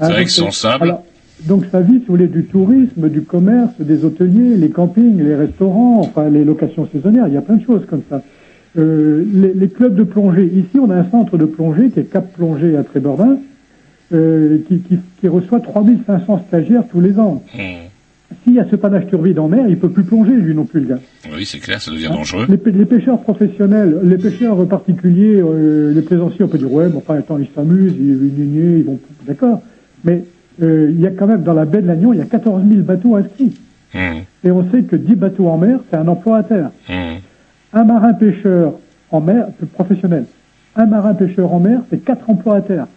[0.03, 0.83] Ah, vrai que sans sable.
[0.83, 1.03] alors,
[1.47, 5.35] donc ça vit, si vous voulez, du tourisme, du commerce, des hôteliers, les campings, les
[5.35, 8.21] restaurants, enfin les locations saisonnières, il y a plein de choses comme ça.
[8.77, 12.03] Euh, les, les clubs de plongée, ici on a un centre de plongée qui est
[12.05, 13.37] Cap Plongée à Trébordin,
[14.13, 17.43] euh, qui, qui, qui reçoit 3500 stagiaires tous les ans.
[17.55, 17.61] Hum.
[18.45, 20.79] S'il y a ce panache turbide en mer, il peut plus plonger lui non plus
[20.79, 20.99] le gars.
[21.35, 22.45] Oui, c'est clair, ça devient Hein dangereux.
[22.47, 26.87] Les, pê- les pêcheurs professionnels, les pêcheurs particuliers, euh, les plaisanciers, on peut dire ouais,
[26.87, 29.61] mais enfin attends, ils s'amusent, ils, ils, ils- ils vont, d'accord.
[30.05, 30.23] Mais
[30.61, 32.63] euh, il y a quand même dans la baie de Lannion, il y a 14
[32.69, 33.53] 000 bateaux inscrits,
[33.93, 34.21] Hum.
[34.45, 36.71] et on sait que 10 bateaux en mer, c'est un emploi à terre.
[36.89, 37.17] Hum.
[37.73, 38.73] Un marin pêcheur
[39.11, 40.25] en mer, c'est professionnel.
[40.75, 42.87] Un marin pêcheur en mer, c'est quatre emplois à terre.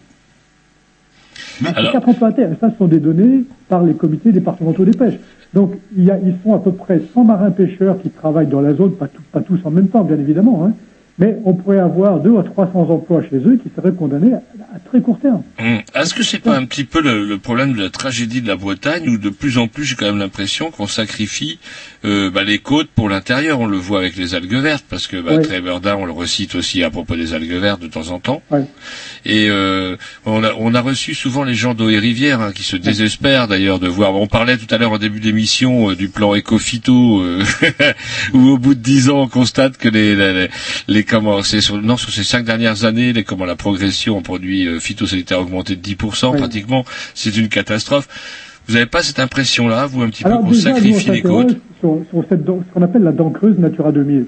[1.35, 2.51] C'est alors- quatre emplois à terre.
[2.51, 5.19] Et ça, ce sont des données par les comités départementaux des pêches.
[5.53, 8.61] Donc, il y a, ils sont à peu près 100 marins pêcheurs qui travaillent dans
[8.61, 10.73] la zone, pas, tout- pas tous en même temps, bien évidemment, hein.
[11.17, 14.41] Mais on pourrait avoir 2 à 300 emplois chez eux qui seraient condamnés à,
[14.75, 15.43] à très court terme.
[15.59, 15.79] Hum.
[15.95, 18.55] Est-ce que c'est pas un petit peu le, le problème de la tragédie de la
[18.55, 21.59] Bretagne où de plus en plus j'ai quand même l'impression qu'on sacrifie
[22.03, 23.59] euh, bah, les côtes pour l'intérieur?
[23.59, 25.95] On le voit avec les algues vertes parce que bah, Ouais.
[25.97, 28.41] On le recite aussi à propos des algues vertes de temps en temps.
[28.51, 28.65] Ouais.
[29.25, 29.95] Et euh,
[30.25, 33.47] on, a, on a reçu souvent les gens d'eau et rivière hein, qui se désespèrent
[33.47, 34.13] d'ailleurs de voir.
[34.15, 37.43] On parlait tout à l'heure au début d'émission euh, du plan éco-phyto euh,
[38.33, 40.49] où au bout de dix ans on constate que les, les, les-
[40.87, 44.21] les comment c'est sur, non sur ces cinq dernières années les comment la progression en
[44.21, 46.37] produits euh, phytosanitaires a augmenté de 10% Oui.
[46.37, 46.85] pratiquement.
[47.13, 48.07] C'est une catastrophe.
[48.67, 52.23] Vous n'avez pas cette impression-là, vous, un petit peu, qu'on sacrifie les côtes sur, sur
[52.29, 54.25] cette ce qu'on appelle la dent creuse Natura 2000.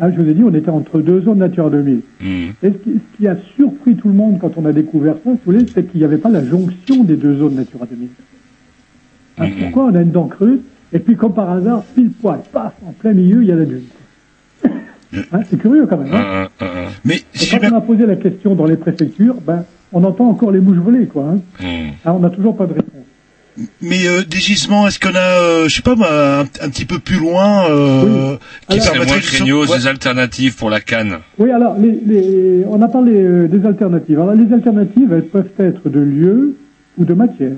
[0.00, 2.00] Ah, je vous ai dit, on était entre deux zones Natura 2000.
[2.20, 2.28] Hum.
[2.62, 5.20] Et ce qui, ce qui a surpris tout le monde quand on a découvert ça,
[5.24, 8.08] si vous voulez, c'est qu'il n'y avait pas la jonction des deux zones Natura 2000.
[9.38, 10.60] Hein, Pourquoi on a une dent creuse
[10.92, 13.64] et puis comme par hasard, pile poil, paf, en plein milieu, il y a la
[13.64, 13.82] dune.
[15.32, 16.12] Hein, c'est curieux quand même.
[16.12, 16.90] Hein hum, hum.
[17.04, 20.50] Mais et quand on a posé la question dans les préfectures, ben, on entend encore
[20.50, 21.34] les mouches voler, quoi.
[21.34, 21.64] Hein.
[22.04, 22.95] Ah, on n'a toujours pas de réponse.
[23.80, 26.84] Mais euh, des gisements, est-ce qu'on a, euh, je sais pas, moi, un, un petit
[26.84, 28.36] peu plus loin, euh,
[28.68, 29.20] qui Alors- moins permettrait
[29.70, 29.78] Ouais.
[29.78, 31.18] des alternatives pour la canne.
[31.38, 34.20] Oui, alors, les, les- on a parlé euh, des alternatives.
[34.20, 36.56] Alors, les alternatives, elles peuvent être de lieu
[36.98, 37.56] ou de matière.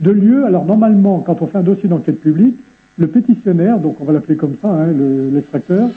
[0.00, 2.56] De lieu, alors normalement, quand on fait un dossier d'enquête publique,
[2.98, 5.88] le pétitionnaire, donc on va l'appeler comme ça, hein, le- l'extracteur,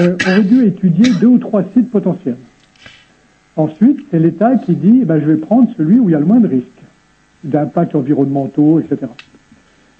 [0.00, 2.36] euh, aurait dû étudier deux ou trois sites potentiels.
[3.56, 6.18] Ensuite, c'est l'État qui dit, eh ben, je vais prendre celui où il y a
[6.20, 6.66] le moins de risques,
[7.44, 9.10] d'impacts environnementaux, etc.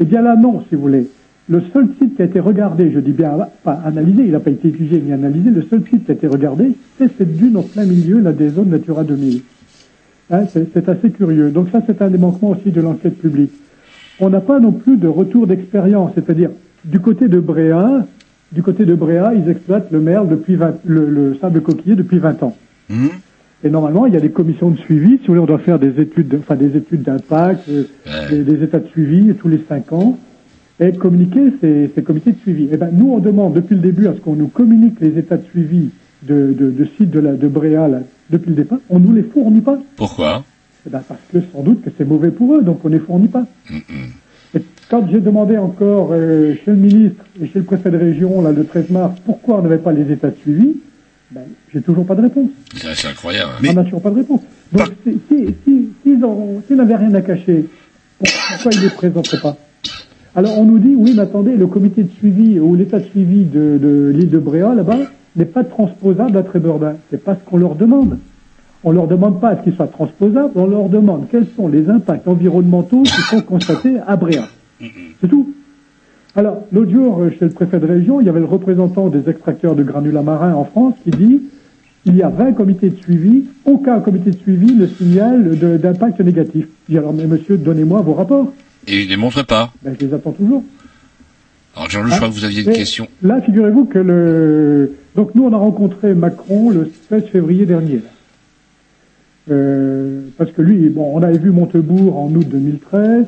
[0.01, 1.09] Eh bien là, non, si vous voulez.
[1.51, 3.31] Le seul site qui a été regardé, je dis bien
[3.65, 6.27] pas analysé, il n'a pas été étudié ni analysé, le seul site qui a été
[6.27, 9.41] regardé, c'est cette dune en plein milieu là, des zones Natura 2000.
[10.31, 11.51] Hein, c'est assez curieux.
[11.51, 13.53] Donc ça, c'est un des manquements aussi de l'enquête publique.
[14.21, 16.51] On n'a pas non plus de retour d'expérience, c'est-à-dire
[16.85, 18.05] du côté de Bréa,
[18.53, 22.19] du côté de Bréa, ils exploitent le merle depuis 20, le, le sable coquillé depuis
[22.19, 22.57] 20 ans.
[22.91, 23.09] Hum.
[23.65, 25.13] Et normalement, il y a des commissions de suivi.
[25.19, 27.85] Si vous voulez, on doit faire des études, de- enfin des études d'impact, euh,
[28.31, 30.17] des, des états de suivi tous les cinq ans,
[30.81, 32.69] et communiquer ces, ces comités de suivi.
[32.73, 35.37] Eh ben, nous, on demande depuis le début à ce qu'on nous communique les états
[35.37, 35.91] de suivi
[36.23, 38.79] de, de, de sites de, la, de Bréa là, depuis le départ.
[38.91, 39.79] On nous les fournit pas.
[39.97, 40.45] Pourquoi?
[40.87, 43.01] Eh ben, parce que sans doute que c'est mauvais pour eux, donc on ne les
[43.01, 43.45] fournit pas.
[44.55, 48.41] Et quand j'ai demandé encore euh, chez le ministre et chez le préfet de région,
[48.41, 50.77] là, le 13 mars, pourquoi on n'avait pas les états de suivi,
[51.31, 51.43] Ben,
[51.73, 52.49] j'ai toujours pas de réponse.
[52.75, 53.53] C'est incroyable.
[53.69, 54.41] On n'a toujours pas de réponse.
[54.73, 57.67] Donc, si, si, si, s'ils ont- s'ils n'avaient rien à cacher,
[58.19, 59.57] pour- pourquoi ils ne les présenteraient pas?
[60.35, 63.45] Alors, on nous dit, oui, mais attendez, le comité de suivi ou l'état de suivi
[63.45, 64.99] de, de l'île de Bréa, là-bas,
[65.37, 66.95] n'est pas transposable à Trébeurdin.
[67.11, 68.19] C'est pas ce qu'on leur demande.
[68.85, 71.91] On leur demande pas à ce qu'ils soient transposables, on leur demande quels sont les
[71.91, 74.49] impacts environnementaux qui sont constatés à Bréa.
[75.21, 75.53] C'est tout.
[76.37, 79.29] Alors, l'autre jour, euh, chez le préfet de région, il y avait le représentant des
[79.29, 81.43] extracteurs de granulats marins en France qui dit
[82.05, 86.67] il y a 20 comités de suivi, aucun comité de suivi ne signale d'impact négatif.
[86.87, 88.53] Je dis alors, mais monsieur, donnez-moi vos rapports.
[88.87, 89.73] Et il les montre pas.
[89.83, 90.63] Ben, je les attends toujours.
[91.77, 93.09] Alors Jean-Loup, je crois que vous aviez une question.
[93.23, 94.93] Là, figurez-vous que le.
[95.17, 98.01] Donc, nous, on a rencontré Macron le 16 février dernier.
[99.51, 103.27] Euh, parce que lui, bon, on avait vu Montebourg en août 2013.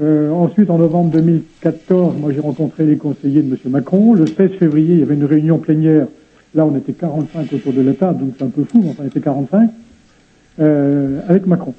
[0.00, 3.56] Euh, ensuite, en novembre 2014, moi, j'ai rencontré les conseillers de M.
[3.70, 4.12] Macron.
[4.12, 6.06] Le 16 février, il y avait une réunion plénière.
[6.54, 9.04] Là, on était 45 autour de la table, donc c'est un peu fou, mais enfin,
[9.04, 9.70] on était 45
[10.60, 11.74] euh, avec Macron.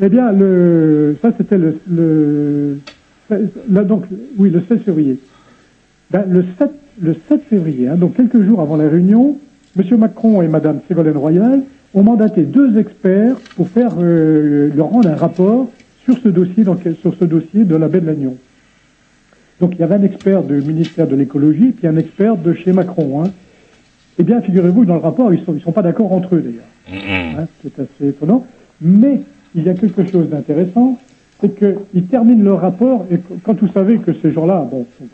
[0.00, 2.78] Eh bien, le, ça, c'était le, le,
[3.70, 4.04] là, donc,
[4.38, 5.18] oui, le 16 février.
[6.10, 6.70] Ben, le 7,
[7.00, 9.38] le 7 février, hein, donc quelques jours avant la réunion,
[9.78, 9.98] M.
[9.98, 11.62] Macron et Mme Ségolène Royal
[11.94, 15.68] ont mandaté deux experts pour faire euh, leur rendre un rapport
[16.04, 18.36] sur ce dossier, donc, sur ce dossier de la baie de Lannion.
[19.60, 22.72] Donc il y avait un expert du ministère de l'écologie puis un expert de chez
[22.72, 23.22] Macron.
[23.24, 23.30] Hein.
[24.18, 26.40] Eh bien, figurez-vous dans le rapport, ils ne sont, ils sont pas d'accord entre eux
[26.42, 27.04] d'ailleurs.
[27.38, 28.46] Hein, c'est assez étonnant.
[28.80, 29.20] Mais
[29.54, 30.98] il y a quelque chose d'intéressant,
[31.40, 35.06] c'est qu'ils terminent leur rapport, et qu- quand vous savez que ces gens-là, bon, sont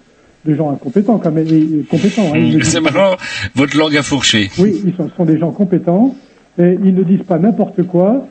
[0.45, 2.33] des gens incompétents quand même, et, et compétents.
[2.35, 3.17] hein, C'est marrant,
[3.55, 4.49] votre langue a fourché.
[4.59, 6.15] oui, ils sont, sont des gens compétents,
[6.59, 8.27] et ils ne disent pas n'importe quoi.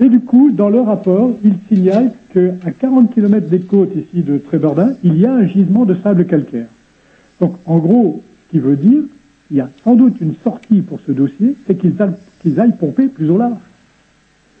[0.00, 4.38] Et du coup, dans leur rapport, ils signalent qu'à 40 km des côtes ici de
[4.38, 6.66] Trébeurdin, il y a un gisement de sable calcaire.
[7.40, 9.02] Donc, en gros, ce qui veut dire,
[9.50, 11.94] il y a sans doute une sortie pour ce dossier, c'est qu'ils
[12.60, 13.56] aillent, pomper plus au large.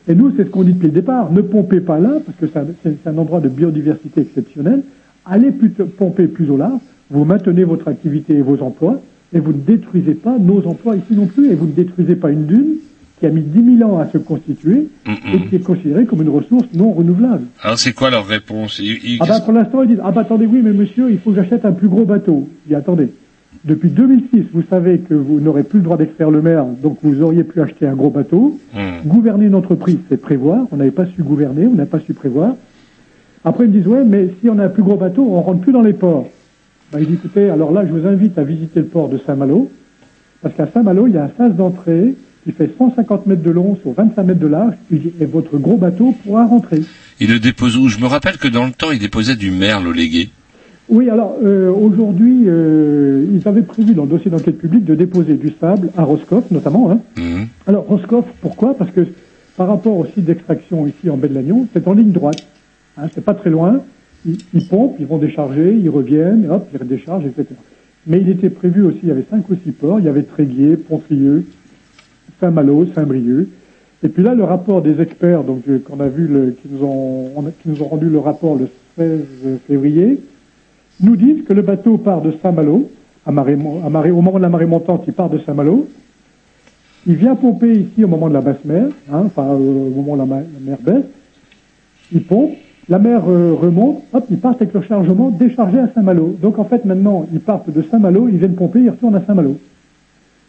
[0.06, 1.32] Et nous, c'est ce qu'on dit depuis le départ.
[1.32, 2.46] Ne pompez pas là, parce que
[2.82, 4.82] c'est un- endroit de biodiversité exceptionnelle.
[5.24, 5.50] Allez
[5.98, 6.80] pomper plus au large.
[7.10, 9.00] Vous maintenez votre activité et vos emplois,
[9.32, 12.30] et vous ne détruisez pas nos emplois ici non plus, et vous ne détruisez pas
[12.30, 12.74] une dune
[13.24, 16.28] qui a mis 10 000 ans à se constituer et qui est considérée comme une
[16.28, 17.44] ressource non renouvelable.
[17.62, 20.20] Alors c'est quoi leur réponse Ils- ils- Ah bah, pour l'instant, ils disent, ah bah
[20.22, 22.46] attendez, oui, mais monsieur, il faut que j'achète un plus gros bateau.
[22.64, 23.08] Je dis, attendez,
[23.64, 27.22] depuis 2006, vous savez que vous n'aurez plus le droit d'extraire le mer, donc vous
[27.22, 28.58] auriez pu acheter un gros bateau.
[28.74, 29.08] Hmm.
[29.08, 30.66] Gouverner une entreprise, c'est prévoir.
[30.70, 32.56] On n'avait pas su gouverner, on n'a pas su prévoir.
[33.42, 35.60] Après, ils me disent, ouais, mais si on a un plus gros bateau, on rentre
[35.60, 36.28] plus dans les ports.
[36.92, 39.70] Bah, il dit, écoutez, alors là, je vous invite à visiter le port de Saint-Malo,
[40.42, 42.14] parce qu'à Saint-Malo, il y a un sas d'entrée
[42.44, 45.76] qui fait 150 mètres de long sur 25 mètres de large, Il et votre gros
[45.76, 46.82] bateau pourra rentrer.
[47.20, 47.88] ils le déposent où?
[47.88, 50.28] Je me rappelle que dans le temps, ils déposaient du merle au légué.
[50.90, 55.34] Oui, alors euh, aujourd'hui, euh, ils avaient prévu dans le dossier d'enquête publique de déposer
[55.34, 56.90] du sable à Roscoff, notamment.
[56.90, 56.98] Hein.
[57.16, 57.46] Mhm.
[57.66, 58.76] Alors Roscoff, pourquoi?
[58.76, 59.00] Parce que
[59.56, 62.46] par rapport au site d'extraction ici en baie de Lannion, c'est en ligne droite.
[62.98, 63.80] Hein, c'est pas très loin.
[64.26, 67.46] Ils, ils pompent, ils vont décharger, ils reviennent, hop, ils redéchargent, etc.
[68.06, 70.00] Mais il était prévu aussi, il y avait cinq ou six ports.
[70.00, 71.46] Il y avait Tréguier, Pontrieux,
[72.44, 73.48] Saint-Malo, Saint-Brieuc.
[74.02, 77.88] Et puis là, le rapport des experts, donc euh, qu'on a vu, qui, nous ont,
[77.88, 78.68] rendu le rapport le
[78.98, 79.20] 16
[79.66, 80.20] février,
[81.00, 82.90] nous disent que le bateau part de Saint-Malo,
[83.24, 85.88] à marée, au moment de la marée montante, il part de Saint-Malo.
[87.06, 90.16] Il vient pomper ici au moment de la basse mer, hein, enfin au moment où
[90.16, 91.04] la mer baisse.
[92.12, 92.52] Il pompe,
[92.90, 96.36] la mer euh, remonte, hop, ils partent avec le chargement déchargé à Saint-Malo.
[96.42, 99.56] Donc en fait maintenant, ils partent de Saint-Malo, ils viennent pomper, ils retournent à Saint-Malo.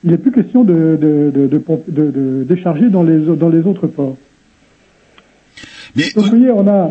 [0.06, 4.16] Il n'est plus question de, de, de, décharger dans les, dans les autres ports.
[6.16, 6.90] Donc vous voyez, on a,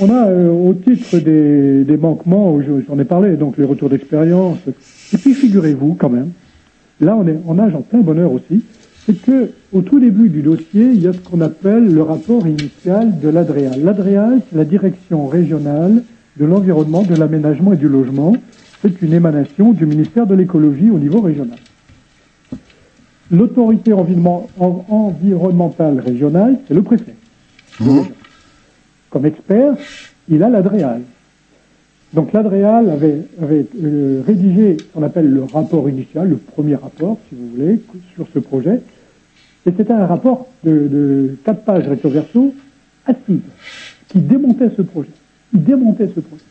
[0.00, 3.90] on a euh, au titre des, des manquements, je- j'en ai parlé, donc les retours
[3.90, 6.30] d'expérience, et puis figurez-vous quand même,
[7.00, 8.64] là on, est, on nage en plein bonheur aussi,
[9.06, 12.46] c'est que au tout début du dossier, il y a ce qu'on appelle le rapport
[12.46, 13.82] initial de l'ADREAL.
[13.84, 16.02] L'ADREAL, c'est la direction régionale
[16.38, 18.34] de l'environnement, de l'aménagement et du logement.
[18.82, 21.58] C'est une émanation du ministère de l'écologie au niveau régional.
[23.30, 27.14] L'autorité environnement- en- environnementale régionale, c'est le préfet.
[29.10, 29.74] Comme expert,
[30.28, 31.02] il a l'ADREAL.
[32.14, 37.18] Donc l'ADREAL avait, avait euh, rédigé ce qu'on appelle le rapport initial, le premier rapport,
[37.28, 37.80] si vous voulez,
[38.14, 38.80] sur ce projet.
[39.66, 42.54] Et c'était un rapport de, de 4 pages recto verso,
[43.06, 43.40] acide,
[44.08, 45.10] qui démontait ce projet.
[45.52, 46.42] Il démontait ce projet.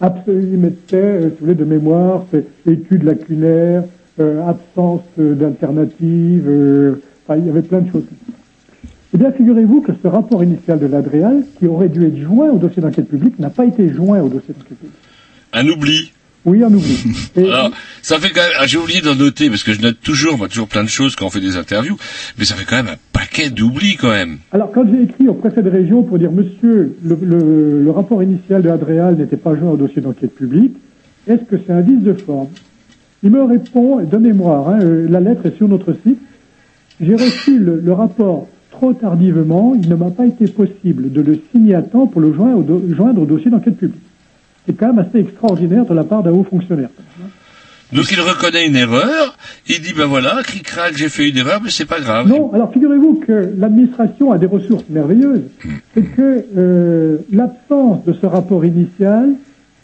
[0.00, 3.84] Abs- il mettait, euh, si vous voulez, de mémoire, c'est études lacunaires,
[4.20, 8.04] absence euh, d'alternatives, euh, enfin, il y avait plein de choses.
[9.14, 12.58] Eh bien, figurez-vous que ce rapport initial de l'ADREAL, qui aurait dû être joint au
[12.58, 14.94] dossier d'enquête publique, n'a pas été joint au dossier d'enquête publique.
[15.52, 16.12] Un oubli.
[16.44, 16.98] Oui, on oublie.
[17.36, 17.70] Et- Alors,
[18.02, 20.48] ça fait quand même, ah, j'ai oublié d'en noter, parce que je note toujours, moi,
[20.48, 21.96] toujours plein de choses quand on fait des interviews,
[22.38, 24.38] mais ça fait quand même un paquet d'oublis, quand même.
[24.52, 28.22] Alors, quand j'ai écrit au préfet de région pour dire, monsieur, le, le- le rapport
[28.22, 30.74] initial de Adréal n'était pas joint au dossier d'enquête publique,
[31.26, 32.48] est-ce que c'est un vice de forme?
[33.26, 36.20] Il me répond, et de mémoire, hein, euh, la lettre est sur notre site,
[37.00, 41.40] j'ai reçu le, le rapport trop tardivement, il ne m'a pas été possible de le
[41.50, 44.00] signer à temps pour le joindre au, do- joindre au dossier d'enquête publique.
[44.66, 46.90] C'est quand même assez extraordinaire de la part d'un haut fonctionnaire.
[47.92, 49.36] Donc il reconnaît une erreur,
[49.68, 52.28] il dit, ben voilà, cric-crac, j'ai fait une erreur, mais c'est pas grave.
[52.28, 55.42] Non, alors figurez-vous que l'administration a des ressources merveilleuses.
[55.94, 59.30] C'est que euh, l'absence de ce rapport initial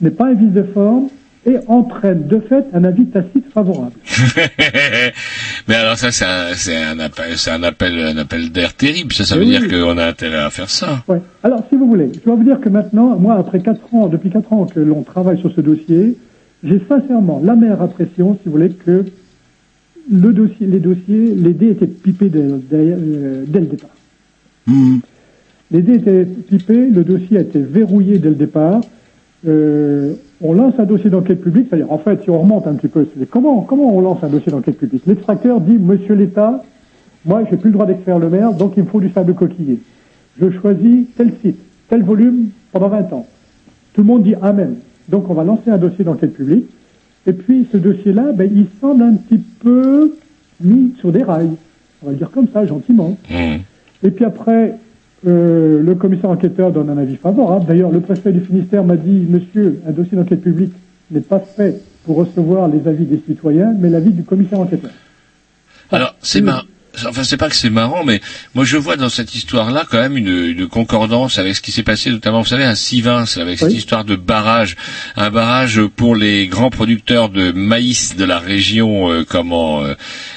[0.01, 1.09] n'est pas un vice de forme
[1.45, 3.93] et entraîne de fait un avis tacite favorable.
[5.69, 9.13] mais alors ça, c'est un, appel, c'est un appel, un appel d'air terrible.
[9.13, 11.03] Ça, ça veut Oui, dire qu'on a intérêt à faire ça.
[11.09, 11.21] Ouais.
[11.43, 14.31] Alors, si vous voulez, je dois vous dire que maintenant, moi, après quatre ans, depuis
[14.31, 16.17] quatre ans que l'on travaille sur ce dossier,
[16.63, 19.05] j'ai sincèrement l'amère impression, si vous voulez, que
[20.11, 23.91] le dossier, les dossiers, les dés étaient pipés dès, dès, euh, dès le départ.
[25.71, 28.81] Les dés étaient pipés, le dossier a été verrouillé dès le départ.
[29.47, 32.89] Euh, on lance un dossier d'enquête publique, c'est-à-dire, en fait, si on remonte un petit
[32.89, 35.03] peu, c'est comment, comment on lance un dossier d'enquête publique?
[35.07, 36.63] L'extracteur dit, Monsieur l'État,
[37.25, 39.79] moi, j'ai plus le droit d'extraire le maire, donc il me faut du sable coquillé.
[40.41, 41.59] Je choisis tel site,
[41.89, 43.27] tel volume pendant 20 ans.
[43.95, 44.77] Tout le monde dit Amen.
[45.09, 46.67] Donc on va lancer un dossier d'enquête publique.
[47.27, 50.17] Et puis ce dossier-là, ben, il semble un petit peu
[50.61, 51.51] mis sur des rails.
[52.03, 53.17] On va le dire comme ça, gentiment.
[54.03, 54.75] Et puis après,
[55.27, 57.67] euh, le commissaire enquêteur donne un avis favorable.
[57.67, 60.73] D'ailleurs, le préfet du Finistère m'a dit, monsieur, un dossier d'enquête publique
[61.11, 64.91] n'est pas fait pour recevoir les avis des citoyens, mais l'avis du commissaire enquêteur.
[65.91, 66.65] Alors, c'est marrant.
[67.07, 68.21] Enfin, c'est pas que c'est marrant, mais
[68.55, 71.83] moi je vois dans cette histoire-là quand même une, une concordance avec ce qui s'est
[71.83, 74.77] passé, notamment, vous savez, à Sivins, avec cette histoire de barrage,
[75.17, 79.95] un barrage pour les grands producteurs de maïs de la région, euh, comment, euh,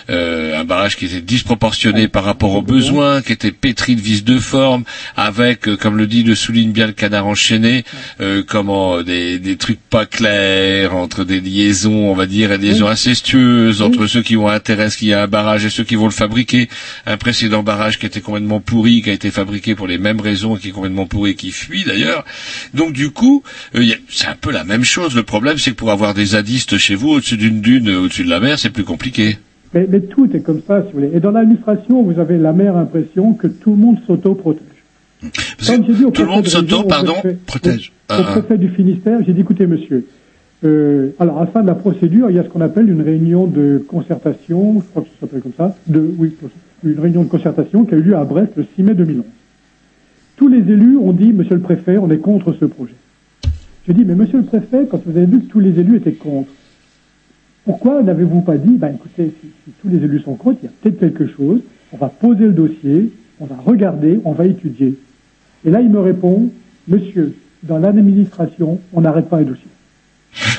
[0.09, 4.23] euh, un barrage qui était disproportionné par rapport aux besoins, qui était pétri de vices
[4.23, 4.85] de forme,
[5.17, 7.83] avec, euh, comme le dit, le souligne bien le canard enchaîné,
[8.21, 12.69] euh, comment des, des trucs pas clairs entre des liaisons, on va dire, et des
[12.69, 15.69] liaisons incestueuses entre ceux qui ont intérêt à ce qu'il y ait un barrage et
[15.69, 16.44] ceux qui vont le fabriquer.
[17.05, 20.55] Un précédent barrage qui était complètement pourri, qui a été fabriqué pour les mêmes raisons,
[20.55, 22.23] qui est complètement pourri, qui fuit d'ailleurs.
[22.73, 23.43] Donc du coup,
[23.75, 25.15] euh, c'est un peu la même chose.
[25.15, 28.23] Le problème, c'est que pour avoir des zadistes chez vous, au-dessus d'une dune, euh, au-dessus
[28.23, 29.37] de la mer, c'est plus compliqué.
[29.73, 31.11] Mais, mais tout est comme ça, si vous voulez.
[31.15, 34.61] Et dans l'administration, vous avez la mère impression que tout le monde s'auto-protège.
[35.21, 35.31] Dit
[36.13, 37.91] tout le monde de s'auto, région, au pardon, préfet- protège.
[38.09, 38.31] Au, Ah, ah.
[38.39, 40.05] préfet du Finistère, j'ai dit, écoutez, monsieur,
[40.65, 43.01] euh, alors, à la fin de la procédure, il y a ce qu'on appelle une
[43.01, 47.93] réunion de concertation, je crois que ça s'appelle comme ça, une réunion de concertation qui
[47.93, 49.23] a eu lieu à Brest le 6 mai 2011.
[50.37, 52.95] Tous les élus ont dit, monsieur le préfet, on est contre ce projet.
[53.87, 56.13] Je dis, mais monsieur le préfet, quand vous avez vu que tous les élus étaient
[56.13, 56.49] contre,
[57.63, 60.69] pourquoi n'avez-vous pas dit, ben écoutez, si, si tous les élus sont contre, il y
[60.69, 61.61] a peut-être quelque chose,
[61.93, 64.95] on va poser le dossier, on va regarder, on va étudier.
[65.63, 66.49] Et là, il me répond,
[66.87, 69.67] monsieur, dans l'administration, on n'arrête pas un dossier.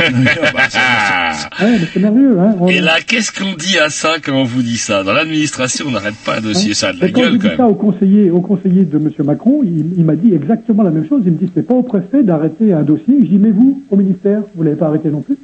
[0.00, 2.54] Ouais, mais c'est merveilleux, hein.
[2.60, 5.02] On- Et là, qu'est-ce qu'on dit à ça quand on vous dit ça?
[5.04, 7.48] Dans l'administration, on n'arrête pas un dossier, ça a de la quand gueule j'ai quand
[7.48, 7.72] dit ça même.
[7.72, 9.10] au conseiller, au conseiller de M.
[9.24, 11.22] Macron, il, il m'a dit exactement la même chose.
[11.26, 13.14] Il me dit, c'est pas au préfet d'arrêter un dossier.
[13.20, 15.36] Je dis, mais vous, au ministère, vous l'avez pas arrêté non plus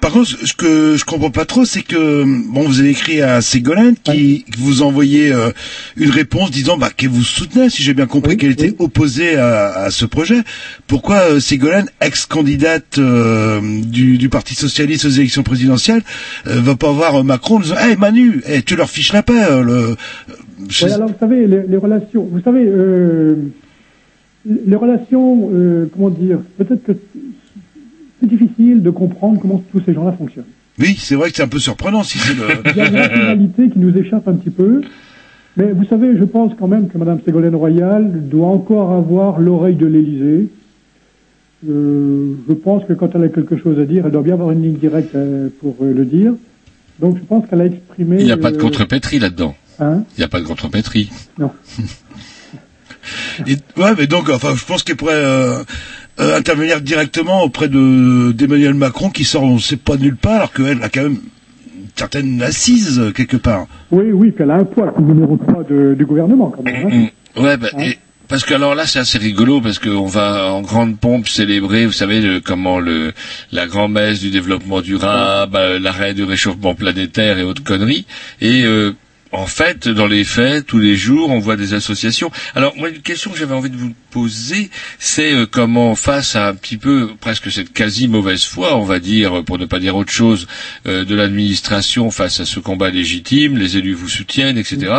[0.00, 3.40] Par contre, ce que je comprends pas trop, c'est que bon, vous avez écrit à
[3.40, 5.50] Ségolène qui vous envoyait euh,
[5.96, 9.66] une réponse disant bah qu'elle vous soutenait, si j'ai bien compris, qu'elle était opposée à,
[9.72, 10.38] à ce projet.
[10.86, 16.02] Pourquoi euh, Ségolène, ex-candidate euh, du, du Parti socialiste aux élections présidentielles,
[16.46, 19.22] euh, va pas voir euh, Macron en disant Hey Manu, hey, tu leur fiches la
[19.24, 19.34] paix.
[19.50, 19.96] euh, le...
[20.68, 23.34] je- Oui, alors vous savez, les, les relations, vous savez, euh,
[24.46, 26.92] les relations, euh, comment dire, peut-être que
[28.20, 30.44] c'est difficile de comprendre comment tous ces gens-là fonctionnent.
[30.78, 32.44] Oui, c'est vrai que c'est un peu surprenant si c'est le.
[32.70, 34.82] Il y a une rationalité qui nous échappe un petit peu.
[35.56, 39.74] Mais vous savez, je pense quand même que Mme Ségolène Royal doit encore avoir l'oreille
[39.74, 40.48] de l'Élysée.
[41.68, 44.52] Euh, je pense que quand elle a quelque chose à dire, elle doit bien avoir
[44.52, 46.32] une ligne directe euh, pour euh, le dire.
[47.00, 48.18] Donc je pense qu'elle a exprimé.
[48.20, 49.56] Il n'y a pas de contrepétrie là-dedans.
[49.80, 51.10] Hein Il n'y a pas de contrepétrie.
[51.38, 51.50] Non.
[53.46, 55.62] Et- ouais, mais donc, enfin, je pense qu'elle pourrait euh,
[56.18, 60.52] intervenir directement auprès de d'Emmanuel Macron, qui sort, on ne sait pas nulle part, alors
[60.52, 61.12] qu'elle a quand même
[61.76, 63.66] une certaine assise euh, quelque part.
[63.90, 66.86] Oui, oui, puis elle a un poids comme numéro 3 de- du gouvernement quand même.
[66.86, 67.08] hein.
[67.36, 67.42] Mm.
[67.42, 70.98] Ouais, bah, et- parce que alors là c'est assez rigolo parce qu'on va en grande
[70.98, 73.12] pompe célébrer, vous savez le- comment le
[73.52, 78.04] la grand messe du développement durable, euh, l'arrêt du réchauffement planétaire et autres conneries.
[78.42, 78.92] Et euh,
[79.32, 82.30] en fait, dans les faits, tous les jours, on voit des associations.
[82.54, 83.92] Alors, moi, une question que j'avais envie de vous
[84.22, 88.82] poser, c'est euh, comment, face à un petit peu, presque cette quasi mauvaise foi, on
[88.84, 90.46] va dire, pour ne pas dire autre chose,
[90.86, 94.92] euh, de l'administration face à ce combat légitime, les élus vous soutiennent, etc.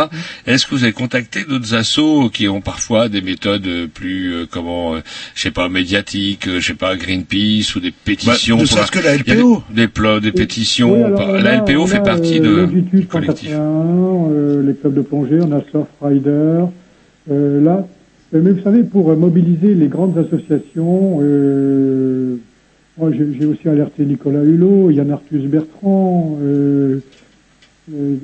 [0.46, 4.46] Est-ce que vous avez contacté d'autres assos qui ont parfois des méthodes euh, plus, euh,
[4.50, 5.00] comment, euh,
[5.34, 8.98] je sais pas, médiatiques, euh, je sais pas, Greenpeace ou des pétitions Bah, pour- que
[9.00, 9.62] la LPO.
[9.70, 10.92] Des, des, des pétitions.
[10.94, 13.50] Oui, alors, la LPO fait partie euh, de, du collectif.
[13.50, 16.64] 181, euh, les clubs de plongée, on a Surf Rider.
[17.30, 17.82] euh, là, Euh,
[18.32, 22.36] mais vous savez, pour euh, mobiliser les grandes associations, euh,
[22.98, 26.38] moi j'ai aussi alerté Nicolas Hulot, Yann Arthus Bertrand.
[26.42, 27.00] euh,
[27.92, 28.14] euh,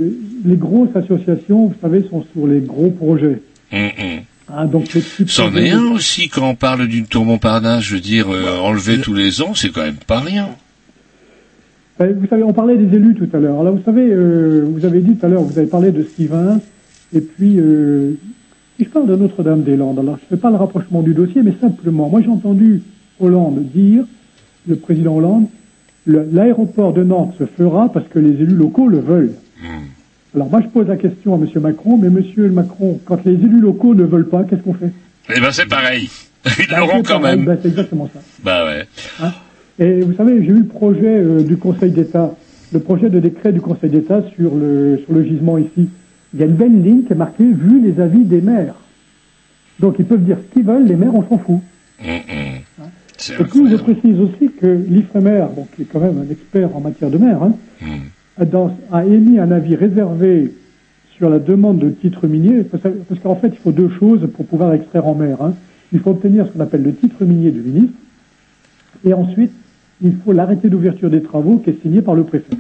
[0.45, 3.43] les grosses associations, vous savez, sont sur les gros projets.
[3.73, 4.20] Hum, hum.
[4.49, 4.87] Ah, donc
[5.27, 9.01] C'en est un aussi quand on parle d'une tour Montparnasse, je veux dire, euh, enlever
[9.01, 10.51] tous les ans, c'est quand même pas rien.
[12.01, 13.59] Euh, Vous savez, on parlait des élus tout à l'heure.
[13.61, 16.61] Alors, vous savez, euh, vous avez dit tout à l'heure, vous avez parlé de Stevens,
[17.12, 18.12] et puis, euh,
[18.77, 21.55] si je parle de Notre-Dame-des-Landes, alors je ne fais pas le rapprochement du dossier, mais
[21.61, 22.82] simplement, moi j'ai entendu
[23.20, 24.05] Hollande dire,
[24.69, 25.47] le président Hollande,
[26.07, 29.32] l'aéroport de Nantes se fera parce que les élus locaux le veulent.
[30.35, 31.47] Alors moi je pose la question à M.
[31.62, 32.53] Macron, mais M.
[32.53, 34.93] Macron, quand les élus locaux ne veulent pas, qu'est-ce qu'on fait?
[35.35, 36.09] Eh ben c'est pareil.
[36.44, 37.47] Ils Ben, l'auront c'est quand pareil, même.
[37.47, 38.20] ben, c'est exactement ça.
[38.44, 38.85] Bah ouais.
[39.23, 39.32] Hein?
[39.78, 42.35] Et vous savez, j'ai eu le projet euh, du Conseil d'État,
[42.73, 45.89] le projet de décret du Conseil d'État sur le, sur le gisement ici.
[46.37, 48.75] Il y a une belle ligne qui est marquée vu les avis des maires.
[49.81, 51.61] Donc ils peuvent dire ce qu'ils veulent, les maires on s'en fout.
[52.03, 52.85] Hum, hum.
[53.17, 56.77] C'est Et puis je précise aussi que l'IFREMER, bon, qui est quand même un expert
[56.77, 57.53] en matière de mer, hein,
[58.39, 60.53] a, dans- a émis un avis réservé
[61.17, 64.75] sur la demande de titre minier, parce qu'en fait il faut deux choses pour pouvoir
[64.75, 65.39] extraire en mer.
[65.41, 65.55] hein.
[65.95, 67.95] Il faut obtenir ce qu'on appelle le titre minier du ministre,
[69.07, 69.53] et ensuite
[70.03, 72.55] il faut l'arrêté d'ouverture des travaux qui est signé par le préfet.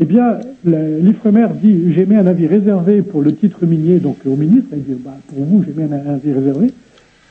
[0.00, 4.68] Eh bien, l'IFREMER dit j'émets un avis réservé pour le titre minier, donc au ministre,
[4.72, 6.68] il dit bah, pour vous j'émets un avis réservé.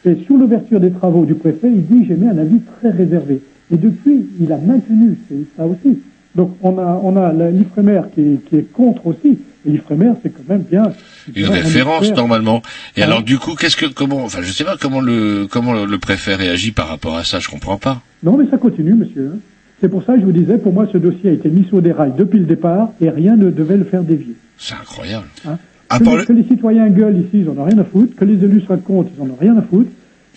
[0.06, 3.42] Et sur l'ouverture des travaux du préfet, il dit j'émets un avis très réservé.
[3.72, 5.18] Et depuis, il a maintenu
[5.58, 6.00] ça aussi.
[6.36, 9.40] Donc on a, on a l'IFREMER qui, est- qui est contre aussi.
[9.66, 10.92] Et l'IFREMER, c'est quand même bien.
[11.36, 12.62] Une un référence normalement.
[12.96, 13.06] Et Ah.
[13.06, 15.98] alors du coup, qu'est-ce que comment enfin je sais pas comment le comment le, le
[15.98, 18.02] préfet réagit par rapport à ça, je comprends pas.
[18.24, 19.32] Non, mais ça continue, monsieur.
[19.36, 19.40] hein.
[19.80, 21.82] C'est pour ça que je vous disais, pour moi, ce dossier a été mis sur
[21.82, 24.34] des rails depuis le départ et rien ne devait le faire dévier.
[24.58, 25.28] C'est incroyable.
[25.48, 25.58] Hein.
[26.00, 28.16] Que, les, le- que les citoyens gueulent ici, ils en ont rien à foutre.
[28.16, 29.90] Que les élus soient contre, ils en ont rien à foutre.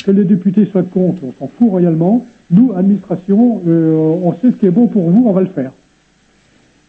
[0.04, 2.26] Que les députés soient contre, on s'en fout royalement.
[2.50, 5.72] Nous, administration, euh, on sait ce qui est bon pour vous, on va le faire.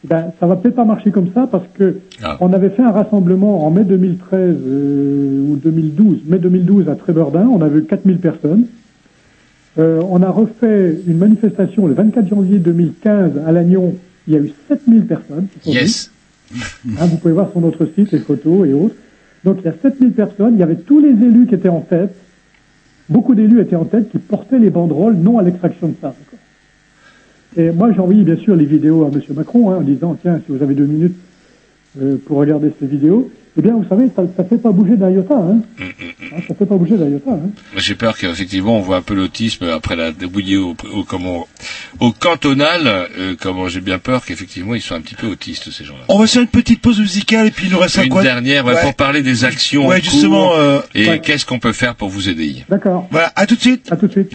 [0.03, 2.35] Ben, ça va peut-être pas marcher comme ça parce que Ah.
[2.41, 7.47] on avait fait un rassemblement en mai 2013 euh, ou 2012, mai 2012 à Trébordin,
[7.47, 8.65] on avait 4000 personnes.
[9.79, 13.95] Euh, on a refait une manifestation le 24 janvier 2015 à Lannion,
[14.27, 15.47] il y a eu 7000 personnes.
[15.47, 15.81] qui sont venues.
[15.81, 16.11] Yes.
[16.99, 18.95] Hein, vous pouvez voir sur notre site les photos et autres.
[19.45, 21.81] Donc il y a 7000 personnes, il y avait tous les élus qui étaient en
[21.81, 22.13] tête,
[23.09, 26.13] beaucoup d'élus étaient en tête qui portaient les banderoles non à l'extraction de quoi.
[27.57, 29.21] Et moi j'ai envoyé bien sûr les vidéos à M.
[29.35, 31.15] Macron hein, en disant tiens si vous avez deux minutes
[31.99, 35.09] euh, pour regarder ces vidéos, eh bien vous savez ça ne fait pas bouger d'un
[35.09, 35.33] iota.
[35.35, 35.57] Hein.
[35.79, 37.31] Hein, ça fait pas bouger d'un iota.
[37.31, 37.49] Hein.
[37.75, 41.47] J'ai peur qu'effectivement on voit un peu l'autisme après la débouillée au, au, comment,
[41.99, 42.81] au cantonal.
[42.85, 46.05] euh, comment j'ai bien peur qu'effectivement ils soient un petit peu autistes ces gens-là.
[46.07, 48.23] On va faire une petite pause musicale et puis il nous reste un Une quoi
[48.23, 48.81] dernière ouais, Ouais.
[48.81, 49.87] pour parler des actions.
[49.87, 51.19] Ouais, en justement, cours euh, et ouais.
[51.19, 52.63] qu'est-ce qu'on peut faire pour vous aider?
[52.69, 53.07] D'accord.
[53.11, 53.91] Voilà, à tout de suite.
[53.91, 54.31] À tout de suite.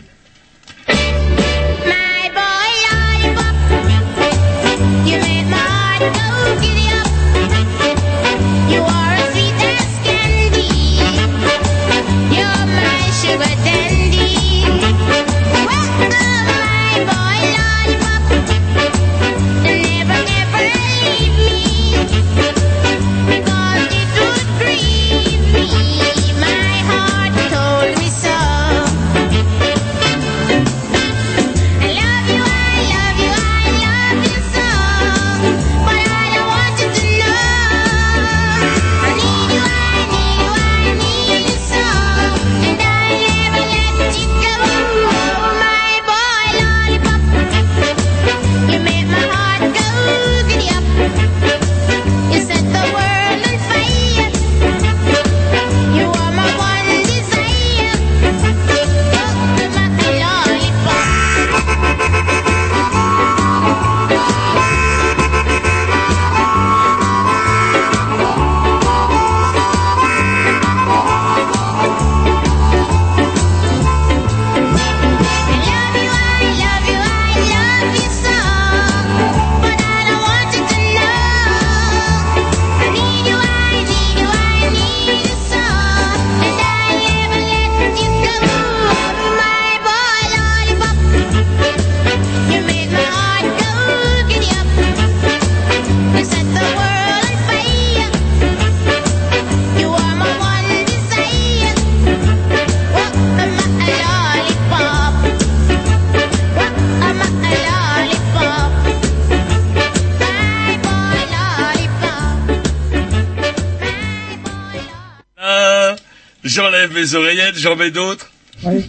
[116.96, 118.32] Mes oreillettes, j'en mets d'autres.
[118.64, 118.88] Oui.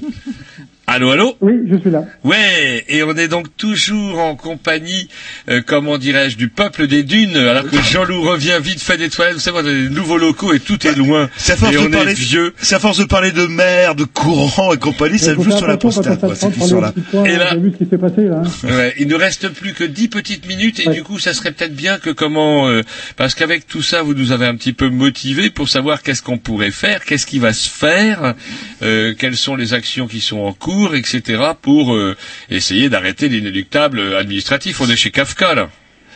[0.88, 1.38] Allô, allô?
[1.42, 2.06] Oui, je suis là.
[2.24, 5.10] Ouais, et on est donc toujours en compagnie,
[5.50, 9.36] euh, comment dirais-je, du peuple des dunes, alors que Jean-Loup revient vite fait des toilettes,
[9.36, 11.30] vous savez, on a des nouveaux locaux et tout est loin.
[11.38, 12.54] C'est à force et on de parler, est vieux.
[12.58, 15.78] c'est à force de parler de mer, de courant et compagnie, ça joue sur la
[15.78, 18.68] prostate, quoi, ces coin, Et là- Vous avez vu ce qui s'est passé là hein
[18.68, 21.76] Ouais, il ne reste plus que dix petites minutes et du coup ça serait peut-être
[21.76, 22.82] bien que comment euh,
[23.16, 26.38] parce qu'avec tout ça vous nous avez un petit peu motivé pour savoir qu'est-ce qu'on
[26.38, 28.34] pourrait faire, qu'est-ce qui va se faire,
[28.82, 31.42] euh, quelles sont les actions qui sont en cours, etc.
[31.62, 32.16] pour euh,
[32.50, 34.82] essayer d'arrêter l'inéluctable administratif.
[34.82, 35.70] On est chez Kafka là.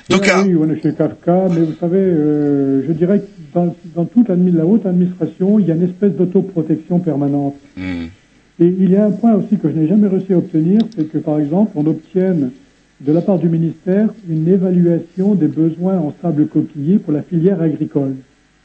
[0.09, 3.73] Donc, oui, oui, on est chez Kafka, mais vous savez, euh, je dirais que dans,
[3.95, 7.55] dans toute la haute administration, il y a une espèce d'autoprotection permanente.
[7.77, 8.07] Hmm.
[8.59, 11.09] Et il y a un point aussi que je n'ai jamais réussi à obtenir, c'est
[11.09, 12.51] que par exemple, on obtienne
[12.99, 17.61] de la part du ministère une évaluation des besoins en sable coquillé pour la filière
[17.61, 18.15] agricole.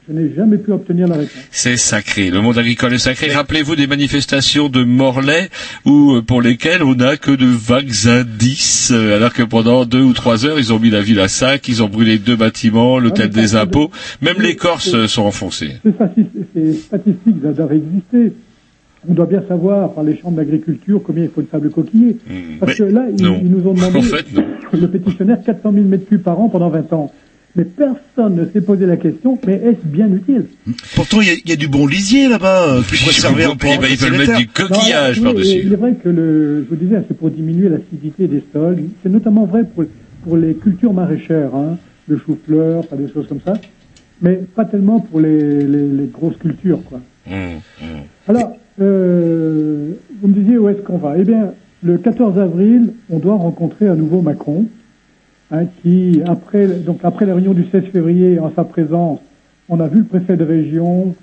[0.08, 1.32] Je n'ai jamais pu obtenir la réponse.
[1.50, 3.32] C'est sacré, le monde agricole est sacré.
[3.32, 5.48] Rappelez-vous des manifestations de Morlaix
[5.84, 10.02] où, euh, pour lesquelles on n'a que de vagues indices, euh, alors que pendant deux
[10.02, 12.98] ou trois heures, ils ont mis la ville à sac, ils ont brûlé deux bâtiments,
[13.00, 13.90] l'hôtel mais des impôts,
[14.22, 15.72] même les Corses sont enfoncés.
[15.84, 18.32] Ces, stati- ces statistiques doivent exister.
[19.08, 22.16] On doit bien savoir par les chambres d'agriculture combien il faut de sable coquillé.
[22.60, 24.24] Parce que là, ils, nous ont demandé, En fait,
[24.72, 27.12] le pétitionnaire, 400 000 mètres cubes par an pendant 20 ans.
[27.56, 30.44] Mais personne ne s'est posé la question, mais est-ce bien utile?
[30.94, 33.56] Pourtant, il y a- il y, a du bon lisier là-bas euh, qui pourrait servir
[33.56, 35.60] ben, ils veulent mettre du coquillage oui, par-dessus.
[35.64, 38.76] Il est vrai que, le, je vous disais, c'est pour diminuer l'acidité des sols.
[39.02, 39.84] C'est notamment vrai pour,
[40.22, 41.78] pour les cultures maraîchères, hein,
[42.08, 43.54] le chou-fleur, enfin, des choses comme ça.
[44.20, 47.00] Mais pas tellement pour les, les, les grosses cultures, quoi.
[47.30, 47.88] Hum, hum.
[48.28, 51.14] Alors, euh, vous me disiez où est-ce qu'on va?
[51.18, 51.52] Eh bien,
[51.82, 54.66] le 14 avril, on doit rencontrer à nouveau Macron,
[55.50, 59.20] hein, qui, après, donc après la réunion du 16 février, en sa présence,
[59.68, 61.14] on a vu le préfet de région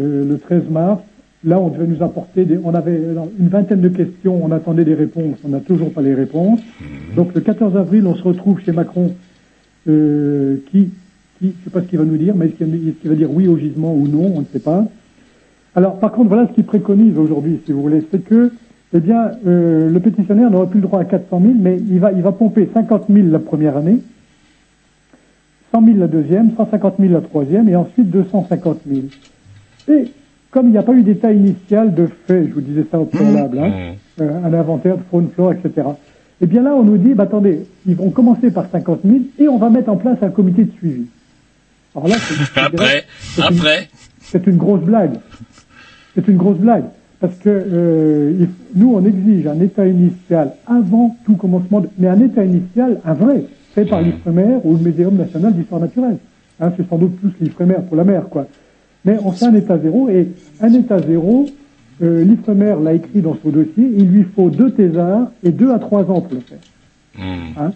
[0.00, 1.02] euh, le 13 mars.
[1.44, 3.00] Là, on devait nous apporter des, on avait
[3.38, 6.60] une vingtaine de questions, on attendait des réponses, on n'a toujours pas les réponses.
[7.16, 9.14] Donc, le 14 avril, on se retrouve chez Macron,
[9.88, 10.90] euh, qui,
[11.38, 13.10] qui, je ne sais pas ce qu'il va nous dire, mais est-ce qu'il est-ce qu'il
[13.10, 14.86] va dire oui au gisement ou non, on ne sait pas.
[15.74, 18.52] Alors, par contre, voilà ce qu'il préconise aujourd'hui, si vous voulez, c'est que,
[18.94, 22.12] eh bien, euh, le pétitionnaire n'aura plus le droit à 400 000, mais il va,
[22.12, 23.98] il va pomper 50 000 la première année,
[25.72, 29.00] 100 000 la deuxième, 150 000 la troisième, et ensuite 250 000.
[29.88, 30.12] Et
[30.50, 33.06] comme il n'y a pas eu d'état initial de fait, je vous disais ça au
[33.06, 35.88] préalable, hein, euh, un inventaire de faune, flore, etc.
[36.42, 39.48] Eh bien là, on nous dit, bah, attendez, ils vont commencer par 50 000 et
[39.48, 41.06] on va mettre en place un comité de suivi.
[41.94, 43.88] Alors là, c'est- Après, dirais, c'est une- après.
[44.20, 45.14] c'est une grosse blague.
[46.14, 46.84] C'est une grosse blague.
[47.22, 48.48] Parce que euh, il-
[48.80, 53.14] nous, on exige un état initial avant tout commencement, de- mais un état initial, un
[53.14, 53.44] vrai,
[53.74, 56.16] fait par l'IFREMER ou le Muséum national d'histoire naturelle.
[56.60, 58.46] Hein, c'est sans doute plus l'IFREMER pour la mer, quoi.
[59.04, 60.28] Mais on fait un état zéro, et
[60.60, 61.46] un état zéro,
[62.02, 65.78] euh, l'IFREMER l'a écrit dans son dossier, il lui faut deux thésards et deux à
[65.78, 66.58] trois ans pour le faire.
[67.58, 67.72] Hein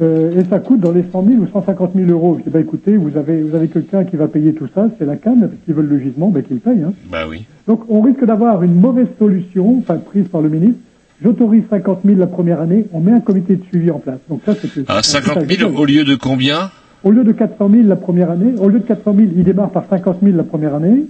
[0.00, 2.36] Euh, et ça coûte dans les 100 000 ou 150 000 euros.
[2.38, 5.04] Je dis, bah, écoutez, vous avez, vous avez quelqu'un qui va payer tout ça, c'est
[5.04, 6.82] la CAN, parce qu'ils veulent le gisement, ben, qu'il paye.
[6.82, 6.94] Hein.
[7.10, 7.44] Bah oui.
[7.66, 10.80] Donc on risque d'avoir une mauvaise solution, enfin prise par le ministre.
[11.22, 14.18] J'autorise 50 000 la première année, on met un comité de suivi en place.
[14.28, 15.80] Donc ça, c'est un 50 truc 000 agricole.
[15.80, 16.70] au lieu de combien?
[17.04, 19.70] Au lieu de 400 000 la première année, au lieu de 400 000, il démarre
[19.70, 21.06] par 50 000 la première année,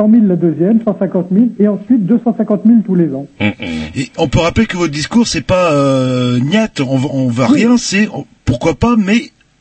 [0.00, 3.26] 100 000 la deuxième, 150 000, et ensuite 250 000 tous les ans.
[3.40, 7.46] Et on peut rappeler que votre discours, c'est pas euh, niette, on, va- on va
[7.48, 8.08] rien, c'est
[8.46, 9.18] pourquoi pas, mais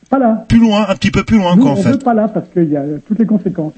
[0.10, 0.46] Pas là.
[0.48, 1.92] plus loin, un petit peu plus loin, Nous, quoi, en on fait.
[1.92, 3.74] veut pas là parce qu'il y a toutes les conséquences.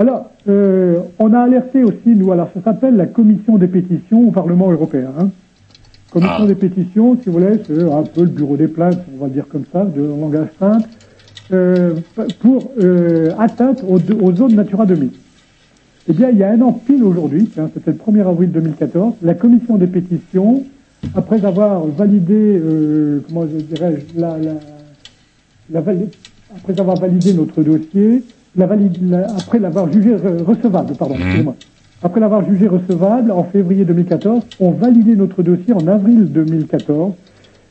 [0.00, 4.30] Alors, euh, on a alerté aussi, nous, alors ça s'appelle la commission des pétitions au
[4.32, 5.12] Parlement européen.
[5.18, 5.28] hein.
[6.10, 6.46] Commission Ah.
[6.46, 9.44] des pétitions, si vous voulez, c'est un peu le bureau des plaintes, on va dire
[9.48, 10.88] comme ça, de langage simple,
[11.52, 11.94] euh,
[12.40, 15.10] pour euh, atteinte aux, aux zones Natura 2000.
[16.08, 19.14] Eh bien, il y a un an pile aujourd'hui, hein, c'était le 1er avril 2014,
[19.22, 20.64] la commission des pétitions,
[21.14, 24.52] après avoir validé, euh, comment je dirais, la, la,
[25.72, 26.08] la vali-
[26.56, 28.24] après avoir validé notre dossier,
[28.56, 28.66] la
[29.36, 31.54] après l'avoir jugé re- recevable, pardon, excusez-moi.
[32.02, 37.12] Après l'avoir jugé recevable en février 2014, on validé notre dossier en avril 2014.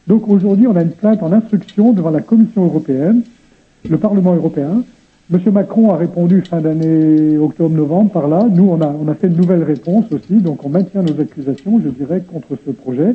[0.07, 3.21] Donc aujourd'hui, on a une plainte en instruction devant la Commission européenne,
[3.89, 4.83] le Parlement européen.
[5.31, 8.47] Monsieur Macron a répondu fin d'année octobre-novembre par là.
[8.51, 11.79] Nous, on a, on a fait une nouvelle réponse aussi, donc on maintient nos accusations,
[11.83, 13.13] je dirais, contre ce projet.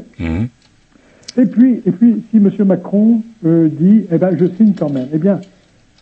[1.37, 5.09] Et puis, et puis, si Monsieur Macron euh, dit, eh ben, je signe quand même.
[5.13, 5.41] Eh bien,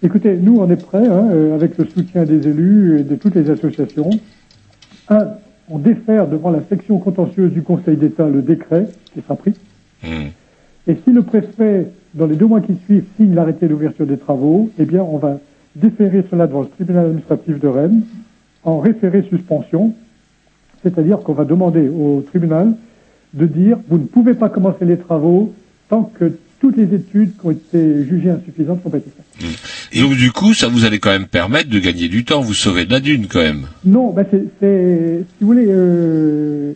[0.03, 3.35] écoutez, nous, on est prêts, hein, euh, avec le soutien des élus et de toutes
[3.35, 4.11] les associations.
[5.09, 5.29] Un,
[5.71, 9.55] on défère devant la section contentieuse du Conseil d'État le décret qui sera pris.
[10.87, 14.69] Et si le préfet, dans les deux mois qui suivent, signe l'arrêté d'ouverture des travaux,
[14.79, 15.39] eh bien, on va
[15.77, 18.03] déférer cela devant le tribunal administratif de Rennes
[18.65, 19.95] en référé suspension.
[20.83, 22.73] C'est-à-dire qu'on va demander au tribunal
[23.35, 25.55] de dire vous ne pouvez pas commencer les travaux
[25.89, 29.49] tant que toutes les études qui ont été jugées insuffisantes n'ont pas été faites.
[29.93, 32.55] Et donc du coup, ça vous allait quand même permettre de gagner du temps, vous
[32.55, 33.67] sauver de la dune quand même.
[33.85, 36.73] Non, ben c'est, c'est- si vous voulez, euh,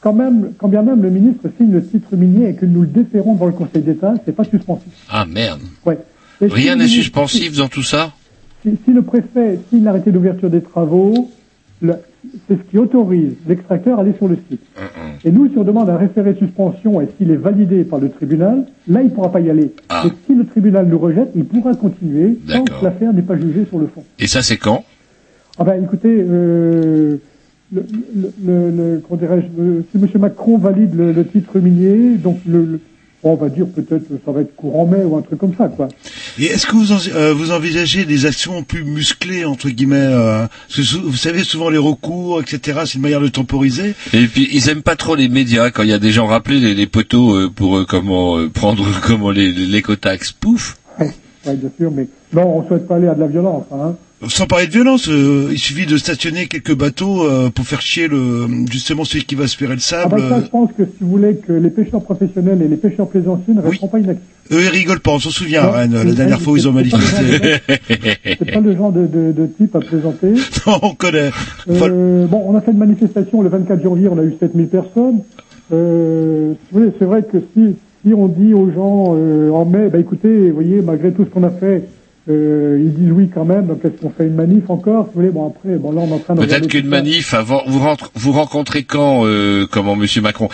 [0.00, 2.86] quand même, quand bien même le ministre signe le titre minier et que nous le
[2.88, 4.92] déférons dans le Conseil d'État, c'est pas suspensif.
[5.08, 5.60] Ah merde.
[5.84, 5.98] Ouais.
[6.40, 8.12] Et Rien n'est suspensif dans tout ça?
[8.62, 11.30] Si, si le préfet signe l'arrêté d'ouverture des travaux,
[11.82, 14.60] c'est ce qui autorise l'extracteur à aller sur le site.
[15.24, 18.08] Et nous, si on demande un référé de suspension et s'il est validé par le
[18.10, 19.72] tribunal, là, il ne pourra pas y aller.
[19.88, 20.02] Ah.
[20.04, 23.66] Mais si le tribunal le rejette, il pourra continuer tant que l'affaire n'est pas jugée
[23.68, 24.04] sur le fond.
[24.20, 24.84] Et ça c'est quand?
[25.58, 27.16] Ah ben, écoutez, euh,
[27.72, 30.08] le, le, le, le- comment dirais-je, le- si M.
[30.20, 32.80] Macron valide le, titre minier, donc le,
[33.24, 35.68] on va dire peut-être que ça va être courant mai ou un truc comme ça,
[35.68, 35.88] quoi.
[36.38, 40.46] Et est-ce que vous, en- euh, vous envisagez des actions plus musclées entre guillemets euh,
[40.68, 42.80] parce que Vous savez souvent les recours, etc.
[42.84, 43.94] C'est une manière de temporiser.
[44.12, 46.58] Et puis ils aiment pas trop les médias quand il y a des gens rappelés
[46.60, 50.76] les, les poteaux euh, pour euh, comment euh, prendre comment les les l'écotaxe pouf.
[51.00, 53.94] Oui, bien sûr, mais non, on souhaite pas aller à de la violence, hein.
[54.28, 58.06] Sans parler de violence, euh, il suffit de stationner quelques bateaux euh, pour faire chier
[58.06, 60.16] le justement celui qui va aspirer le Ah sable.
[60.16, 63.08] ben ça, je pense que si vous voulez que les pêcheurs professionnels et les pêcheurs
[63.08, 64.24] plaisanciers ne resteront pas inactifs.
[64.52, 66.72] Eux, ils rigolent pas, on s'en souvient, Non, Rennes, la dernière fois où ils ont
[66.72, 67.56] manifesté.
[68.24, 70.32] C'est pas le genre de, de, de type à plaisanter.
[70.66, 71.30] non, on connaît.
[71.68, 75.20] Euh, bon, on a fait une manifestation le 24 janvier, on a eu 7000 personnes.
[75.72, 77.76] Euh, si c'est vrai que si,
[78.06, 81.30] si on dit aux gens euh, en mai, bah écoutez, vous voyez, malgré tout ce
[81.30, 81.84] qu'on a fait,
[82.28, 85.20] euh, ils disent oui quand même, donc est-ce qu'on fait une manif encore Si vous
[85.20, 87.80] voulez, bon après, bon là on est en train de Peut-être qu'une manif avant vous
[87.80, 90.48] rentre, vous rencontrez quand euh, comment Monsieur Macron?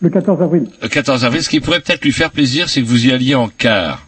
[0.00, 0.64] Le 14 avril.
[0.82, 3.34] Le 14 avril, ce qui pourrait peut-être lui faire plaisir, c'est que vous y alliez
[3.34, 4.06] en car.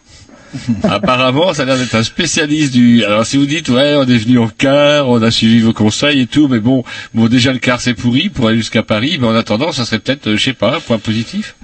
[0.83, 3.03] Apparemment, ça a l'air d'être un spécialiste du.
[3.03, 6.21] Alors, si vous dites, ouais, on est venu en car, on a suivi vos conseils
[6.21, 6.83] et tout, mais bon,
[7.13, 9.99] bon, déjà le car c'est pourri pour aller jusqu'à Paris, mais en attendant, ça serait
[9.99, 11.55] peut-être, euh, je sais pas, un point positif.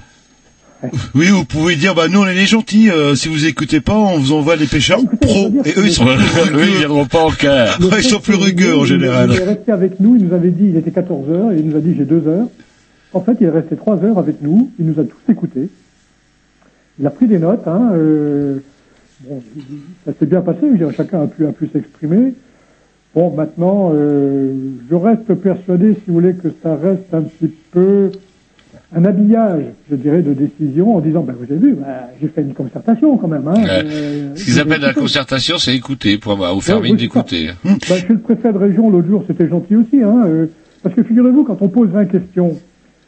[1.16, 2.90] Oui, vous pouvez dire, bah nous on est les gentils.
[2.90, 5.50] euh, si vous écoutez pas, on vous envoie des pêcheurs pros.
[5.66, 7.30] Et eux, ils sont Eux, ils viendront pas en.
[7.30, 9.30] Le ils sont plus rugueux en général.
[9.32, 11.68] Il est resté avec nous, il nous avait dit, il était 14 heures, et il
[11.68, 12.48] nous a dit j'ai deux heures.
[13.14, 15.70] En fait, il est resté trois heures avec nous, il nous a tous écoutés.
[17.00, 18.60] Il a pris des notes, hein, euh,
[19.22, 19.42] bon,
[20.06, 22.34] ça s'est bien passé, dire, chacun a pu, a pu s'exprimer.
[23.16, 24.54] Bon, maintenant, euh,
[24.90, 28.12] je reste persuadé, si vous voulez, que ça reste un petit peu
[28.96, 31.86] un habillage, je dirais, de décision en disant, ben, vous avez vu, ben,
[32.20, 33.48] j'ai fait une concertation quand même.
[33.48, 33.64] Hein.
[33.68, 37.02] Euh, Ce qu'ils appellent la concertation, c'est écouter, point barre, ou faire Ouais, mine oui,
[37.02, 37.52] d'écouter.
[37.64, 40.02] Ben, chez le préfet de région, l'autre jour, c'était gentil aussi.
[40.02, 40.48] Hein, euh,
[40.82, 42.58] parce que figurez-vous, quand on pose 20 questions,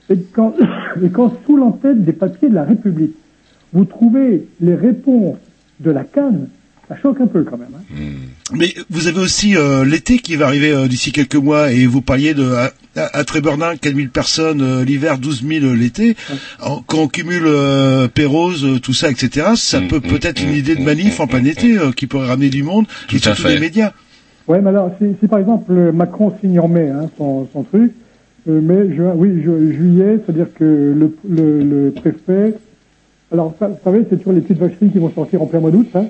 [0.10, 0.54] et quand,
[1.04, 3.16] et quand sous l'entête des papiers de la République,
[3.74, 5.38] vous trouvez les réponses
[5.80, 6.48] de la Cannes,
[6.90, 7.70] ça choque un peu quand même.
[7.76, 8.04] Hein.
[8.54, 12.02] Mais vous avez aussi euh, l'été qui va arriver euh, d'ici quelques mois et vous
[12.02, 16.16] parliez de à, à, à Trébernin 4000 personnes euh, l'hiver, 12 000 l'été.
[16.62, 19.52] En- Quand on cumule euh, Pérouse, euh, tout ça, etc.
[19.56, 22.08] Ça Mm, peut mm, peut-être mm, une idée de manif en plein été euh, qui
[22.08, 23.54] pourrait ramener du monde Tout et surtout fait.
[23.54, 23.94] des médias.
[24.48, 27.64] Ouais, mais alors, si, si par exemple euh, Macron signe en mai hein, son, son
[27.64, 27.94] truc,
[28.50, 32.56] euh, mai, juin, oui, ju- juillet, c'est-à-dire que le, le, le préfet.
[33.32, 35.72] Alors, ça, vous savez, c'est toujours les petites vacheries qui vont sortir en plein mois
[35.72, 36.06] d'août, hein.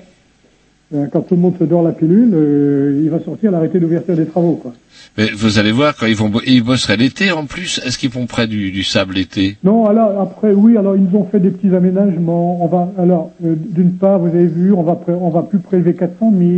[0.93, 4.15] Euh, Quand tout le monde se dort la pilule, euh, il va sortir l'arrêté d'ouverture
[4.15, 4.73] des travaux, quoi.
[5.17, 8.25] Mais vous allez voir, quand ils vont, ils bosseraient l'été en plus, est-ce qu'ils vont
[8.27, 9.57] près du, du sable l'été?
[9.63, 12.63] Non, alors après, oui, alors ils ont fait des petits aménagements.
[12.63, 15.93] On va, alors, euh, d'une part, vous avez vu, on va, on va plus prélever
[15.95, 16.51] 400 000,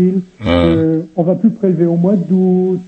[0.46, 0.66] Ah.
[0.66, 2.80] euh, on va plus prélever au mois d'août,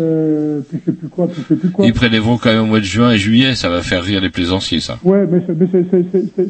[0.00, 1.86] euh, puis je sais plus quoi, puis je sais plus quoi.
[1.86, 4.30] Ils prélèveront quand même au mois de juin et juillet, ça va faire rire les
[4.30, 4.98] plaisanciers, ça.
[5.04, 6.48] Ouais, mais, c'est- mais c'est- c'est- c'est- c'est-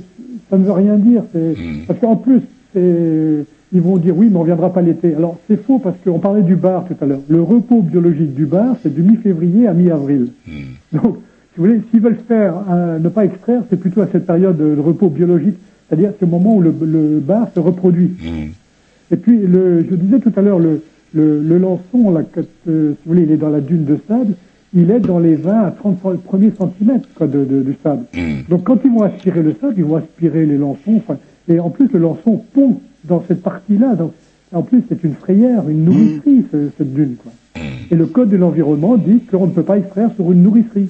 [0.51, 1.22] ça ne veut rien dire.
[1.32, 1.85] c'est- Hmm.
[1.86, 2.40] Parce qu'en plus,
[2.74, 5.15] c'est- ils vont dire oui, mais on viendra pas l'été.
[5.15, 7.21] Alors c'est faux parce qu'on parlait du bar tout à l'heure.
[7.29, 10.29] Le repos biologique du bar, c'est du mi-février à mi-avril.
[10.47, 10.97] Hmm.
[10.97, 11.17] Donc,
[11.53, 14.57] si vous voulez, s'ils veulent faire un- ne pas extraire, c'est plutôt à cette période
[14.57, 15.57] de, repos biologique,
[15.89, 18.11] c'est-à-dire c'est le moment où le, le bar se reproduit.
[18.23, 18.51] Hmm.
[19.13, 20.81] Et puis, le, je disais tout à l'heure, le,
[21.15, 23.99] le, le lançon, là, quand, euh, si vous voulez, il est dans la dune de
[24.07, 24.35] sable,
[24.73, 28.05] il est dans les 20 à 30 cent- premiers centimètres quoi, de, de, du sable.
[28.15, 28.43] Hmm.
[28.49, 31.03] Donc quand ils vont aspirer le sable, ils vont aspirer les lançons.
[31.49, 32.81] Et en plus, le lançon pond
[33.11, 33.95] dans cette partie-là.
[33.97, 34.15] Donc,
[34.53, 37.16] en plus, c'est une frayère, une nourricerie, ce- cette dune.
[37.23, 37.32] Quoi.
[37.91, 40.89] Et le code de l'environnement dit qu'on ne peut pas extraire sur une nourricerie.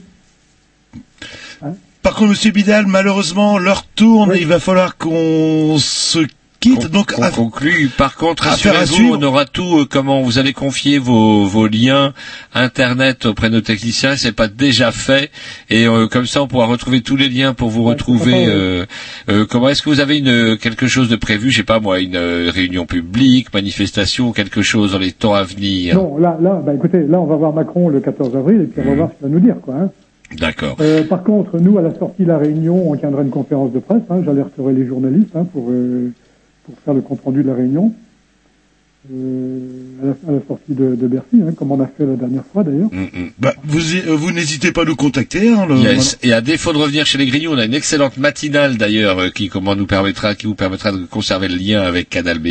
[2.02, 6.20] Par contre, Monsieur Bidal, malheureusement, l'heure tourne et il va falloir qu'on se
[6.60, 6.90] quitte.
[6.90, 7.88] donc On conclut.
[7.96, 9.78] Par contre, à rassurez-vous, on aura tout.
[9.80, 12.12] euh, comment vous allez confier vos, vos liens
[12.54, 14.16] internet auprès de nos techniciens.
[14.16, 15.30] C'est pas déjà fait.
[15.70, 18.46] Et euh, comme ça, on pourra retrouver tous les liens pour vous retrouver.
[18.46, 18.84] euh,
[19.28, 22.00] euh, comment est-ce que vous avez une quelque chose de prévu Je sais pas moi,
[22.00, 25.94] une euh, réunion publique, manifestation, quelque chose dans les temps à venir?
[25.94, 28.82] Non, là, là, bah écoutez, là, on va voir Macron le 14 avril et puis
[28.84, 29.74] on va voir ce qu'il va nous dire, quoi.
[29.74, 29.90] Hein.
[30.38, 30.76] D'accord.
[30.80, 33.80] Euh, par contre, nous, à la sortie de la réunion, on tiendra une conférence de
[33.80, 34.02] presse.
[34.10, 36.12] Hein, J'alerterai les journalistes hein, pour, euh,
[36.70, 37.92] pour faire le compte rendu de la réunion.
[39.10, 39.58] Euh,
[40.02, 42.44] à, la, à la sortie de, de Bercy, hein, comme on a fait la dernière
[42.52, 42.90] fois d'ailleurs.
[43.38, 45.48] Bah, vous, euh, vous n'hésitez pas à nous contacter.
[45.48, 46.18] Hein, le- Yes.
[46.22, 49.28] Et à défaut de revenir chez les Grignoux, on a une excellente matinale d'ailleurs euh,
[49.30, 52.48] qui comment nous permettra, qui vous permettra de conserver le lien avec Canal B.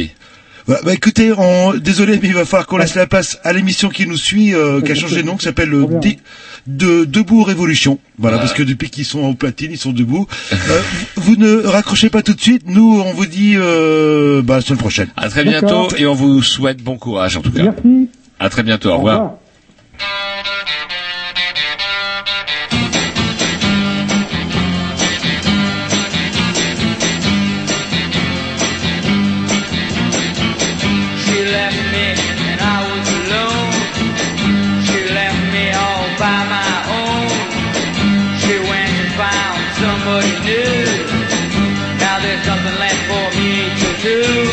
[0.67, 1.75] Bah, bah, écoutez, on...
[1.75, 4.81] désolé, mais il va falloir qu'on laisse la place à l'émission qui nous suit, euh,
[4.81, 6.17] qui a changé de nom, qui s'appelle euh, Di-
[6.69, 7.99] de Debout Révolution.
[8.17, 8.47] Voilà, Voilà.
[8.47, 10.27] parce que depuis qu'ils sont au platine, ils sont debout.
[10.53, 10.81] Euh,
[11.15, 12.63] vous ne raccrochez pas tout de suite.
[12.67, 15.07] Nous, on vous dit euh, bah, à la semaine prochaine.
[15.17, 17.63] À très bientôt et on vous souhaite bon courage en tout cas.
[17.63, 18.09] Merci.
[18.39, 18.89] À très bientôt.
[18.89, 19.33] Au revoir.
[44.03, 44.48] Me